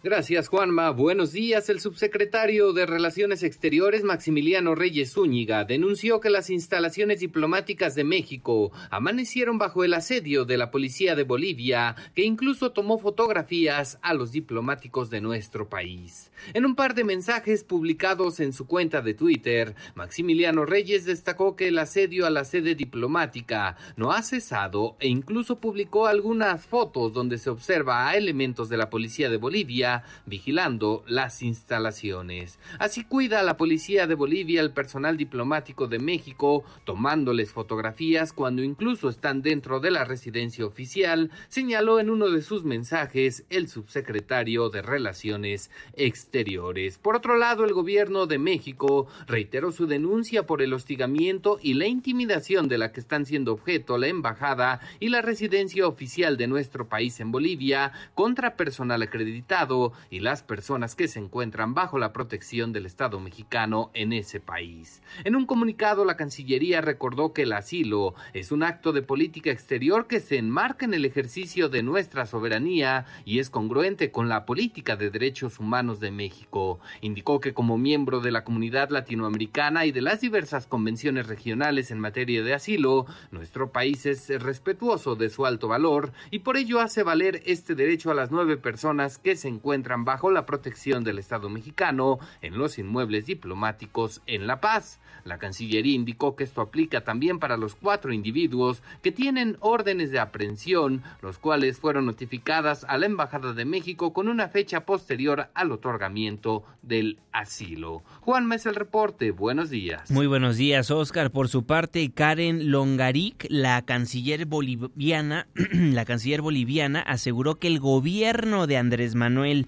Gracias, 0.04 0.48
Juanma. 0.48 0.90
Buenos 0.90 1.32
días. 1.32 1.70
El 1.70 1.80
subsecretario 1.80 2.74
de 2.74 2.84
Relaciones 2.84 3.42
Exteriores, 3.42 4.04
Maximiliano 4.04 4.74
Reyes 4.74 5.14
Zúñiga, 5.14 5.64
denunció 5.64 6.20
que 6.20 6.28
las 6.28 6.50
instalaciones 6.50 7.20
diplomáticas 7.20 7.94
de 7.94 8.04
México 8.04 8.70
amanecieron 8.90 9.56
bajo 9.56 9.82
el 9.82 9.94
asedio 9.94 10.44
de 10.44 10.58
la 10.58 10.70
policía 10.70 11.14
de 11.14 11.22
Bolivia, 11.22 11.96
que 12.14 12.22
incluso 12.22 12.72
tomó 12.72 12.98
fotografías 12.98 13.98
a 14.02 14.12
los 14.12 14.30
diplomáticos 14.30 15.08
de 15.08 15.22
nuestro 15.22 15.70
país. 15.70 16.30
En 16.52 16.66
un 16.66 16.74
par 16.74 16.94
de 16.94 17.04
mensajes 17.04 17.64
publicados 17.64 18.40
en 18.40 18.52
su 18.52 18.66
cuenta 18.66 19.00
de 19.00 19.14
Twitter, 19.14 19.74
Maximiliano 19.94 20.66
Reyes 20.66 21.06
destacó 21.06 21.56
que 21.56 21.68
el 21.68 21.78
asedio 21.78 22.26
a 22.26 22.30
la 22.30 22.44
sede 22.44 22.74
diplomática 22.74 23.78
no 23.96 24.12
ha 24.12 24.20
cesado 24.20 24.96
e 25.00 25.08
incluso 25.08 25.60
publicó 25.60 26.06
algunas 26.06 26.66
fotos 26.66 27.14
donde 27.14 27.38
se 27.38 27.48
observa 27.48 28.06
a 28.06 28.18
elementos 28.18 28.68
de 28.68 28.76
la 28.76 28.90
policía 28.90 29.30
de 29.30 29.38
Bolivia 29.38 29.93
vigilando 30.26 31.04
las 31.06 31.42
instalaciones. 31.42 32.58
Así 32.78 33.04
cuida 33.04 33.42
la 33.42 33.56
policía 33.56 34.06
de 34.06 34.14
Bolivia 34.14 34.60
el 34.60 34.72
personal 34.72 35.16
diplomático 35.16 35.86
de 35.86 35.98
México, 35.98 36.64
tomándoles 36.84 37.52
fotografías 37.52 38.32
cuando 38.32 38.62
incluso 38.62 39.08
están 39.08 39.42
dentro 39.42 39.80
de 39.80 39.90
la 39.90 40.04
residencia 40.04 40.66
oficial, 40.66 41.30
señaló 41.48 42.00
en 42.00 42.10
uno 42.10 42.30
de 42.30 42.42
sus 42.42 42.64
mensajes 42.64 43.44
el 43.50 43.68
subsecretario 43.68 44.70
de 44.70 44.82
Relaciones 44.82 45.70
Exteriores. 45.94 46.98
Por 46.98 47.16
otro 47.16 47.36
lado, 47.36 47.64
el 47.64 47.72
gobierno 47.72 48.26
de 48.26 48.38
México 48.38 49.06
reiteró 49.26 49.72
su 49.72 49.86
denuncia 49.86 50.46
por 50.46 50.62
el 50.62 50.72
hostigamiento 50.72 51.58
y 51.62 51.74
la 51.74 51.86
intimidación 51.86 52.68
de 52.68 52.78
la 52.78 52.92
que 52.92 53.00
están 53.00 53.26
siendo 53.26 53.52
objeto 53.52 53.98
la 53.98 54.08
embajada 54.08 54.80
y 55.00 55.08
la 55.08 55.22
residencia 55.22 55.86
oficial 55.86 56.36
de 56.36 56.46
nuestro 56.46 56.88
país 56.88 57.20
en 57.20 57.30
Bolivia 57.30 57.92
contra 58.14 58.56
personal 58.56 59.02
acreditado 59.02 59.83
y 60.10 60.20
las 60.20 60.42
personas 60.42 60.94
que 60.94 61.08
se 61.08 61.18
encuentran 61.18 61.74
bajo 61.74 61.98
la 61.98 62.12
protección 62.12 62.72
del 62.72 62.86
Estado 62.86 63.20
mexicano 63.20 63.90
en 63.94 64.12
ese 64.12 64.40
país. 64.40 65.02
En 65.24 65.36
un 65.36 65.46
comunicado, 65.46 66.04
la 66.04 66.16
Cancillería 66.16 66.80
recordó 66.80 67.32
que 67.32 67.42
el 67.42 67.52
asilo 67.52 68.14
es 68.32 68.52
un 68.52 68.62
acto 68.62 68.92
de 68.92 69.02
política 69.02 69.50
exterior 69.50 70.06
que 70.06 70.20
se 70.20 70.38
enmarca 70.38 70.84
en 70.84 70.94
el 70.94 71.04
ejercicio 71.04 71.68
de 71.68 71.82
nuestra 71.82 72.26
soberanía 72.26 73.06
y 73.24 73.38
es 73.38 73.50
congruente 73.50 74.10
con 74.10 74.28
la 74.28 74.46
política 74.46 74.96
de 74.96 75.10
derechos 75.10 75.58
humanos 75.58 76.00
de 76.00 76.10
México. 76.10 76.80
Indicó 77.00 77.40
que 77.40 77.54
como 77.54 77.78
miembro 77.78 78.20
de 78.20 78.30
la 78.30 78.44
comunidad 78.44 78.90
latinoamericana 78.90 79.86
y 79.86 79.92
de 79.92 80.02
las 80.02 80.20
diversas 80.20 80.66
convenciones 80.66 81.26
regionales 81.26 81.90
en 81.90 82.00
materia 82.00 82.42
de 82.42 82.54
asilo, 82.54 83.06
nuestro 83.30 83.70
país 83.70 84.06
es 84.06 84.28
respetuoso 84.42 85.16
de 85.16 85.30
su 85.30 85.46
alto 85.46 85.68
valor 85.68 86.12
y 86.30 86.40
por 86.40 86.56
ello 86.56 86.80
hace 86.80 87.02
valer 87.02 87.42
este 87.46 87.74
derecho 87.74 88.10
a 88.10 88.14
las 88.14 88.30
nueve 88.30 88.56
personas 88.56 89.18
que 89.18 89.36
se 89.36 89.48
encuentran 89.48 89.63
encuentran 89.64 90.04
bajo 90.04 90.30
la 90.30 90.44
protección 90.44 91.04
del 91.04 91.18
Estado 91.18 91.48
mexicano 91.48 92.18
en 92.42 92.58
los 92.58 92.78
inmuebles 92.78 93.24
diplomáticos 93.24 94.20
en 94.26 94.46
La 94.46 94.60
Paz. 94.60 95.00
La 95.24 95.38
Cancillería 95.38 95.94
indicó 95.94 96.36
que 96.36 96.44
esto 96.44 96.60
aplica 96.60 97.02
también 97.02 97.38
para 97.38 97.56
los 97.56 97.74
cuatro 97.74 98.12
individuos 98.12 98.82
que 99.02 99.10
tienen 99.10 99.56
órdenes 99.60 100.10
de 100.10 100.18
aprehensión, 100.18 101.02
los 101.22 101.38
cuales 101.38 101.78
fueron 101.78 102.04
notificadas 102.04 102.84
a 102.90 102.98
la 102.98 103.06
Embajada 103.06 103.54
de 103.54 103.64
México 103.64 104.12
con 104.12 104.28
una 104.28 104.48
fecha 104.48 104.84
posterior 104.84 105.48
al 105.54 105.72
otorgamiento 105.72 106.62
del 106.82 107.18
asilo. 107.32 108.02
Juan 108.20 108.46
Mes 108.46 108.66
el 108.66 108.74
reporte, 108.74 109.30
buenos 109.30 109.70
días. 109.70 110.10
Muy 110.10 110.26
buenos 110.26 110.58
días, 110.58 110.90
Oscar. 110.90 111.30
Por 111.30 111.48
su 111.48 111.64
parte, 111.64 112.12
Karen 112.12 112.70
Longaric, 112.70 113.46
la 113.48 113.80
canciller 113.86 114.44
boliviana, 114.44 115.46
la 115.72 116.04
canciller 116.04 116.42
boliviana 116.42 117.00
aseguró 117.00 117.54
que 117.54 117.68
el 117.68 117.80
gobierno 117.80 118.66
de 118.66 118.76
Andrés 118.76 119.14
Manuel 119.14 119.63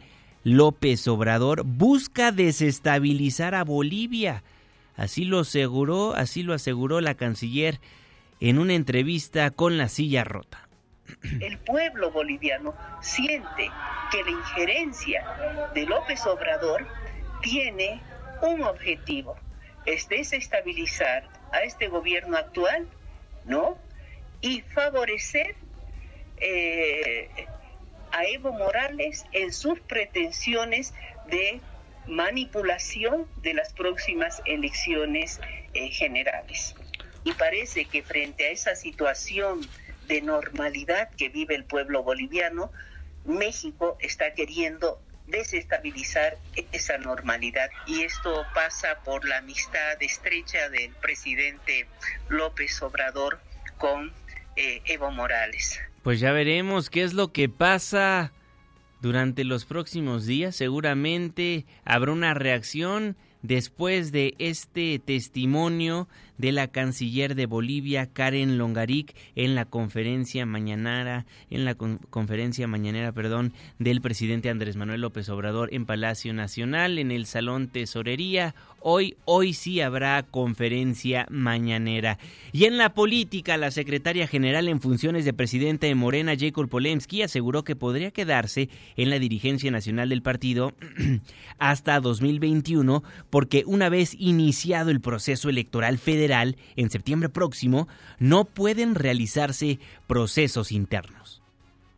López 0.46 1.08
Obrador 1.08 1.64
busca 1.64 2.30
desestabilizar 2.30 3.56
a 3.56 3.64
Bolivia. 3.64 4.44
Así 4.94 5.24
lo 5.24 5.40
aseguró, 5.40 6.14
así 6.14 6.44
lo 6.44 6.54
aseguró 6.54 7.00
la 7.00 7.16
canciller 7.16 7.80
en 8.38 8.60
una 8.60 8.74
entrevista 8.74 9.50
con 9.50 9.76
La 9.76 9.88
Silla 9.88 10.22
Rota. 10.22 10.68
El 11.40 11.58
pueblo 11.58 12.12
boliviano 12.12 12.76
siente 13.00 13.72
que 14.12 14.22
la 14.22 14.30
injerencia 14.30 15.24
de 15.74 15.84
López 15.84 16.24
Obrador 16.28 16.86
tiene 17.42 18.00
un 18.40 18.62
objetivo, 18.62 19.34
es 19.84 20.08
desestabilizar 20.08 21.28
a 21.50 21.62
este 21.62 21.88
gobierno 21.88 22.36
actual, 22.36 22.86
¿no? 23.46 23.76
Y 24.42 24.60
favorecer 24.60 25.56
eh, 26.36 27.48
a 28.12 28.24
Evo 28.24 28.52
Morales 28.52 29.24
en 29.32 29.52
sus 29.52 29.80
pretensiones 29.80 30.94
de 31.28 31.60
manipulación 32.06 33.26
de 33.42 33.54
las 33.54 33.72
próximas 33.72 34.42
elecciones 34.44 35.40
eh, 35.74 35.88
generales. 35.88 36.74
Y 37.24 37.32
parece 37.32 37.86
que 37.86 38.02
frente 38.02 38.46
a 38.46 38.50
esa 38.50 38.76
situación 38.76 39.60
de 40.06 40.22
normalidad 40.22 41.10
que 41.10 41.28
vive 41.28 41.54
el 41.56 41.64
pueblo 41.64 42.02
boliviano, 42.02 42.70
México 43.24 43.96
está 44.00 44.34
queriendo 44.34 45.00
desestabilizar 45.26 46.38
esa 46.72 46.98
normalidad. 46.98 47.68
Y 47.86 48.02
esto 48.02 48.46
pasa 48.54 49.00
por 49.04 49.26
la 49.26 49.38
amistad 49.38 50.00
estrecha 50.00 50.68
del 50.68 50.92
presidente 50.94 51.86
López 52.28 52.80
Obrador 52.82 53.40
con 53.78 54.12
eh, 54.54 54.82
Evo 54.84 55.10
Morales. 55.10 55.80
Pues 56.06 56.20
ya 56.20 56.30
veremos 56.30 56.88
qué 56.88 57.02
es 57.02 57.14
lo 57.14 57.32
que 57.32 57.48
pasa 57.48 58.30
durante 59.02 59.42
los 59.42 59.64
próximos 59.64 60.24
días. 60.24 60.54
Seguramente 60.54 61.66
habrá 61.84 62.12
una 62.12 62.32
reacción 62.32 63.16
después 63.42 64.12
de 64.12 64.34
este 64.38 64.98
testimonio 64.98 66.08
de 66.38 66.52
la 66.52 66.68
canciller 66.68 67.34
de 67.34 67.46
Bolivia, 67.46 68.06
Karen 68.06 68.58
Longaric, 68.58 69.14
en 69.34 69.54
la 69.54 69.64
conferencia 69.64 70.46
mañanera, 70.46 71.26
en 71.50 71.64
la 71.64 71.74
conferencia 71.74 72.66
mañanera, 72.66 73.12
perdón, 73.12 73.52
del 73.78 74.00
presidente 74.00 74.50
Andrés 74.50 74.76
Manuel 74.76 75.00
López 75.00 75.28
Obrador 75.28 75.72
en 75.72 75.86
Palacio 75.86 76.32
Nacional, 76.34 76.98
en 76.98 77.10
el 77.10 77.26
Salón 77.26 77.68
Tesorería. 77.68 78.54
Hoy, 78.80 79.16
hoy 79.24 79.52
sí 79.52 79.80
habrá 79.80 80.22
conferencia 80.22 81.26
mañanera. 81.30 82.18
Y 82.52 82.66
en 82.66 82.76
la 82.76 82.94
política, 82.94 83.56
la 83.56 83.70
secretaria 83.70 84.28
general 84.28 84.68
en 84.68 84.80
funciones 84.80 85.24
de 85.24 85.32
presidente 85.32 85.86
de 85.86 85.94
Morena, 85.94 86.34
Jacob 86.38 86.68
Polemski, 86.68 87.22
aseguró 87.22 87.64
que 87.64 87.74
podría 87.74 88.10
quedarse 88.10 88.68
en 88.96 89.10
la 89.10 89.18
dirigencia 89.18 89.70
nacional 89.70 90.10
del 90.10 90.22
partido 90.22 90.74
hasta 91.58 91.98
2021, 92.00 93.02
porque 93.30 93.64
una 93.66 93.88
vez 93.88 94.14
iniciado 94.18 94.90
el 94.90 95.00
proceso 95.00 95.48
electoral 95.48 95.98
federal, 95.98 96.56
en 96.76 96.90
septiembre 96.90 97.28
próximo, 97.28 97.88
no 98.18 98.44
pueden 98.44 98.94
realizarse 98.94 99.78
procesos 100.06 100.72
internos. 100.72 101.42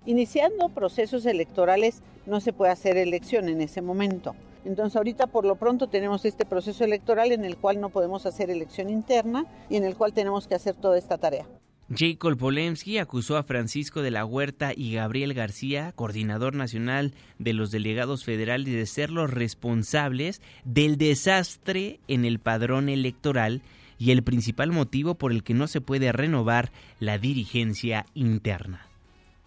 Iniciando 0.07 0.71
procesos 0.71 1.27
electorales 1.27 2.03
no 2.27 2.41
se 2.41 2.53
puede 2.53 2.73
hacer 2.73 2.97
elección 2.97 3.49
en 3.49 3.61
ese 3.61 3.83
momento. 3.83 4.35
Entonces 4.65 4.97
ahorita 4.97 5.27
por 5.27 5.45
lo 5.45 5.57
pronto 5.57 5.89
tenemos 5.89 6.25
este 6.25 6.45
proceso 6.45 6.85
electoral 6.85 7.33
en 7.33 7.45
el 7.45 7.57
cual 7.57 7.81
no 7.81 7.91
podemos 7.91 8.27
hacer 8.27 8.51
elección 8.51 8.91
interna 8.91 9.47
y 9.69 9.77
en 9.77 9.85
el 9.85 9.97
cual 9.97 10.13
tenemos 10.13 10.47
que 10.47 10.55
hacer 10.55 10.75
toda 10.75 10.99
esta 10.99 11.19
tarea. 11.19 11.47
Jacob 11.95 12.37
Polemski 12.37 12.99
acusó 12.99 13.39
a 13.39 13.43
Francisco 13.43 14.03
de 14.03 14.11
la 14.11 14.27
Huerta 14.27 14.73
y 14.77 14.93
Gabriel 14.93 15.33
García, 15.33 15.93
coordinador 15.93 16.55
nacional 16.55 17.15
de 17.39 17.55
los 17.55 17.71
delegados 17.71 18.25
federales, 18.25 18.67
de 18.67 18.85
ser 18.85 19.11
los 19.11 19.31
responsables 19.31 20.43
del 20.65 20.99
desastre 20.99 22.01
en 22.07 22.27
el 22.27 22.41
padrón 22.41 22.91
electoral 22.91 23.63
y 23.99 24.11
el 24.11 24.23
principal 24.23 24.71
motivo 24.71 25.15
por 25.15 25.33
el 25.33 25.43
que 25.43 25.55
no 25.55 25.67
se 25.67 25.81
puede 25.81 26.13
renovar 26.13 26.73
la 27.01 27.17
dirigencia 27.19 28.05
interna. 28.15 28.88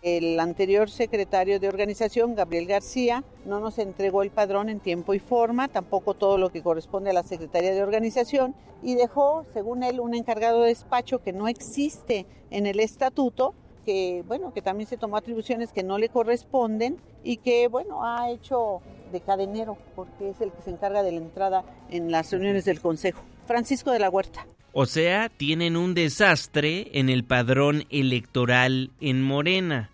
El 0.02 0.40
anterior 0.40 0.90
secretario 0.90 1.60
de 1.60 1.68
organización, 1.68 2.34
Gabriel 2.34 2.66
García, 2.66 3.24
no 3.46 3.60
nos 3.60 3.78
entregó 3.78 4.24
el 4.24 4.32
padrón 4.32 4.68
en 4.70 4.80
tiempo 4.80 5.14
y 5.14 5.20
forma, 5.20 5.68
tampoco 5.68 6.16
todo 6.16 6.40
lo 6.40 6.50
que 6.50 6.64
corresponde 6.64 7.12
a 7.12 7.14
la 7.14 7.22
Secretaría 7.22 7.72
de 7.72 7.84
Organización, 7.84 8.56
y 8.82 8.96
dejó, 8.96 9.46
según 9.54 9.84
él, 9.84 10.00
un 10.00 10.16
encargado 10.16 10.62
de 10.62 10.70
despacho 10.70 11.22
que 11.22 11.34
no 11.34 11.48
existe 11.48 12.26
en 12.50 12.66
el 12.66 12.80
estatuto, 12.80 13.54
que 13.86 14.24
bueno, 14.28 14.52
que 14.54 14.64
también 14.64 14.90
se 14.90 14.98
tomó 14.98 15.18
atribuciones 15.18 15.72
que 15.72 15.84
no 15.84 16.00
le 16.00 16.10
corresponden 16.10 16.98
y 17.24 17.38
que 17.38 17.68
bueno, 17.68 18.04
ha 18.04 18.32
hecho 18.32 18.82
de 19.12 19.22
cadenero 19.22 19.78
porque 19.96 20.30
es 20.30 20.42
el 20.42 20.52
que 20.52 20.62
se 20.64 20.72
encarga 20.72 21.04
de 21.04 21.12
la 21.12 21.18
entrada 21.18 21.64
en 21.90 22.12
las 22.12 22.32
reuniones 22.32 22.66
del 22.66 22.82
Consejo. 22.82 23.22
Francisco 23.46 23.92
de 23.92 24.00
la 24.00 24.10
Huerta. 24.10 24.48
O 24.74 24.86
sea, 24.86 25.28
tienen 25.30 25.76
un 25.76 25.94
desastre 25.94 26.90
en 26.94 27.10
el 27.10 27.26
padrón 27.26 27.84
electoral 27.90 28.92
en 29.02 29.22
Morena. 29.22 29.90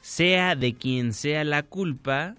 Sea 0.00 0.54
de 0.56 0.74
quien 0.74 1.12
sea 1.12 1.44
la 1.44 1.62
culpa, 1.62 2.34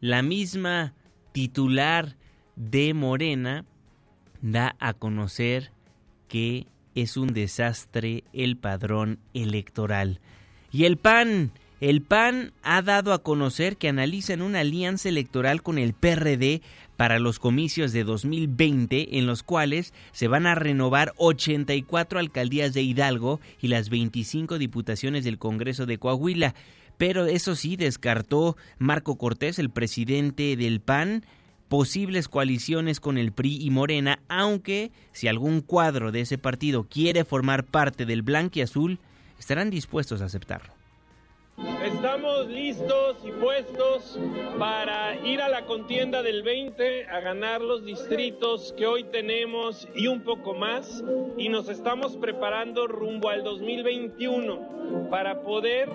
la 0.00 0.22
misma 0.22 0.94
titular 1.32 2.16
de 2.54 2.94
Morena 2.94 3.64
da 4.42 4.76
a 4.78 4.94
conocer 4.94 5.72
que 6.28 6.66
es 6.94 7.16
un 7.16 7.32
desastre 7.32 8.22
el 8.32 8.56
padrón 8.56 9.18
electoral. 9.34 10.20
Y 10.70 10.84
el 10.84 10.98
PAN, 10.98 11.50
el 11.80 12.02
PAN 12.02 12.52
ha 12.62 12.82
dado 12.82 13.12
a 13.12 13.22
conocer 13.22 13.76
que 13.76 13.88
analizan 13.88 14.42
una 14.42 14.60
alianza 14.60 15.08
electoral 15.08 15.62
con 15.62 15.78
el 15.78 15.94
PRD 15.94 16.62
para 16.98 17.20
los 17.20 17.38
comicios 17.38 17.92
de 17.92 18.02
2020 18.02 19.18
en 19.18 19.26
los 19.26 19.44
cuales 19.44 19.94
se 20.10 20.26
van 20.26 20.48
a 20.48 20.56
renovar 20.56 21.14
84 21.16 22.18
alcaldías 22.18 22.74
de 22.74 22.82
Hidalgo 22.82 23.40
y 23.62 23.68
las 23.68 23.88
25 23.88 24.58
diputaciones 24.58 25.24
del 25.24 25.38
Congreso 25.38 25.86
de 25.86 25.98
Coahuila. 25.98 26.56
Pero 26.96 27.26
eso 27.26 27.54
sí, 27.54 27.76
descartó 27.76 28.56
Marco 28.78 29.16
Cortés, 29.16 29.60
el 29.60 29.70
presidente 29.70 30.56
del 30.56 30.80
PAN, 30.80 31.24
posibles 31.68 32.26
coaliciones 32.26 32.98
con 32.98 33.16
el 33.16 33.30
PRI 33.30 33.64
y 33.64 33.70
Morena, 33.70 34.18
aunque 34.26 34.90
si 35.12 35.28
algún 35.28 35.60
cuadro 35.60 36.10
de 36.10 36.22
ese 36.22 36.36
partido 36.36 36.82
quiere 36.82 37.24
formar 37.24 37.62
parte 37.62 38.06
del 38.06 38.24
azul, 38.60 38.98
estarán 39.38 39.70
dispuestos 39.70 40.20
a 40.20 40.24
aceptarlo. 40.24 40.77
Estamos 41.58 42.46
listos 42.46 43.16
y 43.24 43.32
puestos 43.32 44.16
para 44.60 45.16
ir 45.26 45.40
a 45.40 45.48
la 45.48 45.64
contienda 45.66 46.22
del 46.22 46.44
20, 46.44 47.06
a 47.06 47.18
ganar 47.18 47.60
los 47.60 47.84
distritos 47.84 48.72
que 48.76 48.86
hoy 48.86 49.02
tenemos 49.02 49.88
y 49.92 50.06
un 50.06 50.22
poco 50.22 50.54
más. 50.54 51.02
Y 51.36 51.48
nos 51.48 51.68
estamos 51.68 52.16
preparando 52.16 52.86
rumbo 52.86 53.28
al 53.28 53.42
2021 53.42 55.08
para 55.10 55.42
poder 55.42 55.88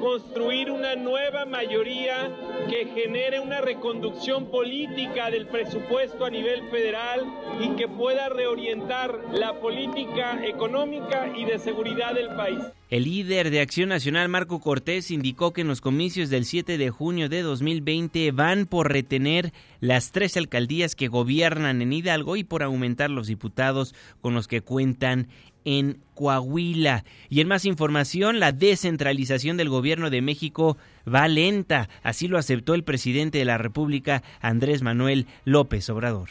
construir 0.00 0.70
una 0.70 0.96
nueva 0.96 1.44
mayoría 1.44 2.30
que 2.70 2.86
genere 2.86 3.38
una 3.38 3.60
reconducción 3.60 4.46
política 4.50 5.30
del 5.30 5.46
presupuesto 5.46 6.24
a 6.24 6.30
nivel 6.30 6.70
federal 6.70 7.26
y 7.60 7.76
que 7.76 7.86
pueda 7.86 8.30
reorientar 8.30 9.20
la 9.32 9.60
política 9.60 10.40
económica 10.42 11.30
y 11.36 11.44
de 11.44 11.58
seguridad 11.58 12.14
del 12.14 12.34
país. 12.34 12.64
El 12.92 13.04
líder 13.04 13.50
de 13.50 13.62
Acción 13.62 13.88
Nacional, 13.88 14.28
Marco 14.28 14.60
Cortés, 14.60 15.10
indicó 15.10 15.54
que 15.54 15.62
en 15.62 15.68
los 15.68 15.80
comicios 15.80 16.28
del 16.28 16.44
7 16.44 16.76
de 16.76 16.90
junio 16.90 17.30
de 17.30 17.40
2020 17.40 18.32
van 18.32 18.66
por 18.66 18.92
retener 18.92 19.54
las 19.80 20.12
tres 20.12 20.36
alcaldías 20.36 20.94
que 20.94 21.08
gobiernan 21.08 21.80
en 21.80 21.94
Hidalgo 21.94 22.36
y 22.36 22.44
por 22.44 22.62
aumentar 22.62 23.08
los 23.08 23.28
diputados 23.28 23.94
con 24.20 24.34
los 24.34 24.46
que 24.46 24.60
cuentan 24.60 25.28
en 25.64 26.02
Coahuila. 26.12 27.04
Y 27.30 27.40
en 27.40 27.48
más 27.48 27.64
información, 27.64 28.40
la 28.40 28.52
descentralización 28.52 29.56
del 29.56 29.70
gobierno 29.70 30.10
de 30.10 30.20
México 30.20 30.76
va 31.08 31.28
lenta. 31.28 31.88
Así 32.02 32.28
lo 32.28 32.36
aceptó 32.36 32.74
el 32.74 32.84
presidente 32.84 33.38
de 33.38 33.46
la 33.46 33.56
República, 33.56 34.22
Andrés 34.42 34.82
Manuel 34.82 35.28
López 35.46 35.88
Obrador. 35.88 36.28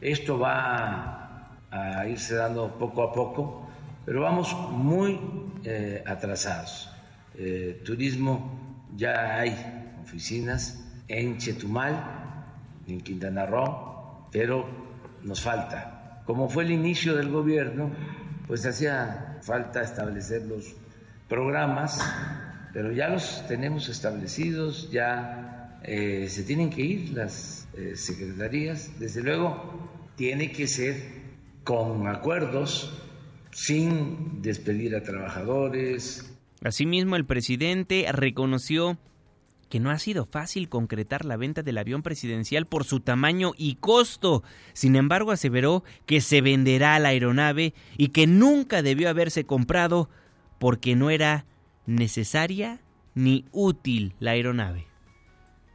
Esto 0.00 0.36
va 0.36 1.60
a 1.70 2.08
irse 2.08 2.34
dando 2.34 2.76
poco 2.76 3.04
a 3.04 3.12
poco 3.12 3.70
pero 4.04 4.22
vamos 4.22 4.54
muy 4.70 5.20
eh, 5.64 6.02
atrasados. 6.06 6.90
Eh, 7.34 7.82
turismo, 7.84 8.86
ya 8.96 9.36
hay 9.36 9.54
oficinas 10.02 10.84
en 11.08 11.38
Chetumal, 11.38 11.94
en 12.86 13.00
Quintana 13.00 13.46
Roo, 13.46 14.28
pero 14.32 14.66
nos 15.22 15.40
falta. 15.40 16.22
Como 16.24 16.48
fue 16.48 16.64
el 16.64 16.70
inicio 16.70 17.16
del 17.16 17.30
gobierno, 17.30 17.90
pues 18.46 18.64
hacía 18.66 19.38
falta 19.42 19.82
establecer 19.82 20.42
los 20.42 20.74
programas, 21.28 22.00
pero 22.72 22.92
ya 22.92 23.08
los 23.08 23.46
tenemos 23.46 23.88
establecidos, 23.88 24.90
ya 24.90 25.78
eh, 25.82 26.26
se 26.28 26.42
tienen 26.42 26.70
que 26.70 26.82
ir 26.82 27.10
las 27.10 27.68
secretarías, 27.94 28.98
desde 28.98 29.22
luego 29.22 29.88
tiene 30.16 30.52
que 30.52 30.66
ser 30.66 30.96
con 31.64 32.06
acuerdos 32.08 33.09
sin 33.52 34.42
despedir 34.42 34.94
a 34.94 35.02
trabajadores. 35.02 36.34
Asimismo, 36.62 37.16
el 37.16 37.24
presidente 37.24 38.06
reconoció 38.12 38.98
que 39.70 39.80
no 39.80 39.90
ha 39.90 39.98
sido 39.98 40.26
fácil 40.26 40.68
concretar 40.68 41.24
la 41.24 41.36
venta 41.36 41.62
del 41.62 41.78
avión 41.78 42.02
presidencial 42.02 42.66
por 42.66 42.84
su 42.84 43.00
tamaño 43.00 43.52
y 43.56 43.76
costo. 43.76 44.42
Sin 44.72 44.96
embargo, 44.96 45.30
aseveró 45.30 45.84
que 46.06 46.20
se 46.20 46.40
venderá 46.40 46.98
la 46.98 47.10
aeronave 47.10 47.72
y 47.96 48.08
que 48.08 48.26
nunca 48.26 48.82
debió 48.82 49.08
haberse 49.08 49.46
comprado 49.46 50.10
porque 50.58 50.96
no 50.96 51.08
era 51.08 51.46
necesaria 51.86 52.80
ni 53.14 53.44
útil 53.52 54.14
la 54.18 54.32
aeronave. 54.32 54.86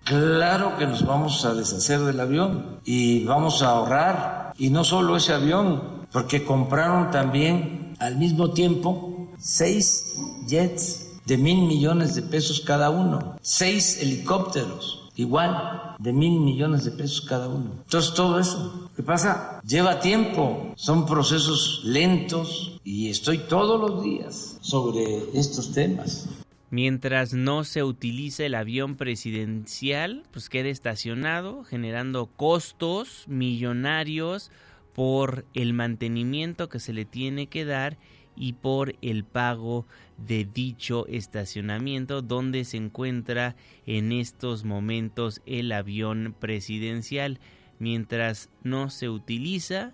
Claro 0.03 0.77
que 0.77 0.85
nos 0.85 1.03
vamos 1.03 1.45
a 1.45 1.55
deshacer 1.55 1.99
del 2.01 2.19
avión 2.19 2.79
y 2.85 3.23
vamos 3.23 3.63
a 3.63 3.69
ahorrar. 3.69 4.53
Y 4.57 4.69
no 4.69 4.83
solo 4.83 5.17
ese 5.17 5.33
avión, 5.33 6.04
porque 6.15 6.45
compraron 6.45 7.11
también 7.11 7.93
al 7.99 8.15
mismo 8.15 8.51
tiempo 8.51 9.27
seis 9.37 10.15
jets 10.47 11.19
de 11.25 11.35
mil 11.35 11.67
millones 11.67 12.15
de 12.15 12.21
pesos 12.21 12.61
cada 12.61 12.89
uno, 12.89 13.35
seis 13.41 14.01
helicópteros 14.01 15.09
igual 15.17 15.93
de 15.99 16.13
mil 16.13 16.39
millones 16.39 16.85
de 16.85 16.91
pesos 16.91 17.19
cada 17.19 17.49
uno. 17.49 17.71
Entonces 17.83 18.13
todo 18.13 18.39
eso, 18.39 18.89
¿qué 18.95 19.03
pasa? 19.03 19.59
Lleva 19.67 19.99
tiempo, 19.99 20.71
son 20.77 21.05
procesos 21.05 21.81
lentos 21.83 22.79
y 22.85 23.09
estoy 23.09 23.39
todos 23.39 23.77
los 23.77 24.01
días 24.01 24.57
sobre 24.61 25.03
estos 25.33 25.73
temas 25.73 26.29
mientras 26.71 27.33
no 27.33 27.63
se 27.63 27.83
utilice 27.83 28.47
el 28.47 28.55
avión 28.55 28.95
presidencial, 28.95 30.23
pues 30.31 30.49
quede 30.49 30.71
estacionado, 30.71 31.63
generando 31.63 32.25
costos 32.25 33.23
millonarios 33.27 34.51
por 34.95 35.45
el 35.53 35.73
mantenimiento 35.73 36.69
que 36.69 36.79
se 36.79 36.93
le 36.93 37.03
tiene 37.03 37.47
que 37.47 37.65
dar 37.65 37.97
y 38.37 38.53
por 38.53 38.95
el 39.01 39.25
pago 39.25 39.85
de 40.17 40.45
dicho 40.45 41.05
estacionamiento 41.07 42.21
donde 42.21 42.63
se 42.63 42.77
encuentra 42.77 43.57
en 43.85 44.13
estos 44.13 44.63
momentos 44.63 45.41
el 45.45 45.73
avión 45.73 46.33
presidencial. 46.39 47.39
Mientras 47.77 48.49
no 48.63 48.89
se 48.89 49.09
utiliza, 49.09 49.93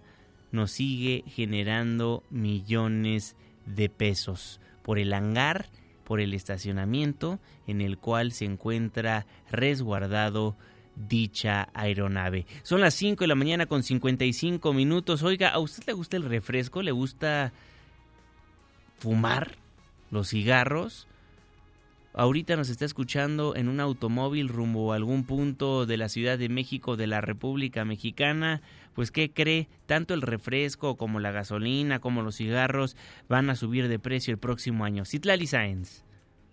nos 0.52 0.72
sigue 0.72 1.24
generando 1.28 2.24
millones 2.30 3.36
de 3.66 3.90
pesos 3.90 4.62
por 4.84 5.00
el 5.00 5.14
hangar, 5.14 5.70
por 6.04 6.20
el 6.20 6.36
estacionamiento 6.36 7.40
en 7.66 7.82
el 7.82 7.98
cual 7.98 8.34
se 8.34 8.46
encuentra 8.46 9.26
resguardado 9.50 10.58
dicha 10.96 11.70
aeronave. 11.74 12.46
Son 12.64 12.82
las 12.82 12.94
5 12.96 13.24
de 13.24 13.28
la 13.28 13.36
mañana 13.36 13.66
con 13.66 13.84
55 13.84 14.74
minutos. 14.74 15.24
Oiga, 15.24 15.50
¿a 15.50 15.60
usted 15.60 15.84
le 15.88 15.94
gusta 15.94 16.18
el 16.18 16.24
refresco? 16.24 16.82
¿Le 16.82 16.92
gusta 16.92 17.54
fumar 19.00 19.56
los 20.10 20.30
cigarros? 20.30 21.08
Ahorita 22.14 22.58
nos 22.58 22.68
está 22.68 22.84
escuchando 22.84 23.56
en 23.56 23.70
un 23.70 23.80
automóvil 23.80 24.50
rumbo 24.50 24.92
a 24.92 24.98
algún 24.98 25.24
punto 25.24 25.86
de 25.86 25.96
la 25.96 26.10
Ciudad 26.10 26.38
de 26.38 26.50
México, 26.50 26.98
de 26.98 27.08
la 27.08 27.22
República 27.22 27.86
Mexicana. 27.86 28.62
Pues, 28.94 29.12
¿qué 29.12 29.32
cree? 29.32 29.70
Tanto 29.86 30.14
el 30.14 30.22
refresco 30.22 30.98
como 30.98 31.22
la 31.22 31.32
gasolina, 31.32 32.00
como 32.00 32.22
los 32.22 32.36
cigarros 32.36 32.98
van 33.30 33.50
a 33.50 33.56
subir 33.56 33.88
de 33.88 33.98
precio 33.98 34.34
el 34.34 34.40
próximo 34.40 34.84
año. 34.84 35.06
Citlali 35.06 35.48
Sáenz. 35.48 36.04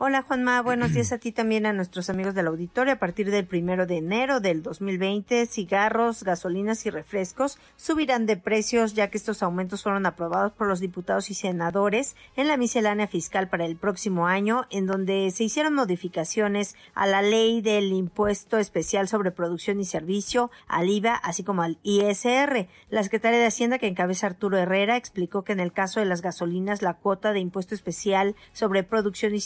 Hola 0.00 0.22
Juanma, 0.22 0.62
buenos 0.62 0.94
días 0.94 1.10
a 1.12 1.18
ti 1.18 1.32
también 1.32 1.66
a 1.66 1.72
nuestros 1.72 2.08
amigos 2.08 2.32
del 2.32 2.46
auditorio. 2.46 2.92
A 2.92 2.98
partir 3.00 3.32
del 3.32 3.46
primero 3.48 3.84
de 3.84 3.96
enero 3.96 4.38
del 4.38 4.62
2020, 4.62 5.44
cigarros, 5.46 6.22
gasolinas 6.22 6.86
y 6.86 6.90
refrescos 6.90 7.58
subirán 7.74 8.24
de 8.24 8.36
precios 8.36 8.94
ya 8.94 9.10
que 9.10 9.18
estos 9.18 9.42
aumentos 9.42 9.82
fueron 9.82 10.06
aprobados 10.06 10.52
por 10.52 10.68
los 10.68 10.78
diputados 10.78 11.30
y 11.30 11.34
senadores 11.34 12.14
en 12.36 12.46
la 12.46 12.56
miscelánea 12.56 13.08
fiscal 13.08 13.48
para 13.48 13.66
el 13.66 13.74
próximo 13.74 14.28
año, 14.28 14.66
en 14.70 14.86
donde 14.86 15.32
se 15.32 15.42
hicieron 15.42 15.74
modificaciones 15.74 16.76
a 16.94 17.08
la 17.08 17.20
ley 17.20 17.60
del 17.60 17.92
impuesto 17.92 18.58
especial 18.58 19.08
sobre 19.08 19.32
producción 19.32 19.80
y 19.80 19.84
servicio, 19.84 20.52
al 20.68 20.90
IVA, 20.90 21.16
así 21.16 21.42
como 21.42 21.62
al 21.62 21.78
ISR. 21.82 22.68
La 22.88 23.02
secretaria 23.02 23.40
de 23.40 23.46
Hacienda 23.46 23.80
que 23.80 23.88
encabeza 23.88 24.28
Arturo 24.28 24.58
Herrera 24.58 24.96
explicó 24.96 25.42
que 25.42 25.54
en 25.54 25.60
el 25.60 25.72
caso 25.72 25.98
de 25.98 26.06
las 26.06 26.22
gasolinas 26.22 26.82
la 26.82 26.94
cuota 26.94 27.32
de 27.32 27.40
impuesto 27.40 27.74
especial 27.74 28.36
sobre 28.52 28.84
producción 28.84 29.34
y 29.34 29.40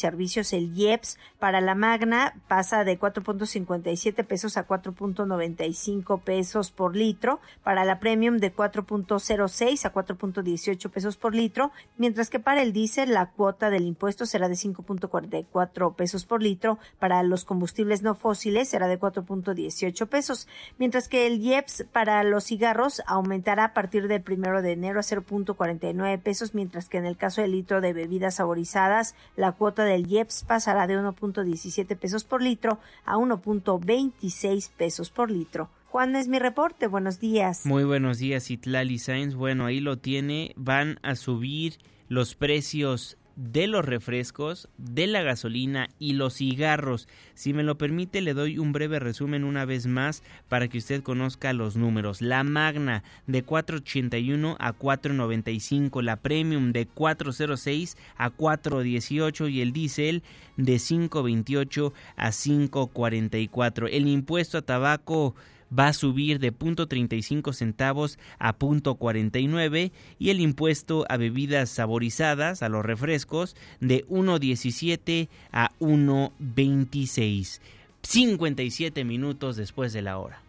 el 0.53 0.77
IEPS 0.77 1.19
para 1.39 1.61
la 1.61 1.75
Magna 1.75 2.35
pasa 2.49 2.85
de 2.85 2.99
4.57 2.99 4.25
pesos 4.25 4.57
a 4.57 4.67
4.95 4.67 6.21
pesos 6.21 6.71
por 6.71 6.97
litro, 6.97 7.41
para 7.63 7.85
la 7.85 8.01
Premium 8.01 8.39
de 8.39 8.55
4.06 8.55 9.85
a 9.85 9.93
4.18 9.93 10.91
pesos 10.91 11.17
por 11.17 11.35
litro, 11.35 11.71
mientras 11.97 12.31
que 12.31 12.41
para 12.41 12.63
el 12.63 12.73
diésel 12.73 13.13
la 13.13 13.31
cuota 13.31 13.71
del 13.71 13.87
impuesto 13.87 14.27
será 14.27 14.49
de 14.49 14.55
5.44 14.55 15.95
pesos 15.95 16.25
por 16.25 16.43
litro, 16.43 16.79
para 16.99 17.23
los 17.23 17.45
combustibles 17.45 18.03
no 18.03 18.15
fósiles 18.15 18.69
será 18.69 18.89
de 18.89 18.99
4.18 18.99 20.07
pesos, 20.09 20.49
mientras 20.79 21.09
que 21.09 21.27
el 21.27 21.41
IEPS 21.41 21.87
para 21.93 22.23
los 22.25 22.45
cigarros 22.45 23.03
aumentará 23.07 23.65
a 23.65 23.75
partir 23.75 24.09
del 24.09 24.23
primero 24.23 24.63
de 24.63 24.73
enero 24.73 25.01
a 25.01 25.03
0.49 25.03 26.21
pesos, 26.21 26.55
mientras 26.55 26.89
que 26.89 26.99
en 26.99 27.07
el 27.07 27.17
caso 27.17 27.43
del 27.43 27.53
litro 27.53 27.81
de 27.81 27.93
bebidas 27.93 28.37
saborizadas 28.37 29.15
la 29.37 29.53
cuota 29.53 29.85
del 29.85 30.07
IEPS 30.11 30.32
pasará 30.47 30.87
de 30.87 30.99
1.17 30.99 31.97
pesos 31.97 32.25
por 32.25 32.43
litro 32.43 32.79
a 33.05 33.17
1.26 33.17 34.71
pesos 34.77 35.11
por 35.11 35.31
litro. 35.31 35.69
Juan 35.89 36.17
es 36.17 36.27
mi 36.27 36.39
reporte. 36.39 36.87
Buenos 36.87 37.21
días. 37.21 37.67
Muy 37.67 37.85
buenos 37.85 38.19
días, 38.19 38.51
Itlali 38.51 38.99
Sainz. 38.99 39.35
Bueno, 39.35 39.67
ahí 39.67 39.81
lo 39.81 39.99
tiene. 39.99 40.55
Van 40.57 40.99
a 41.03 41.17
subir 41.17 41.79
los 42.09 42.35
precios 42.35 43.19
de 43.37 43.67
los 43.67 43.85
refrescos, 43.85 44.69
de 44.79 45.07
la 45.07 45.23
gasolina 45.23 45.89
y 45.99 46.15
los 46.15 46.35
cigarros. 46.35 47.09
Si 47.35 47.53
me 47.53 47.63
lo 47.63 47.79
permite, 47.79 48.21
le 48.21 48.35
doy 48.35 48.59
un 48.59 48.73
breve 48.73 48.99
resumen 48.99 49.45
una 49.45 49.65
vez 49.65 49.87
más 49.87 50.23
para 50.49 50.69
que 50.69 50.79
usted 50.79 51.03
conozca 51.03 51.53
los 51.53 51.77
números. 51.77 52.23
La 52.23 52.45
Magna 52.45 53.03
de 53.27 53.45
4.81 53.45 54.57
a 54.59 54.73
4.95, 54.73 56.03
la 56.03 56.17
Premium 56.17 56.73
de 56.73 56.89
4.06 56.89 57.97
a 58.17 58.31
4.18 58.31 59.51
y 59.51 59.61
el 59.61 59.73
diésel 59.73 60.23
de 60.57 60.77
5.28 60.77 61.93
a 62.17 62.29
5.44. 62.29 63.89
El 63.91 64.07
impuesto 64.07 64.59
a 64.59 64.63
tabaco 64.63 65.35
va 65.77 65.89
a 65.89 65.93
subir 65.93 66.39
de 66.39 66.53
punto 66.53 66.87
35 66.87 67.53
centavos 67.53 68.19
a 68.39 68.55
punto 68.55 68.97
49 68.97 69.93
y 70.19 70.31
el 70.31 70.41
impuesto 70.41 71.05
a 71.09 71.17
bebidas 71.17 71.71
saborizadas, 71.71 72.63
a 72.63 72.69
los 72.69 72.85
refrescos, 72.85 73.57
de 73.81 74.07
1.17 74.07 75.29
a 75.53 75.71
1.26. 75.81 77.61
57 78.03 79.05
minutos 79.05 79.57
después 79.57 79.93
de 79.93 80.03
la 80.03 80.19
hora. 80.19 80.43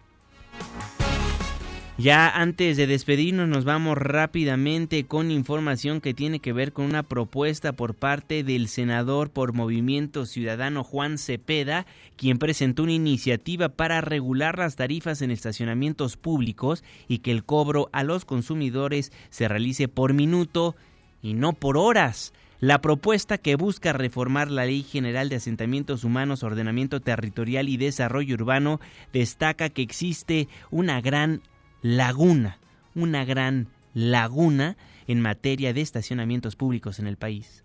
Ya 2.00 2.28
antes 2.28 2.76
de 2.76 2.88
despedirnos 2.88 3.48
nos 3.48 3.66
vamos 3.66 3.96
rápidamente 4.00 5.06
con 5.06 5.30
información 5.30 6.02
que 6.02 6.16
tiene 6.16 6.40
que 6.40 6.52
ver 6.52 6.74
con 6.74 6.86
una 6.86 7.04
propuesta 7.04 7.74
por 7.74 7.94
parte 7.94 8.44
del 8.44 8.68
senador 8.68 9.30
por 9.30 9.54
Movimiento 9.54 10.26
Ciudadano 10.26 10.84
Juan 10.84 11.20
Cepeda, 11.20 11.86
quien 12.18 12.40
presentó 12.40 12.82
una 12.82 12.94
iniciativa 12.94 13.70
para 13.70 14.02
regular 14.02 14.58
las 14.58 14.76
tarifas 14.76 15.22
en 15.22 15.30
estacionamientos 15.30 16.18
públicos 16.18 16.84
y 17.08 17.20
que 17.20 17.30
el 17.30 17.44
cobro 17.44 17.90
a 17.92 18.04
los 18.04 18.26
consumidores 18.26 19.12
se 19.30 19.48
realice 19.48 19.88
por 19.88 20.14
minuto 20.14 20.76
y 21.22 21.36
no 21.36 21.54
por 21.54 21.78
horas. 21.78 22.34
La 22.60 22.82
propuesta 22.82 23.38
que 23.38 23.56
busca 23.56 23.94
reformar 23.94 24.50
la 24.50 24.66
Ley 24.66 24.82
General 24.82 25.30
de 25.30 25.36
Asentamientos 25.36 26.04
Humanos, 26.04 26.42
Ordenamiento 26.42 27.02
Territorial 27.02 27.70
y 27.70 27.78
Desarrollo 27.78 28.34
Urbano 28.34 28.82
destaca 29.12 29.70
que 29.70 29.84
existe 29.84 30.48
una 30.72 31.02
gran 31.02 31.42
laguna, 31.84 32.58
una 32.96 33.26
gran 33.26 33.68
laguna 33.94 34.76
en 35.06 35.22
materia 35.22 35.74
de 35.74 35.82
estacionamientos 35.82 36.56
públicos 36.56 36.98
en 36.98 37.06
el 37.06 37.18
país. 37.18 37.64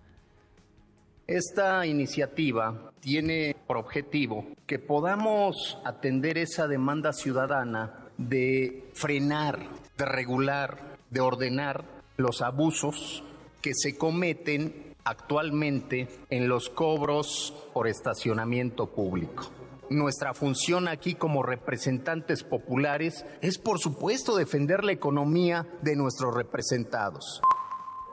Esta 1.26 1.86
iniciativa 1.86 2.92
tiene 3.00 3.54
por 3.66 3.76
objetivo 3.76 4.46
que 4.66 4.78
podamos 4.78 5.78
atender 5.84 6.36
esa 6.38 6.66
demanda 6.66 7.12
ciudadana 7.12 8.08
de 8.16 8.90
frenar, 8.94 9.60
de 9.96 10.04
regular, 10.04 10.96
de 11.10 11.20
ordenar 11.20 11.84
los 12.16 12.42
abusos 12.42 13.22
que 13.62 13.72
se 13.74 13.96
cometen 13.96 14.94
actualmente 15.04 16.08
en 16.30 16.48
los 16.48 16.68
cobros 16.68 17.54
por 17.72 17.86
estacionamiento 17.88 18.86
público. 18.86 19.50
Nuestra 19.90 20.34
función 20.34 20.86
aquí 20.86 21.14
como 21.14 21.42
representantes 21.42 22.44
populares 22.44 23.24
es, 23.40 23.58
por 23.58 23.78
supuesto, 23.78 24.36
defender 24.36 24.84
la 24.84 24.92
economía 24.92 25.66
de 25.80 25.96
nuestros 25.96 26.34
representados. 26.34 27.40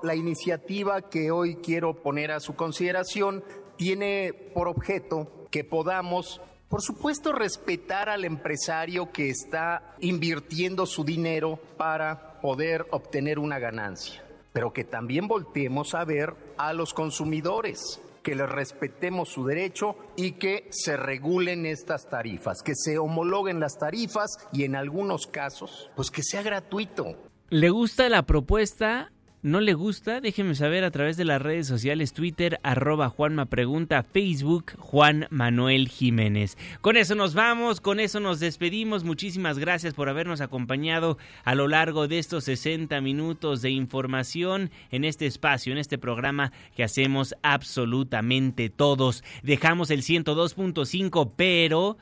La 0.01 0.15
iniciativa 0.15 1.01
que 1.09 1.31
hoy 1.31 1.57
quiero 1.57 2.01
poner 2.01 2.31
a 2.31 2.39
su 2.39 2.55
consideración 2.55 3.43
tiene 3.75 4.31
por 4.53 4.69
objeto 4.69 5.47
que 5.51 5.65
podamos 5.65 6.41
por 6.69 6.81
supuesto, 6.81 7.31
respetar 7.31 8.09
al 8.09 8.25
empresario 8.25 9.11
que 9.11 9.29
está 9.29 9.95
invirtiendo 9.99 10.85
su 10.85 11.05
dinero 11.05 11.59
para 11.77 12.41
poder 12.41 12.87
obtener 12.91 13.37
una 13.37 13.59
ganancia, 13.59 14.25
pero 14.51 14.73
que 14.73 14.83
también 14.83 15.27
volteemos 15.27 15.93
a 15.93 16.03
ver 16.03 16.35
a 16.57 16.73
los 16.73 16.93
consumidores 16.93 18.01
que 18.25 18.33
les 18.33 18.49
respetemos 18.49 19.29
su 19.29 19.45
derecho 19.45 19.95
y 20.17 20.31
que 20.31 20.67
se 20.71 20.97
regulen 20.97 21.67
estas 21.67 22.09
tarifas, 22.09 22.63
que 22.63 22.73
se 22.75 22.97
homologuen 22.97 23.59
las 23.59 23.77
tarifas 23.77 24.31
y 24.51 24.63
en 24.63 24.75
algunos 24.75 25.27
casos, 25.27 25.91
pues 25.95 26.09
que 26.09 26.23
sea 26.23 26.41
gratuito. 26.41 27.15
¿Le 27.49 27.69
gusta 27.69 28.09
la 28.09 28.23
propuesta? 28.23 29.11
No 29.45 29.61
le 29.61 29.75
gusta, 29.75 30.21
déjenme 30.21 30.55
saber 30.55 30.83
a 30.83 30.89
través 30.89 31.17
de 31.17 31.23
las 31.23 31.39
redes 31.39 31.67
sociales 31.67 32.13
Twitter, 32.13 32.59
arroba 32.63 33.09
Juanma 33.09 33.45
Pregunta, 33.45 34.01
Facebook, 34.01 34.71
Juan 34.79 35.27
Manuel 35.29 35.87
Jiménez. 35.87 36.57
Con 36.81 36.97
eso 36.97 37.13
nos 37.13 37.35
vamos, 37.35 37.79
con 37.79 37.99
eso 37.99 38.19
nos 38.19 38.39
despedimos. 38.39 39.03
Muchísimas 39.03 39.59
gracias 39.59 39.93
por 39.93 40.09
habernos 40.09 40.41
acompañado 40.41 41.19
a 41.43 41.53
lo 41.53 41.67
largo 41.67 42.07
de 42.07 42.17
estos 42.17 42.45
60 42.45 42.99
minutos 43.01 43.61
de 43.61 43.69
información 43.69 44.71
en 44.89 45.03
este 45.03 45.27
espacio, 45.27 45.71
en 45.71 45.77
este 45.77 45.99
programa 45.99 46.51
que 46.75 46.83
hacemos 46.83 47.35
absolutamente 47.43 48.71
todos. 48.71 49.23
Dejamos 49.43 49.91
el 49.91 50.01
102.5, 50.01 51.33
pero, 51.35 51.99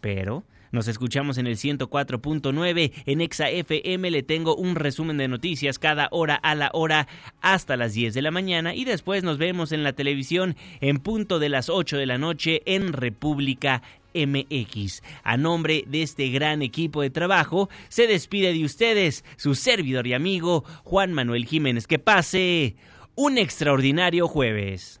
pero 0.00 0.42
nos 0.72 0.88
escuchamos 0.88 1.38
en 1.38 1.46
el 1.46 1.56
104.9 1.56 2.92
en 3.06 3.20
Exa 3.20 3.50
FM. 3.50 4.10
Le 4.10 4.22
tengo 4.22 4.54
un 4.56 4.76
resumen 4.76 5.16
de 5.16 5.28
noticias 5.28 5.78
cada 5.78 6.08
hora 6.12 6.34
a 6.34 6.54
la 6.54 6.70
hora 6.72 7.08
hasta 7.40 7.76
las 7.76 7.94
10 7.94 8.14
de 8.14 8.22
la 8.22 8.30
mañana 8.30 8.74
y 8.74 8.84
después 8.84 9.24
nos 9.24 9.38
vemos 9.38 9.72
en 9.72 9.82
la 9.82 9.92
televisión 9.92 10.56
en 10.80 10.98
punto 10.98 11.38
de 11.38 11.48
las 11.48 11.68
8 11.68 11.96
de 11.96 12.06
la 12.06 12.18
noche 12.18 12.62
en 12.66 12.92
República 12.92 13.82
MX. 14.14 15.02
A 15.22 15.36
nombre 15.36 15.84
de 15.86 16.02
este 16.02 16.28
gran 16.30 16.62
equipo 16.62 17.02
de 17.02 17.10
trabajo, 17.10 17.68
se 17.88 18.06
despide 18.06 18.52
de 18.52 18.64
ustedes 18.64 19.24
su 19.36 19.54
servidor 19.54 20.06
y 20.06 20.14
amigo 20.14 20.64
Juan 20.84 21.12
Manuel 21.12 21.46
Jiménez. 21.46 21.86
Que 21.86 21.98
pase 21.98 22.76
un 23.14 23.38
extraordinario 23.38 24.28
jueves. 24.28 25.00